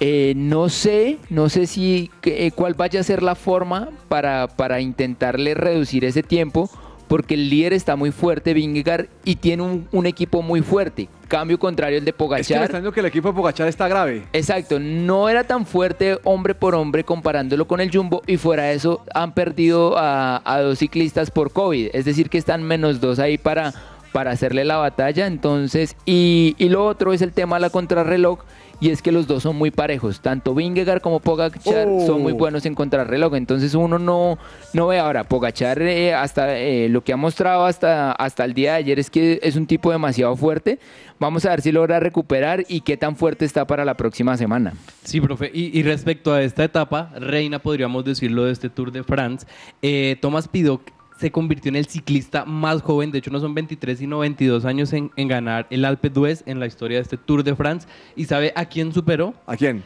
Eh, 0.00 0.32
no 0.36 0.68
sé, 0.68 1.18
no 1.28 1.48
sé 1.48 1.66
si 1.66 2.08
eh, 2.22 2.52
cuál 2.54 2.74
vaya 2.74 3.00
a 3.00 3.02
ser 3.02 3.20
la 3.20 3.34
forma 3.34 3.88
para, 4.08 4.46
para 4.46 4.80
intentarle 4.80 5.54
reducir 5.54 6.04
ese 6.04 6.22
tiempo, 6.22 6.70
porque 7.08 7.34
el 7.34 7.48
líder 7.50 7.72
está 7.72 7.96
muy 7.96 8.12
fuerte, 8.12 8.54
Vingegaard, 8.54 9.06
y 9.24 9.36
tiene 9.36 9.62
un, 9.62 9.88
un 9.90 10.06
equipo 10.06 10.42
muy 10.42 10.60
fuerte. 10.62 11.08
Cambio 11.26 11.58
contrario 11.58 11.98
el 11.98 12.04
de 12.04 12.10
Es 12.10 12.14
que 12.16 12.22
me 12.22 12.28
Pogachar. 12.28 12.56
está 12.62 12.64
diciendo 12.64 12.92
que 12.92 13.00
el 13.00 13.06
equipo 13.06 13.28
de 13.28 13.34
Pogachar 13.34 13.68
está 13.68 13.88
grave. 13.88 14.24
Exacto, 14.32 14.78
no 14.78 15.28
era 15.28 15.44
tan 15.44 15.66
fuerte 15.66 16.18
hombre 16.24 16.54
por 16.54 16.74
hombre 16.74 17.04
comparándolo 17.04 17.66
con 17.66 17.80
el 17.80 17.90
Jumbo 17.90 18.22
y 18.26 18.36
fuera 18.36 18.64
de 18.64 18.74
eso 18.74 19.04
han 19.14 19.32
perdido 19.32 19.98
a, 19.98 20.40
a 20.44 20.60
dos 20.60 20.78
ciclistas 20.78 21.30
por 21.30 21.52
COVID, 21.52 21.90
es 21.92 22.04
decir 22.04 22.30
que 22.30 22.38
están 22.38 22.62
menos 22.62 23.00
dos 23.00 23.18
ahí 23.18 23.36
para, 23.36 23.74
para 24.12 24.30
hacerle 24.30 24.64
la 24.64 24.76
batalla, 24.76 25.26
entonces, 25.26 25.96
y, 26.06 26.54
y 26.58 26.68
lo 26.68 26.84
otro 26.86 27.12
es 27.12 27.22
el 27.22 27.32
tema 27.32 27.56
de 27.56 27.60
la 27.62 27.70
contrarreloj 27.70 28.40
y 28.80 28.90
es 28.90 29.02
que 29.02 29.10
los 29.10 29.26
dos 29.26 29.42
son 29.42 29.56
muy 29.56 29.72
parejos, 29.72 30.20
tanto 30.20 30.54
Vingegaard 30.54 31.00
como 31.00 31.18
Pogachar 31.18 31.88
Oh. 31.88 32.06
son 32.06 32.22
muy 32.22 32.32
buenos 32.32 32.64
en 32.64 32.74
contrarreloj, 32.76 33.34
entonces 33.34 33.74
uno 33.74 33.98
no, 33.98 34.38
no 34.72 34.86
ve 34.86 34.98
ahora, 35.00 35.24
Pogachar 35.24 35.82
eh, 35.82 36.14
hasta 36.14 36.56
eh, 36.58 36.88
lo 36.88 37.02
que 37.02 37.12
ha 37.12 37.16
mostrado 37.16 37.64
hasta, 37.64 38.12
hasta 38.12 38.44
el 38.44 38.54
día 38.54 38.72
de 38.72 38.78
ayer 38.78 38.98
es 39.00 39.10
que 39.10 39.40
es 39.42 39.56
un 39.56 39.66
tipo 39.66 39.90
demasiado 39.90 40.36
fuerte, 40.36 40.78
vamos 41.18 41.44
a 41.44 41.50
ver 41.50 41.62
si 41.62 41.72
logra 41.72 41.98
recuperar 41.98 42.64
y 42.68 42.82
qué 42.82 42.96
tan 42.96 43.16
fuerte 43.16 43.44
está 43.44 43.66
para 43.66 43.84
la 43.84 43.96
próxima 43.96 44.36
semana. 44.36 44.74
Sí, 45.02 45.20
profe. 45.20 45.50
Y, 45.52 45.76
y 45.76 45.82
respecto 45.82 46.32
a 46.32 46.42
esta 46.42 46.62
etapa, 46.62 47.10
reina, 47.18 47.58
podríamos 47.58 48.04
decirlo, 48.04 48.44
de 48.44 48.52
este 48.52 48.70
Tour 48.70 48.92
de 48.92 49.02
France, 49.02 49.46
eh, 49.82 50.16
Thomas 50.20 50.46
Pidoc 50.46 50.82
se 51.18 51.30
convirtió 51.32 51.68
en 51.70 51.76
el 51.76 51.86
ciclista 51.86 52.44
más 52.44 52.80
joven, 52.82 53.10
de 53.10 53.18
hecho 53.18 53.30
no 53.30 53.40
son 53.40 53.54
23 53.54 53.98
sino 53.98 54.18
22 54.20 54.64
años 54.64 54.92
en, 54.92 55.10
en 55.16 55.28
ganar 55.28 55.66
el 55.70 55.84
Alpe 55.84 56.10
d'Huez 56.10 56.42
en 56.46 56.60
la 56.60 56.66
historia 56.66 56.98
de 56.98 57.02
este 57.02 57.16
Tour 57.16 57.42
de 57.42 57.54
France. 57.56 57.88
¿Y 58.16 58.24
sabe 58.26 58.52
a 58.54 58.64
quién 58.66 58.92
superó? 58.92 59.34
¿A 59.46 59.56
quién? 59.56 59.82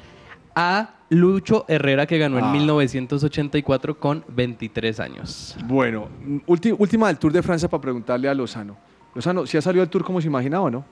A 0.54 0.94
Lucho 1.08 1.64
Herrera 1.68 2.06
que 2.06 2.18
ganó 2.18 2.36
Ah. 2.36 2.40
en 2.46 2.52
1984 2.52 3.98
con 3.98 4.24
23 4.28 5.00
años. 5.00 5.56
Bueno, 5.64 6.08
ulti- 6.46 6.74
última 6.78 7.08
del 7.08 7.18
Tour 7.18 7.32
de 7.32 7.42
Francia 7.42 7.68
para 7.68 7.80
preguntarle 7.80 8.28
a 8.28 8.34
Lozano. 8.34 8.76
Lozano, 9.14 9.46
¿si 9.46 9.56
ha 9.56 9.62
salido 9.62 9.82
el 9.82 9.90
Tour 9.90 10.04
como 10.04 10.20
se 10.20 10.26
imaginaba 10.26 10.64
o 10.64 10.70
no? 10.70 10.84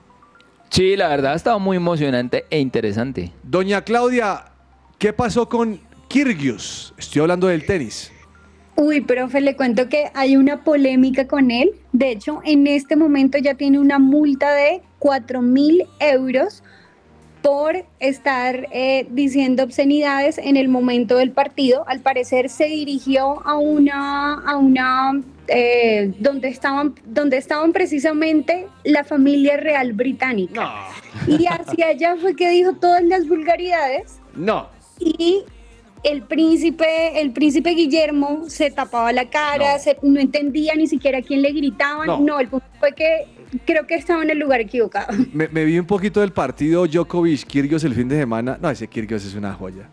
Sí, 0.69 0.95
la 0.95 1.07
verdad 1.09 1.33
ha 1.33 1.35
estado 1.35 1.59
muy 1.59 1.77
emocionante 1.77 2.45
e 2.49 2.59
interesante. 2.59 3.31
Doña 3.43 3.81
Claudia, 3.81 4.45
¿qué 4.97 5.11
pasó 5.11 5.49
con 5.49 5.79
Kyrgios? 6.07 6.93
Estoy 6.97 7.21
hablando 7.21 7.47
del 7.47 7.65
tenis. 7.65 8.11
Uy, 8.81 8.99
profe, 9.01 9.41
le 9.41 9.55
cuento 9.55 9.89
que 9.89 10.05
hay 10.15 10.35
una 10.35 10.63
polémica 10.63 11.27
con 11.27 11.51
él. 11.51 11.69
De 11.93 12.09
hecho, 12.09 12.41
en 12.43 12.65
este 12.65 12.95
momento 12.95 13.37
ya 13.37 13.53
tiene 13.53 13.77
una 13.77 13.99
multa 13.99 14.51
de 14.55 14.81
4 14.97 15.39
mil 15.43 15.83
euros 15.99 16.63
por 17.43 17.85
estar 17.99 18.67
eh, 18.71 19.05
diciendo 19.11 19.61
obscenidades 19.61 20.39
en 20.39 20.57
el 20.57 20.67
momento 20.67 21.17
del 21.17 21.29
partido. 21.29 21.87
Al 21.87 21.99
parecer 21.99 22.49
se 22.49 22.65
dirigió 22.65 23.45
a 23.45 23.55
una, 23.55 24.41
a 24.41 24.57
una 24.57 25.21
eh, 25.47 26.11
donde 26.17 26.47
estaban, 26.47 26.95
donde 27.05 27.37
estaban 27.37 27.73
precisamente 27.73 28.65
la 28.83 29.03
familia 29.03 29.57
real 29.57 29.93
británica. 29.93 30.71
Y 31.27 31.45
hacia 31.45 31.89
allá 31.89 32.15
fue 32.19 32.35
que 32.35 32.49
dijo 32.49 32.73
todas 32.73 33.03
las 33.03 33.27
vulgaridades 33.27 34.19
No. 34.35 34.69
y 34.99 35.43
el 36.03 36.23
príncipe, 36.23 37.19
el 37.21 37.31
príncipe 37.31 37.71
Guillermo 37.71 38.45
se 38.47 38.71
tapaba 38.71 39.11
la 39.13 39.29
cara, 39.29 39.77
se- 39.79 39.97
no, 40.01 40.19
entendía 40.19 40.73
ni 40.75 40.87
siquiera 40.87 41.19
a 41.19 41.21
quién 41.21 41.41
le 41.41 41.51
gritaban. 41.51 42.07
No. 42.07 42.19
No. 42.19 42.39
el 42.39 42.47
punto 42.47 42.65
fue 42.79 42.93
que 42.93 43.27
creo 43.65 43.85
que 43.85 43.95
estaba 43.95 44.23
en 44.23 44.29
el 44.29 44.39
lugar 44.39 44.61
equivocado. 44.61 45.07
Me, 45.33 45.47
me 45.49 45.65
vi 45.65 45.77
un 45.79 45.85
poquito 45.85 46.21
del 46.21 46.31
partido 46.31 46.85
Djokovic-Kyrgios 46.87 47.83
el 47.83 47.93
fin 47.93 48.07
de 48.07 48.17
semana. 48.17 48.57
No, 48.61 48.69
ese 48.69 48.87
Kyrgios 48.87 49.25
es 49.25 49.35
una 49.35 49.53
joya. 49.53 49.89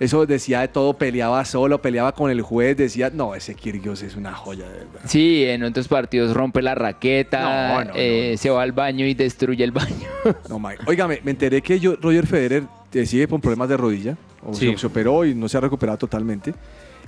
Eso 0.00 0.24
decía 0.26 0.60
de 0.60 0.68
todo, 0.68 0.94
peleaba 0.96 1.44
solo, 1.44 1.82
peleaba 1.82 2.12
con 2.12 2.30
el 2.30 2.40
juez, 2.40 2.76
decía, 2.76 3.10
no, 3.12 3.34
ese 3.34 3.56
Kyrgios 3.56 4.00
es 4.02 4.14
una 4.14 4.32
joya, 4.32 4.64
de 4.68 4.78
verdad. 4.78 5.00
Sí, 5.06 5.42
en 5.44 5.64
otros 5.64 5.88
partidos 5.88 6.34
rompe 6.34 6.62
la 6.62 6.76
raqueta, 6.76 7.74
No, 7.82 7.84
no, 7.86 7.90
eh, 7.96 8.36
se 8.38 8.48
va 8.48 8.62
al 8.62 8.70
baño 8.70 9.06
y 9.06 9.14
destruye 9.14 9.64
el 9.64 9.72
baño. 9.72 10.06
No, 10.48 10.60
Mike. 10.60 10.84
Óigame, 10.86 11.18
me 11.24 11.32
enteré 11.32 11.62
que 11.62 11.80
yo, 11.80 11.96
Roger 11.96 12.28
Federer 12.28 12.62
sigue 12.92 13.26
con 13.26 13.40
problemas 13.40 13.68
de 13.68 13.76
rodilla. 13.76 14.16
O 14.44 14.54
Sí. 14.54 14.70
se, 14.72 14.78
se 14.78 14.86
operó 14.86 15.24
y 15.24 15.34
no 15.34 15.48
se 15.48 15.56
ha 15.58 15.60
recuperado 15.60 15.98
totalmente. 15.98 16.54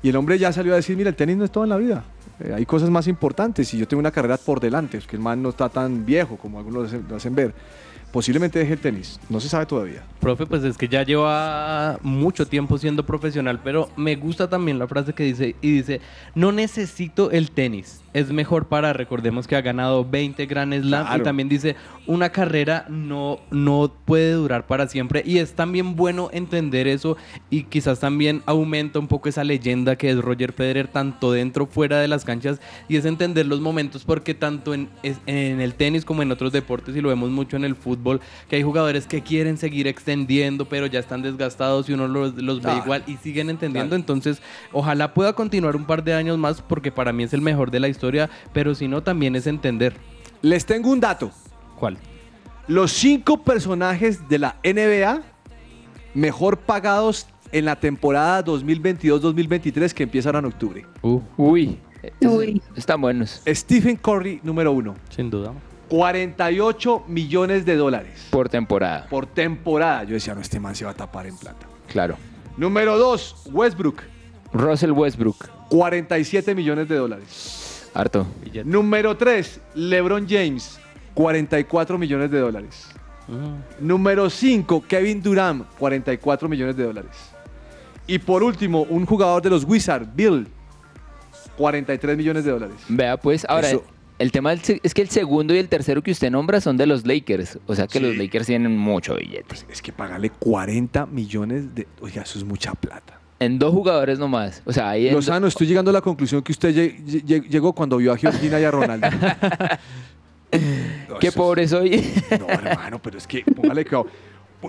Y 0.02 0.08
el 0.08 0.16
hombre 0.16 0.38
ya 0.38 0.52
salió 0.52 0.72
a 0.72 0.76
decir, 0.76 0.96
mira, 0.96 1.10
el 1.10 1.16
tenis 1.16 1.36
no 1.36 1.44
es 1.44 1.50
todo 1.50 1.64
en 1.64 1.70
la 1.70 1.76
vida. 1.76 2.04
Eh, 2.40 2.52
hay 2.54 2.64
cosas 2.64 2.88
más 2.88 3.06
importantes 3.06 3.72
y 3.74 3.78
yo 3.78 3.86
tengo 3.86 3.98
una 4.00 4.10
carrera 4.10 4.38
por 4.38 4.58
delante. 4.60 4.96
Es 4.98 5.06
que 5.06 5.16
el 5.16 5.22
man 5.22 5.42
no 5.42 5.50
está 5.50 5.68
tan 5.68 6.06
viejo 6.06 6.36
como 6.38 6.58
algunos 6.58 6.82
lo 6.82 6.86
hacen, 6.88 7.04
lo 7.08 7.16
hacen 7.16 7.34
ver. 7.34 7.54
Posiblemente 8.10 8.58
deje 8.58 8.72
el 8.72 8.80
tenis. 8.80 9.20
No 9.28 9.38
se 9.38 9.48
sabe 9.48 9.66
todavía. 9.66 10.02
Profe, 10.18 10.44
pues 10.46 10.64
es 10.64 10.76
que 10.76 10.88
ya 10.88 11.04
lleva 11.04 11.98
mucho 12.02 12.44
tiempo 12.46 12.76
siendo 12.76 13.06
profesional, 13.06 13.60
pero 13.62 13.88
me 13.96 14.16
gusta 14.16 14.48
también 14.50 14.78
la 14.80 14.88
frase 14.88 15.12
que 15.12 15.22
dice, 15.22 15.54
y 15.60 15.70
dice, 15.76 16.00
no 16.34 16.50
necesito 16.50 17.30
el 17.30 17.52
tenis, 17.52 18.00
es 18.12 18.32
mejor 18.32 18.66
para, 18.66 18.92
recordemos 18.92 19.46
que 19.46 19.56
ha 19.56 19.60
ganado 19.60 20.04
20 20.04 20.46
Grand 20.46 20.72
Slam, 20.74 21.04
Claro. 21.06 21.20
y 21.20 21.24
también 21.24 21.48
dice, 21.48 21.76
una 22.06 22.30
carrera 22.30 22.86
no, 22.88 23.38
no 23.50 23.92
puede 24.04 24.32
durar 24.32 24.66
para 24.66 24.88
siempre, 24.88 25.22
y 25.24 25.38
es 25.38 25.54
también 25.54 25.94
bueno 25.96 26.28
entender 26.32 26.88
eso, 26.88 27.16
y 27.50 27.64
quizás 27.64 28.00
también 28.00 28.42
aumenta 28.46 28.98
un 28.98 29.06
poco 29.08 29.28
esa 29.28 29.44
leyenda 29.44 29.96
que 29.96 30.10
es 30.10 30.18
Roger 30.18 30.52
Federer, 30.52 30.88
tanto 30.88 31.30
dentro, 31.32 31.66
fuera 31.66 32.00
de 32.00 32.08
las 32.08 32.24
canchas, 32.24 32.60
y 32.88 32.96
es 32.96 33.04
entender 33.04 33.46
los 33.46 33.60
momentos, 33.60 34.04
porque 34.04 34.34
tanto 34.34 34.74
en, 34.74 34.88
en 35.26 35.60
el 35.60 35.74
tenis 35.74 36.04
como 36.04 36.22
en 36.22 36.32
otros 36.32 36.52
deportes, 36.52 36.96
y 36.96 37.00
lo 37.00 37.08
vemos 37.10 37.30
mucho 37.30 37.56
en 37.56 37.64
el 37.64 37.76
fútbol, 37.76 38.20
que 38.48 38.56
hay 38.56 38.62
jugadores 38.62 39.06
que 39.06 39.22
quieren 39.22 39.56
seguir 39.56 39.86
extendiendo, 39.86 40.64
pero 40.64 40.86
ya 40.86 40.98
están 40.98 41.22
desgastados 41.22 41.88
y 41.88 41.92
uno 41.92 42.08
los, 42.08 42.34
los 42.34 42.56
ve 42.58 42.62
Claro. 42.62 42.82
igual 42.84 43.04
y 43.06 43.16
siguen 43.16 43.50
entendiendo. 43.50 43.94
Entonces, 43.96 44.42
ojalá 44.72 45.14
pueda 45.14 45.32
continuar 45.34 45.76
un 45.76 45.84
par 45.84 46.02
de 46.04 46.14
años 46.14 46.38
más, 46.38 46.60
porque 46.62 46.90
para 46.90 47.12
mí 47.12 47.22
es 47.22 47.32
el 47.32 47.40
mejor 47.40 47.70
de 47.70 47.78
la 47.80 47.86
historia, 47.88 47.99
pero 48.52 48.74
si 48.74 48.88
no, 48.88 49.02
también 49.02 49.36
es 49.36 49.46
entender. 49.46 49.94
Les 50.42 50.64
tengo 50.66 50.90
un 50.90 51.00
dato. 51.00 51.30
¿Cuál? 51.78 51.98
Los 52.66 52.92
cinco 52.92 53.42
personajes 53.42 54.28
de 54.28 54.38
la 54.38 54.56
NBA 54.64 55.22
mejor 56.14 56.58
pagados 56.58 57.26
en 57.52 57.64
la 57.64 57.76
temporada 57.80 58.44
2022-2023 58.44 59.92
que 59.92 60.02
empieza 60.04 60.28
ahora 60.28 60.38
en 60.40 60.44
octubre. 60.46 60.86
Uy, 61.02 61.78
Uy. 62.20 62.62
están 62.76 63.00
buenos. 63.00 63.42
Stephen 63.46 63.96
Curry, 63.96 64.40
número 64.42 64.72
uno. 64.72 64.94
Sin 65.08 65.30
duda. 65.30 65.52
48 65.88 67.04
millones 67.08 67.64
de 67.66 67.74
dólares 67.74 68.28
Por 68.30 68.48
temporada, 68.48 69.06
por 69.10 69.26
temporada. 69.26 70.04
Yo 70.04 70.14
decía, 70.14 70.34
no, 70.36 70.40
este 70.40 70.60
man 70.60 70.74
se 70.76 70.84
va 70.84 70.92
a 70.92 70.94
tapar 70.94 71.26
en 71.26 71.36
plata. 71.36 71.66
claro. 71.88 72.16
Número 72.56 72.98
dos, 72.98 73.42
Westbrook. 73.52 74.02
Russell 74.52 74.90
Westbrook, 74.90 75.48
47 75.70 76.54
millones 76.54 76.88
de 76.88 76.96
dólares. 76.96 77.69
Harto. 77.94 78.26
Número 78.64 79.16
3, 79.16 79.60
LeBron 79.74 80.26
James, 80.28 80.78
44 81.14 81.98
millones 81.98 82.30
de 82.30 82.38
dólares. 82.38 82.88
Número 83.80 84.28
5, 84.28 84.84
Kevin 84.88 85.22
Durant, 85.22 85.64
44 85.78 86.48
millones 86.48 86.76
de 86.76 86.84
dólares. 86.84 87.10
Y 88.06 88.18
por 88.18 88.42
último, 88.42 88.82
un 88.82 89.06
jugador 89.06 89.40
de 89.42 89.50
los 89.50 89.64
Wizards, 89.64 90.08
Bill, 90.14 90.48
43 91.56 92.16
millones 92.16 92.44
de 92.44 92.50
dólares. 92.50 92.76
Vea 92.88 93.16
pues, 93.16 93.46
ahora, 93.48 93.68
Eso- 93.68 93.84
el 94.18 94.32
tema 94.32 94.52
es 94.52 94.94
que 94.94 95.02
el 95.02 95.08
segundo 95.10 95.54
y 95.54 95.58
el 95.58 95.68
tercero 95.68 96.02
que 96.02 96.10
usted 96.10 96.30
nombra 96.30 96.60
son 96.60 96.76
de 96.76 96.86
los 96.86 97.06
Lakers, 97.06 97.58
o 97.66 97.74
sea 97.74 97.86
que 97.86 97.98
Sí. 97.98 98.04
los 98.04 98.16
Lakers 98.16 98.46
tienen 98.46 98.76
mucho 98.76 99.14
billete. 99.16 99.54
Es 99.70 99.80
que 99.80 99.92
pagarle 99.92 100.30
40 100.30 101.06
millones 101.06 101.74
de... 101.74 101.86
Oiga, 102.00 102.22
eso 102.22 102.38
es 102.38 102.44
mucha 102.44 102.72
plata. 102.74 103.19
En 103.40 103.58
dos 103.58 103.72
jugadores 103.72 104.18
nomás, 104.18 104.62
o 104.66 104.72
sea, 104.72 104.90
ahí 104.90 105.10
Lozano, 105.10 105.46
estoy 105.46 105.66
llegando 105.66 105.90
a 105.90 105.94
la 105.94 106.02
conclusión 106.02 106.42
que 106.42 106.52
usted 106.52 106.74
lle- 106.74 107.04
lle- 107.24 107.48
llegó 107.48 107.72
cuando 107.72 107.96
vio 107.96 108.12
a 108.12 108.16
Georgina 108.16 108.60
y 108.60 108.64
a 108.64 108.70
Ronaldo. 108.70 109.08
No, 111.08 111.18
Qué 111.18 111.28
eso 111.28 111.28
es- 111.28 111.34
pobre 111.36 111.68
soy. 111.68 112.12
No, 112.38 112.46
hermano, 112.48 113.00
pero 113.00 113.18
es 113.18 113.26
que, 113.26 113.42
póngale 113.44 113.84
cuidado. 113.84 114.06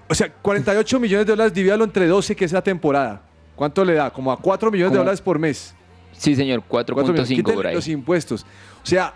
O 0.08 0.14
sea, 0.14 0.32
48 0.32 1.00
millones 1.00 1.26
de 1.26 1.32
dólares, 1.34 1.54
divídalo 1.54 1.84
entre 1.84 2.06
12, 2.08 2.36
que 2.36 2.46
es 2.46 2.52
la 2.52 2.62
temporada. 2.62 3.22
¿Cuánto 3.56 3.84
le 3.84 3.94
da? 3.96 4.10
Como 4.12 4.32
a 4.32 4.38
4 4.38 4.72
millones 4.72 4.92
de 4.94 5.00
dólares 5.00 5.22
por 5.22 5.38
mes. 5.40 5.74
sí, 6.14 6.36
señor, 6.36 6.64
4 6.68 6.96
millones. 6.96 7.30
4.5 7.30 7.54
por 7.54 7.68
ahí. 7.68 7.74
los 7.76 7.88
impuestos. 7.88 8.46
O 8.84 8.86
sea, 8.86 9.14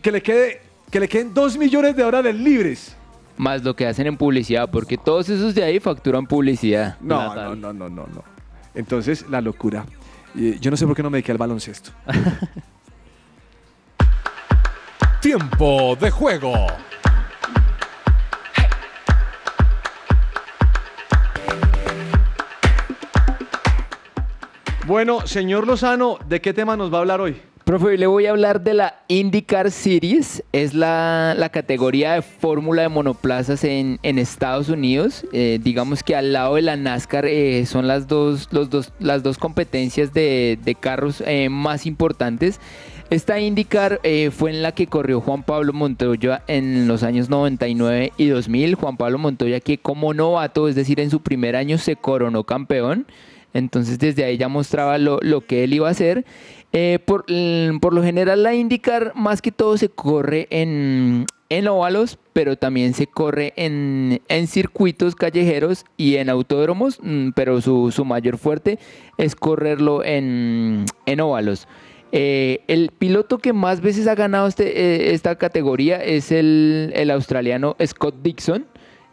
que 0.00 0.10
le, 0.10 0.22
quede, 0.22 0.62
que 0.90 0.98
le 0.98 1.08
queden 1.08 1.32
2 1.34 1.58
millones 1.58 1.94
de 1.94 2.02
dólares 2.02 2.34
libres. 2.34 2.96
Más 3.36 3.62
lo 3.62 3.76
que 3.76 3.86
hacen 3.86 4.06
en 4.06 4.16
publicidad, 4.16 4.70
porque 4.70 4.96
todos 4.96 5.28
esos 5.28 5.54
de 5.54 5.62
ahí 5.62 5.78
facturan 5.78 6.26
publicidad. 6.26 6.96
No, 7.00 7.34
no, 7.34 7.54
no, 7.54 7.72
no, 7.72 7.88
no, 7.90 8.06
no. 8.06 8.24
Entonces, 8.74 9.26
la 9.28 9.40
locura. 9.40 9.84
Y 10.34 10.58
yo 10.58 10.70
no 10.70 10.76
sé 10.76 10.86
por 10.86 10.96
qué 10.96 11.02
no 11.02 11.10
me 11.10 11.18
dediqué 11.18 11.32
al 11.32 11.38
baloncesto. 11.38 11.90
Tiempo 15.20 15.96
de 15.96 16.10
juego. 16.10 16.52
Bueno, 24.86 25.26
señor 25.26 25.66
Lozano, 25.66 26.18
¿de 26.26 26.40
qué 26.40 26.52
tema 26.52 26.76
nos 26.76 26.92
va 26.92 26.98
a 26.98 27.00
hablar 27.00 27.20
hoy? 27.20 27.40
Profe, 27.72 27.86
hoy 27.86 27.96
le 27.96 28.06
voy 28.06 28.26
a 28.26 28.32
hablar 28.32 28.60
de 28.60 28.74
la 28.74 28.96
IndyCar 29.08 29.70
Series. 29.70 30.44
Es 30.52 30.74
la, 30.74 31.34
la 31.34 31.48
categoría 31.48 32.12
de 32.12 32.20
fórmula 32.20 32.82
de 32.82 32.90
monoplazas 32.90 33.64
en, 33.64 33.98
en 34.02 34.18
Estados 34.18 34.68
Unidos. 34.68 35.24
Eh, 35.32 35.58
digamos 35.62 36.02
que 36.02 36.14
al 36.14 36.34
lado 36.34 36.56
de 36.56 36.60
la 36.60 36.76
NASCAR 36.76 37.24
eh, 37.24 37.64
son 37.64 37.88
las 37.88 38.08
dos, 38.08 38.50
los 38.50 38.68
dos, 38.68 38.92
las 38.98 39.22
dos 39.22 39.38
competencias 39.38 40.12
de, 40.12 40.58
de 40.62 40.74
carros 40.74 41.22
eh, 41.26 41.48
más 41.48 41.86
importantes. 41.86 42.60
Esta 43.08 43.40
IndyCar 43.40 44.00
fue 44.32 44.50
en 44.50 44.60
la 44.60 44.72
que 44.72 44.86
corrió 44.86 45.22
Juan 45.22 45.42
Pablo 45.42 45.72
Montoya 45.72 46.42
en 46.48 46.86
los 46.86 47.02
años 47.02 47.30
99 47.30 48.12
y 48.18 48.26
2000. 48.26 48.74
Juan 48.74 48.98
Pablo 48.98 49.16
Montoya 49.16 49.60
que 49.60 49.78
como 49.78 50.12
novato, 50.12 50.68
es 50.68 50.74
decir, 50.74 51.00
en 51.00 51.08
su 51.08 51.22
primer 51.22 51.56
año 51.56 51.78
se 51.78 51.96
coronó 51.96 52.44
campeón. 52.44 53.06
Entonces 53.54 53.98
desde 53.98 54.24
ahí 54.24 54.36
ya 54.36 54.48
mostraba 54.48 54.98
lo, 54.98 55.18
lo 55.22 55.42
que 55.42 55.64
él 55.64 55.74
iba 55.74 55.88
a 55.88 55.92
hacer. 55.92 56.24
Eh, 56.72 56.98
por, 57.04 57.26
mm, 57.28 57.80
por 57.80 57.92
lo 57.92 58.02
general 58.02 58.42
la 58.42 58.54
IndyCar 58.54 59.12
más 59.14 59.42
que 59.42 59.52
todo 59.52 59.76
se 59.76 59.90
corre 59.90 60.46
en, 60.50 61.26
en 61.50 61.68
óvalos, 61.68 62.18
pero 62.32 62.56
también 62.56 62.94
se 62.94 63.06
corre 63.06 63.52
en, 63.56 64.22
en 64.28 64.46
circuitos 64.46 65.14
callejeros 65.14 65.84
y 65.98 66.16
en 66.16 66.30
autódromos, 66.30 66.98
mm, 67.02 67.30
pero 67.34 67.60
su, 67.60 67.92
su 67.92 68.06
mayor 68.06 68.38
fuerte 68.38 68.78
es 69.18 69.34
correrlo 69.34 70.02
en, 70.02 70.86
en 71.04 71.20
óvalos. 71.20 71.68
Eh, 72.14 72.60
el 72.68 72.90
piloto 72.90 73.38
que 73.38 73.52
más 73.54 73.80
veces 73.80 74.06
ha 74.06 74.14
ganado 74.14 74.46
este, 74.46 74.80
eh, 74.80 75.14
esta 75.14 75.36
categoría 75.36 75.96
es 76.02 76.30
el, 76.30 76.92
el 76.94 77.10
australiano 77.10 77.76
Scott 77.84 78.16
Dixon. 78.22 78.66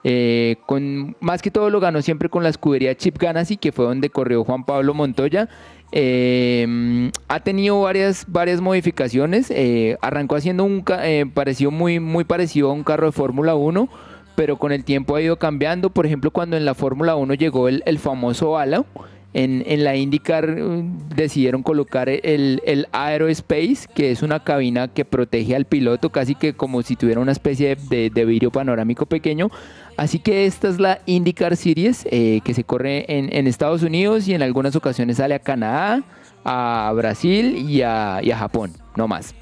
Eh, 0.03 0.55
con, 0.65 1.17
más 1.19 1.41
que 1.41 1.51
todo 1.51 1.69
lo 1.69 1.79
ganó 1.79 2.01
siempre 2.01 2.29
con 2.29 2.43
la 2.43 2.49
escudería 2.49 2.95
Chip 2.95 3.17
Ganassi, 3.17 3.57
que 3.57 3.71
fue 3.71 3.85
donde 3.85 4.09
corrió 4.09 4.43
Juan 4.43 4.63
Pablo 4.63 4.93
Montoya. 4.93 5.49
Eh, 5.91 7.11
ha 7.27 7.39
tenido 7.39 7.81
varias, 7.81 8.25
varias 8.27 8.61
modificaciones. 8.61 9.51
eh, 9.51 9.97
arrancó 10.01 10.35
haciendo 10.35 10.63
un 10.63 10.83
eh, 11.01 11.25
parecido 11.33 11.71
muy, 11.71 11.99
muy 11.99 12.23
parecido 12.23 12.69
a 12.69 12.73
un 12.73 12.83
carro 12.83 13.07
de 13.07 13.11
Fórmula 13.11 13.55
1, 13.55 13.89
pero 14.35 14.57
con 14.57 14.71
el 14.71 14.83
tiempo 14.83 15.15
ha 15.15 15.21
ido 15.21 15.37
cambiando. 15.37 15.89
Por 15.89 16.05
ejemplo, 16.05 16.31
cuando 16.31 16.57
en 16.57 16.65
la 16.65 16.75
Fórmula 16.75 17.15
1 17.15 17.33
llegó 17.33 17.67
el, 17.67 17.83
el 17.85 17.99
famoso 17.99 18.57
halo, 18.57 18.85
en, 19.33 19.63
en 19.67 19.83
la 19.83 19.95
IndyCar 19.95 20.49
eh, 20.57 20.81
decidieron 21.15 21.61
colocar 21.63 22.09
el, 22.09 22.61
el 22.65 22.87
Aerospace, 22.91 23.87
que 23.93 24.11
es 24.11 24.23
una 24.23 24.43
cabina 24.43 24.87
que 24.87 25.05
protege 25.05 25.55
al 25.55 25.65
piloto, 25.65 26.09
casi 26.11 26.35
que 26.35 26.53
como 26.53 26.81
si 26.81 26.95
tuviera 26.95 27.21
una 27.21 27.31
especie 27.31 27.75
de, 27.75 27.87
de- 27.89 28.09
de 28.09 28.25
vidrio 28.25 28.51
panorámico 28.51 29.05
pequeño. 29.05 29.49
Así 29.97 30.19
que 30.19 30.45
esta 30.45 30.69
es 30.69 30.79
la 30.79 30.99
IndyCar 31.05 31.55
Series, 31.57 32.07
eh, 32.09 32.39
que 32.43 32.53
se 32.53 32.63
corre 32.63 33.05
en, 33.17 33.35
en 33.35 33.47
Estados 33.47 33.83
Unidos 33.83 34.27
y 34.27 34.33
en 34.33 34.41
algunas 34.41 34.75
ocasiones 34.75 35.17
sale 35.17 35.35
a 35.35 35.39
Canadá, 35.39 36.03
a 36.45 36.91
Brasil 36.95 37.57
y 37.69 37.81
a, 37.81 38.21
y 38.23 38.31
a 38.31 38.37
Japón, 38.37 38.71
no 38.95 39.07
más. 39.09 39.35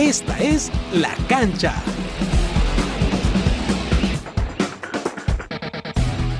Esta 0.00 0.38
es 0.38 0.72
La 0.94 1.14
Cancha. 1.28 1.74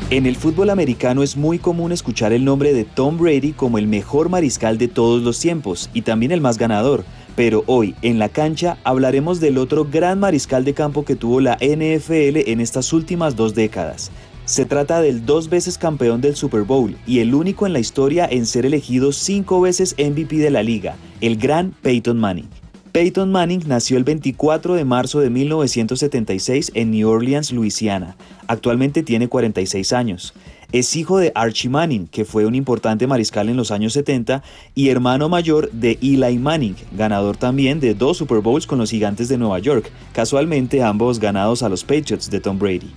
En 0.09 0.25
el 0.25 0.35
fútbol 0.35 0.71
americano 0.71 1.23
es 1.23 1.37
muy 1.37 1.59
común 1.59 1.93
escuchar 1.93 2.33
el 2.33 2.43
nombre 2.43 2.73
de 2.73 2.85
Tom 2.85 3.19
Brady 3.19 3.53
como 3.53 3.77
el 3.77 3.87
mejor 3.87 4.31
mariscal 4.31 4.79
de 4.79 4.89
todos 4.89 5.23
los 5.23 5.39
tiempos 5.39 5.91
y 5.93 6.01
también 6.01 6.33
el 6.33 6.41
más 6.41 6.57
ganador. 6.57 7.05
Pero 7.37 7.63
hoy, 7.67 7.95
en 8.01 8.19
la 8.19 8.31
cancha, 8.31 8.79
hablaremos 8.83 9.41
del 9.41 9.59
otro 9.59 9.85
gran 9.85 10.21
mariscal 10.21 10.65
de 10.65 10.73
campo 10.73 11.05
que 11.05 11.15
tuvo 11.15 11.41
la 11.41 11.59
NFL 11.61 12.51
en 12.51 12.63
estas 12.63 12.95
últimas 12.95 13.37
dos 13.37 13.55
décadas. 13.55 14.11
Se 14.47 14.65
trata 14.65 15.03
del 15.03 15.27
dos 15.27 15.51
veces 15.51 15.77
campeón 15.77 16.23
del 16.23 16.35
Super 16.35 16.63
Bowl 16.63 16.97
y 17.07 17.19
el 17.19 17.35
único 17.35 17.67
en 17.67 17.75
la 17.75 17.79
historia 17.79 18.27
en 18.27 18.47
ser 18.47 18.65
elegido 18.65 19.13
cinco 19.13 19.61
veces 19.61 19.97
MVP 19.99 20.37
de 20.39 20.51
la 20.51 20.63
liga, 20.63 20.97
el 21.21 21.37
gran 21.37 21.73
Peyton 21.83 22.19
Manning. 22.19 22.49
Peyton 22.93 23.31
Manning 23.31 23.69
nació 23.69 23.99
el 23.99 24.05
24 24.05 24.75
de 24.75 24.85
marzo 24.85 25.21
de 25.21 25.31
1976 25.31 26.73
en 26.75 26.91
New 26.91 27.09
Orleans, 27.09 27.53
Luisiana. 27.53 28.17
Actualmente 28.49 29.05
tiene 29.05 29.29
46 29.29 29.93
años. 29.93 30.35
Es 30.73 30.97
hijo 30.97 31.19
de 31.19 31.31
Archie 31.37 31.71
Manning, 31.71 32.09
que 32.09 32.25
fue 32.25 32.47
un 32.47 32.57
importante 32.57 33.07
mariscal 33.07 33.49
en 33.49 33.57
los 33.57 33.71
años 33.71 33.93
70, 33.93 34.43
y 34.75 34.89
hermano 34.89 35.29
mayor 35.29 35.71
de 35.71 35.99
Eli 36.03 36.39
Manning, 36.39 36.75
ganador 36.91 37.37
también 37.37 37.79
de 37.79 37.95
dos 37.95 38.17
Super 38.17 38.41
Bowls 38.41 38.67
con 38.67 38.79
los 38.79 38.91
Gigantes 38.91 39.29
de 39.29 39.39
Nueva 39.39 39.61
York, 39.61 39.91
casualmente 40.13 40.83
ambos 40.83 41.21
ganados 41.21 41.63
a 41.63 41.69
los 41.69 41.85
Patriots 41.85 42.29
de 42.29 42.41
Tom 42.41 42.59
Brady. 42.59 42.91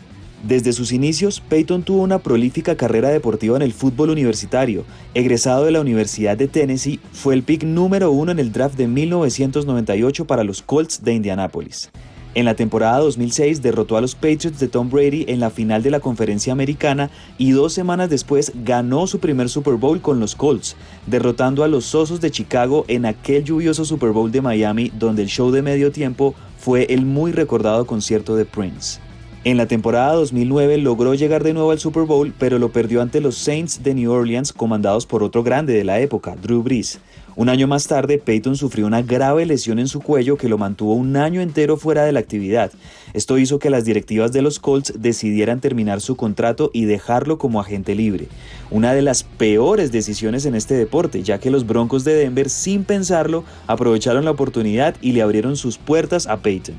Desde 0.43 0.73
sus 0.73 0.91
inicios, 0.91 1.39
Peyton 1.39 1.83
tuvo 1.83 2.01
una 2.01 2.19
prolífica 2.19 2.75
carrera 2.75 3.07
deportiva 3.07 3.55
en 3.55 3.61
el 3.61 3.71
fútbol 3.71 4.09
universitario. 4.09 4.83
Egresado 5.13 5.63
de 5.63 5.71
la 5.71 5.79
Universidad 5.79 6.35
de 6.35 6.49
Tennessee, 6.49 6.99
fue 7.13 7.33
el 7.33 7.43
pick 7.43 7.63
número 7.63 8.11
uno 8.11 8.33
en 8.33 8.39
el 8.39 8.51
draft 8.51 8.75
de 8.75 8.89
1998 8.89 10.25
para 10.25 10.43
los 10.43 10.61
Colts 10.61 11.01
de 11.01 11.13
Indianápolis. 11.13 11.91
En 12.35 12.43
la 12.43 12.55
temporada 12.55 12.97
2006 12.97 13.61
derrotó 13.61 13.95
a 13.95 14.01
los 14.01 14.15
Patriots 14.15 14.59
de 14.59 14.67
Tom 14.67 14.89
Brady 14.89 15.23
en 15.29 15.39
la 15.39 15.49
final 15.49 15.81
de 15.81 15.91
la 15.91 16.01
conferencia 16.01 16.51
americana 16.51 17.09
y 17.37 17.51
dos 17.51 17.71
semanas 17.71 18.09
después 18.09 18.51
ganó 18.65 19.07
su 19.07 19.19
primer 19.19 19.47
Super 19.47 19.75
Bowl 19.75 20.01
con 20.01 20.19
los 20.19 20.35
Colts, 20.35 20.75
derrotando 21.07 21.63
a 21.63 21.69
los 21.69 21.95
Osos 21.95 22.19
de 22.19 22.31
Chicago 22.31 22.83
en 22.89 23.05
aquel 23.05 23.45
lluvioso 23.45 23.85
Super 23.85 24.09
Bowl 24.09 24.31
de 24.31 24.41
Miami 24.41 24.91
donde 24.99 25.21
el 25.21 25.29
show 25.29 25.51
de 25.51 25.61
medio 25.61 25.93
tiempo 25.93 26.35
fue 26.57 26.85
el 26.89 27.05
muy 27.05 27.31
recordado 27.31 27.85
concierto 27.85 28.35
de 28.35 28.43
Prince. 28.43 29.02
En 29.45 29.57
la 29.57 29.65
temporada 29.65 30.13
2009 30.13 30.77
logró 30.77 31.13
llegar 31.15 31.43
de 31.43 31.53
nuevo 31.53 31.71
al 31.71 31.79
Super 31.79 32.03
Bowl, 32.03 32.33
pero 32.39 32.59
lo 32.59 32.71
perdió 32.71 33.01
ante 33.01 33.19
los 33.19 33.35
Saints 33.35 33.83
de 33.83 33.93
New 33.93 34.09
Orleans, 34.09 34.53
comandados 34.53 35.05
por 35.05 35.21
otro 35.21 35.43
grande 35.43 35.73
de 35.73 35.83
la 35.83 35.99
época, 35.99 36.37
Drew 36.41 36.63
Brees. 36.63 37.01
Un 37.35 37.49
año 37.49 37.67
más 37.67 37.87
tarde, 37.87 38.19
Peyton 38.19 38.55
sufrió 38.55 38.87
una 38.87 39.01
grave 39.01 39.45
lesión 39.45 39.79
en 39.79 39.89
su 39.89 39.99
cuello 39.99 40.37
que 40.37 40.47
lo 40.47 40.57
mantuvo 40.57 40.93
un 40.93 41.17
año 41.17 41.41
entero 41.41 41.75
fuera 41.75 42.05
de 42.05 42.13
la 42.13 42.21
actividad. 42.21 42.71
Esto 43.13 43.37
hizo 43.37 43.59
que 43.59 43.69
las 43.69 43.83
directivas 43.83 44.31
de 44.31 44.41
los 44.41 44.59
Colts 44.59 44.93
decidieran 44.97 45.59
terminar 45.59 45.99
su 45.99 46.15
contrato 46.15 46.71
y 46.73 46.85
dejarlo 46.85 47.37
como 47.37 47.59
agente 47.59 47.95
libre. 47.95 48.29
Una 48.71 48.93
de 48.93 49.01
las 49.01 49.23
peores 49.23 49.91
decisiones 49.91 50.45
en 50.45 50.55
este 50.55 50.75
deporte, 50.75 51.21
ya 51.21 51.39
que 51.39 51.51
los 51.51 51.67
Broncos 51.67 52.05
de 52.05 52.13
Denver, 52.13 52.49
sin 52.49 52.85
pensarlo, 52.85 53.43
aprovecharon 53.67 54.23
la 54.23 54.31
oportunidad 54.31 54.95
y 55.01 55.11
le 55.11 55.21
abrieron 55.21 55.57
sus 55.57 55.77
puertas 55.77 56.27
a 56.27 56.37
Peyton. 56.37 56.75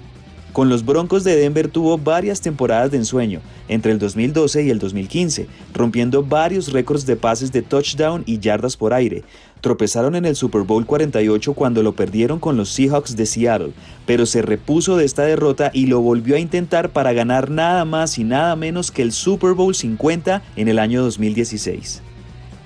Con 0.55 0.69
los 0.69 0.85
Broncos 0.85 1.25
de 1.25 1.35
Denver 1.35 1.67
tuvo 1.67 1.99
varias 1.99 2.41
temporadas 2.41 2.93
de 2.93 2.99
ensueño, 2.99 3.41
entre 3.67 3.91
el 3.91 3.99
2012 3.99 4.63
y 4.63 4.71
el 4.71 4.79
2015, 4.79 5.49
rompiendo 5.73 6.23
varios 6.23 6.71
récords 6.71 7.07
de 7.07 7.17
pases 7.17 7.51
de 7.51 7.63
touchdown 7.63 8.23
y 8.25 8.39
yardas 8.39 8.77
por 8.77 8.95
aire. 8.95 9.25
Tropezaron 9.61 10.15
en 10.15 10.27
el 10.27 10.37
Super 10.37 10.63
Bowl 10.63 10.87
48 10.87 11.55
cuando 11.55 11.83
lo 11.83 11.97
perdieron 11.97 12.39
con 12.39 12.57
los 12.57 12.69
Seahawks 12.69 13.17
de 13.17 13.27
Seattle, 13.27 13.73
pero 14.07 14.27
se 14.27 14.43
repuso 14.43 14.97
de 14.97 15.07
esta 15.07 15.25
derrota 15.25 15.73
y 15.75 15.87
lo 15.87 16.01
volvió 16.01 16.37
a 16.37 16.39
intentar 16.39 16.91
para 16.91 17.13
ganar 17.13 17.51
nada 17.51 17.85
más 17.85 18.17
y 18.19 18.23
nada 18.23 18.55
menos 18.55 18.93
que 18.93 19.03
el 19.03 19.11
Super 19.11 19.55
Bowl 19.55 19.75
50 19.75 20.41
en 20.55 20.69
el 20.69 20.79
año 20.79 21.03
2016. 21.03 22.01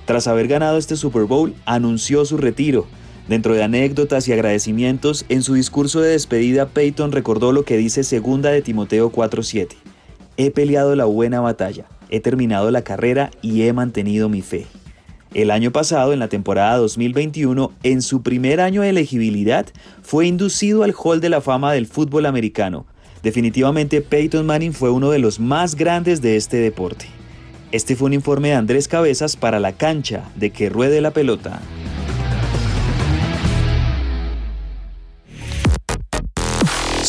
Tras 0.04 0.26
haber 0.26 0.46
ganado 0.46 0.76
este 0.76 0.94
Super 0.94 1.24
Bowl, 1.24 1.54
anunció 1.64 2.26
su 2.26 2.36
retiro. 2.36 2.86
Dentro 3.28 3.54
de 3.54 3.62
anécdotas 3.62 4.26
y 4.26 4.32
agradecimientos, 4.32 5.26
en 5.28 5.42
su 5.42 5.52
discurso 5.52 6.00
de 6.00 6.12
despedida, 6.12 6.68
Peyton 6.68 7.12
recordó 7.12 7.52
lo 7.52 7.62
que 7.62 7.76
dice 7.76 8.02
segunda 8.02 8.50
de 8.50 8.62
Timoteo 8.62 9.12
4:7. 9.12 9.76
He 10.38 10.50
peleado 10.50 10.96
la 10.96 11.04
buena 11.04 11.40
batalla, 11.40 11.84
he 12.08 12.20
terminado 12.20 12.70
la 12.70 12.82
carrera 12.82 13.30
y 13.42 13.62
he 13.62 13.72
mantenido 13.74 14.30
mi 14.30 14.40
fe. 14.40 14.66
El 15.34 15.50
año 15.50 15.72
pasado, 15.72 16.14
en 16.14 16.20
la 16.20 16.28
temporada 16.28 16.78
2021, 16.78 17.70
en 17.82 18.00
su 18.00 18.22
primer 18.22 18.62
año 18.62 18.80
de 18.80 18.88
elegibilidad, 18.88 19.66
fue 20.02 20.26
inducido 20.26 20.82
al 20.82 20.94
Hall 20.96 21.20
de 21.20 21.28
la 21.28 21.42
Fama 21.42 21.74
del 21.74 21.86
fútbol 21.86 22.24
americano. 22.24 22.86
Definitivamente 23.22 24.00
Peyton 24.00 24.46
Manning 24.46 24.72
fue 24.72 24.90
uno 24.90 25.10
de 25.10 25.18
los 25.18 25.38
más 25.38 25.74
grandes 25.74 26.22
de 26.22 26.36
este 26.36 26.56
deporte. 26.56 27.06
Este 27.72 27.94
fue 27.94 28.06
un 28.06 28.14
informe 28.14 28.48
de 28.48 28.54
Andrés 28.54 28.88
Cabezas 28.88 29.36
para 29.36 29.60
la 29.60 29.72
cancha 29.72 30.24
de 30.34 30.48
que 30.48 30.70
ruede 30.70 31.02
la 31.02 31.10
pelota. 31.10 31.60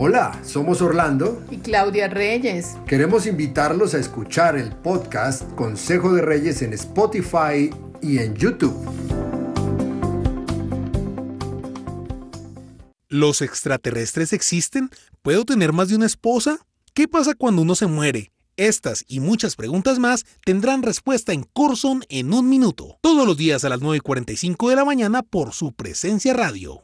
Hola, 0.01 0.39
somos 0.45 0.81
Orlando. 0.81 1.43
Y 1.51 1.57
Claudia 1.57 2.07
Reyes. 2.07 2.77
Queremos 2.87 3.27
invitarlos 3.27 3.95
a 3.95 3.99
escuchar 3.99 4.57
el 4.57 4.71
podcast 4.71 5.43
Consejo 5.57 6.13
de 6.13 6.23
Reyes 6.23 6.63
en 6.63 6.73
Spotify 6.73 7.69
y 8.03 8.19
en 8.19 8.35
YouTube. 8.37 8.77
¿Los 13.09 13.41
extraterrestres 13.41 14.33
existen? 14.33 14.91
¿Puedo 15.23 15.45
tener 15.45 15.73
más 15.73 15.89
de 15.89 15.97
una 15.97 16.07
esposa? 16.07 16.59
¿Qué 16.95 17.09
pasa 17.09 17.35
cuando 17.35 17.63
uno 17.63 17.75
se 17.75 17.87
muere? 17.87 18.33
Estas 18.57 19.05
y 19.07 19.21
muchas 19.21 19.57
preguntas 19.57 19.99
más 19.99 20.27
tendrán 20.45 20.83
respuesta 20.83 21.33
en 21.33 21.45
Corson 21.45 22.05
en 22.09 22.35
un 22.35 22.49
minuto, 22.49 22.99
todos 23.01 23.27
los 23.27 23.37
días 23.37 23.65
a 23.65 23.69
las 23.69 23.81
9.45 23.81 24.69
de 24.69 24.77
la 24.77 24.85
mañana 24.85 25.23
por 25.23 25.55
su 25.55 25.73
presencia 25.73 26.35
radio. 26.35 26.83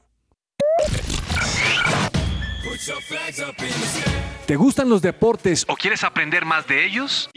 ¿Te 4.47 4.57
gustan 4.57 4.90
los 4.90 5.01
deportes 5.01 5.64
o 5.68 5.74
quieres 5.74 6.05
aprender 6.05 6.45
más 6.45 6.66
de 6.66 6.84
ellos? 6.84 7.30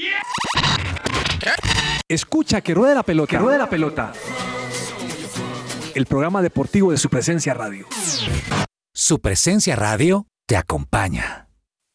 Escucha 2.09 2.59
que 2.59 2.73
ruede 2.73 2.95
la 2.95 3.03
pelota. 3.03 3.29
Que 3.29 3.37
ruede 3.37 3.57
la 3.57 3.69
pelota. 3.69 4.11
El 5.95 6.05
programa 6.05 6.41
deportivo 6.41 6.91
de 6.91 6.97
su 6.97 7.09
presencia 7.09 7.53
radio. 7.53 7.87
Su 8.93 9.19
presencia 9.19 9.77
radio 9.77 10.27
te 10.45 10.57
acompaña. 10.57 11.46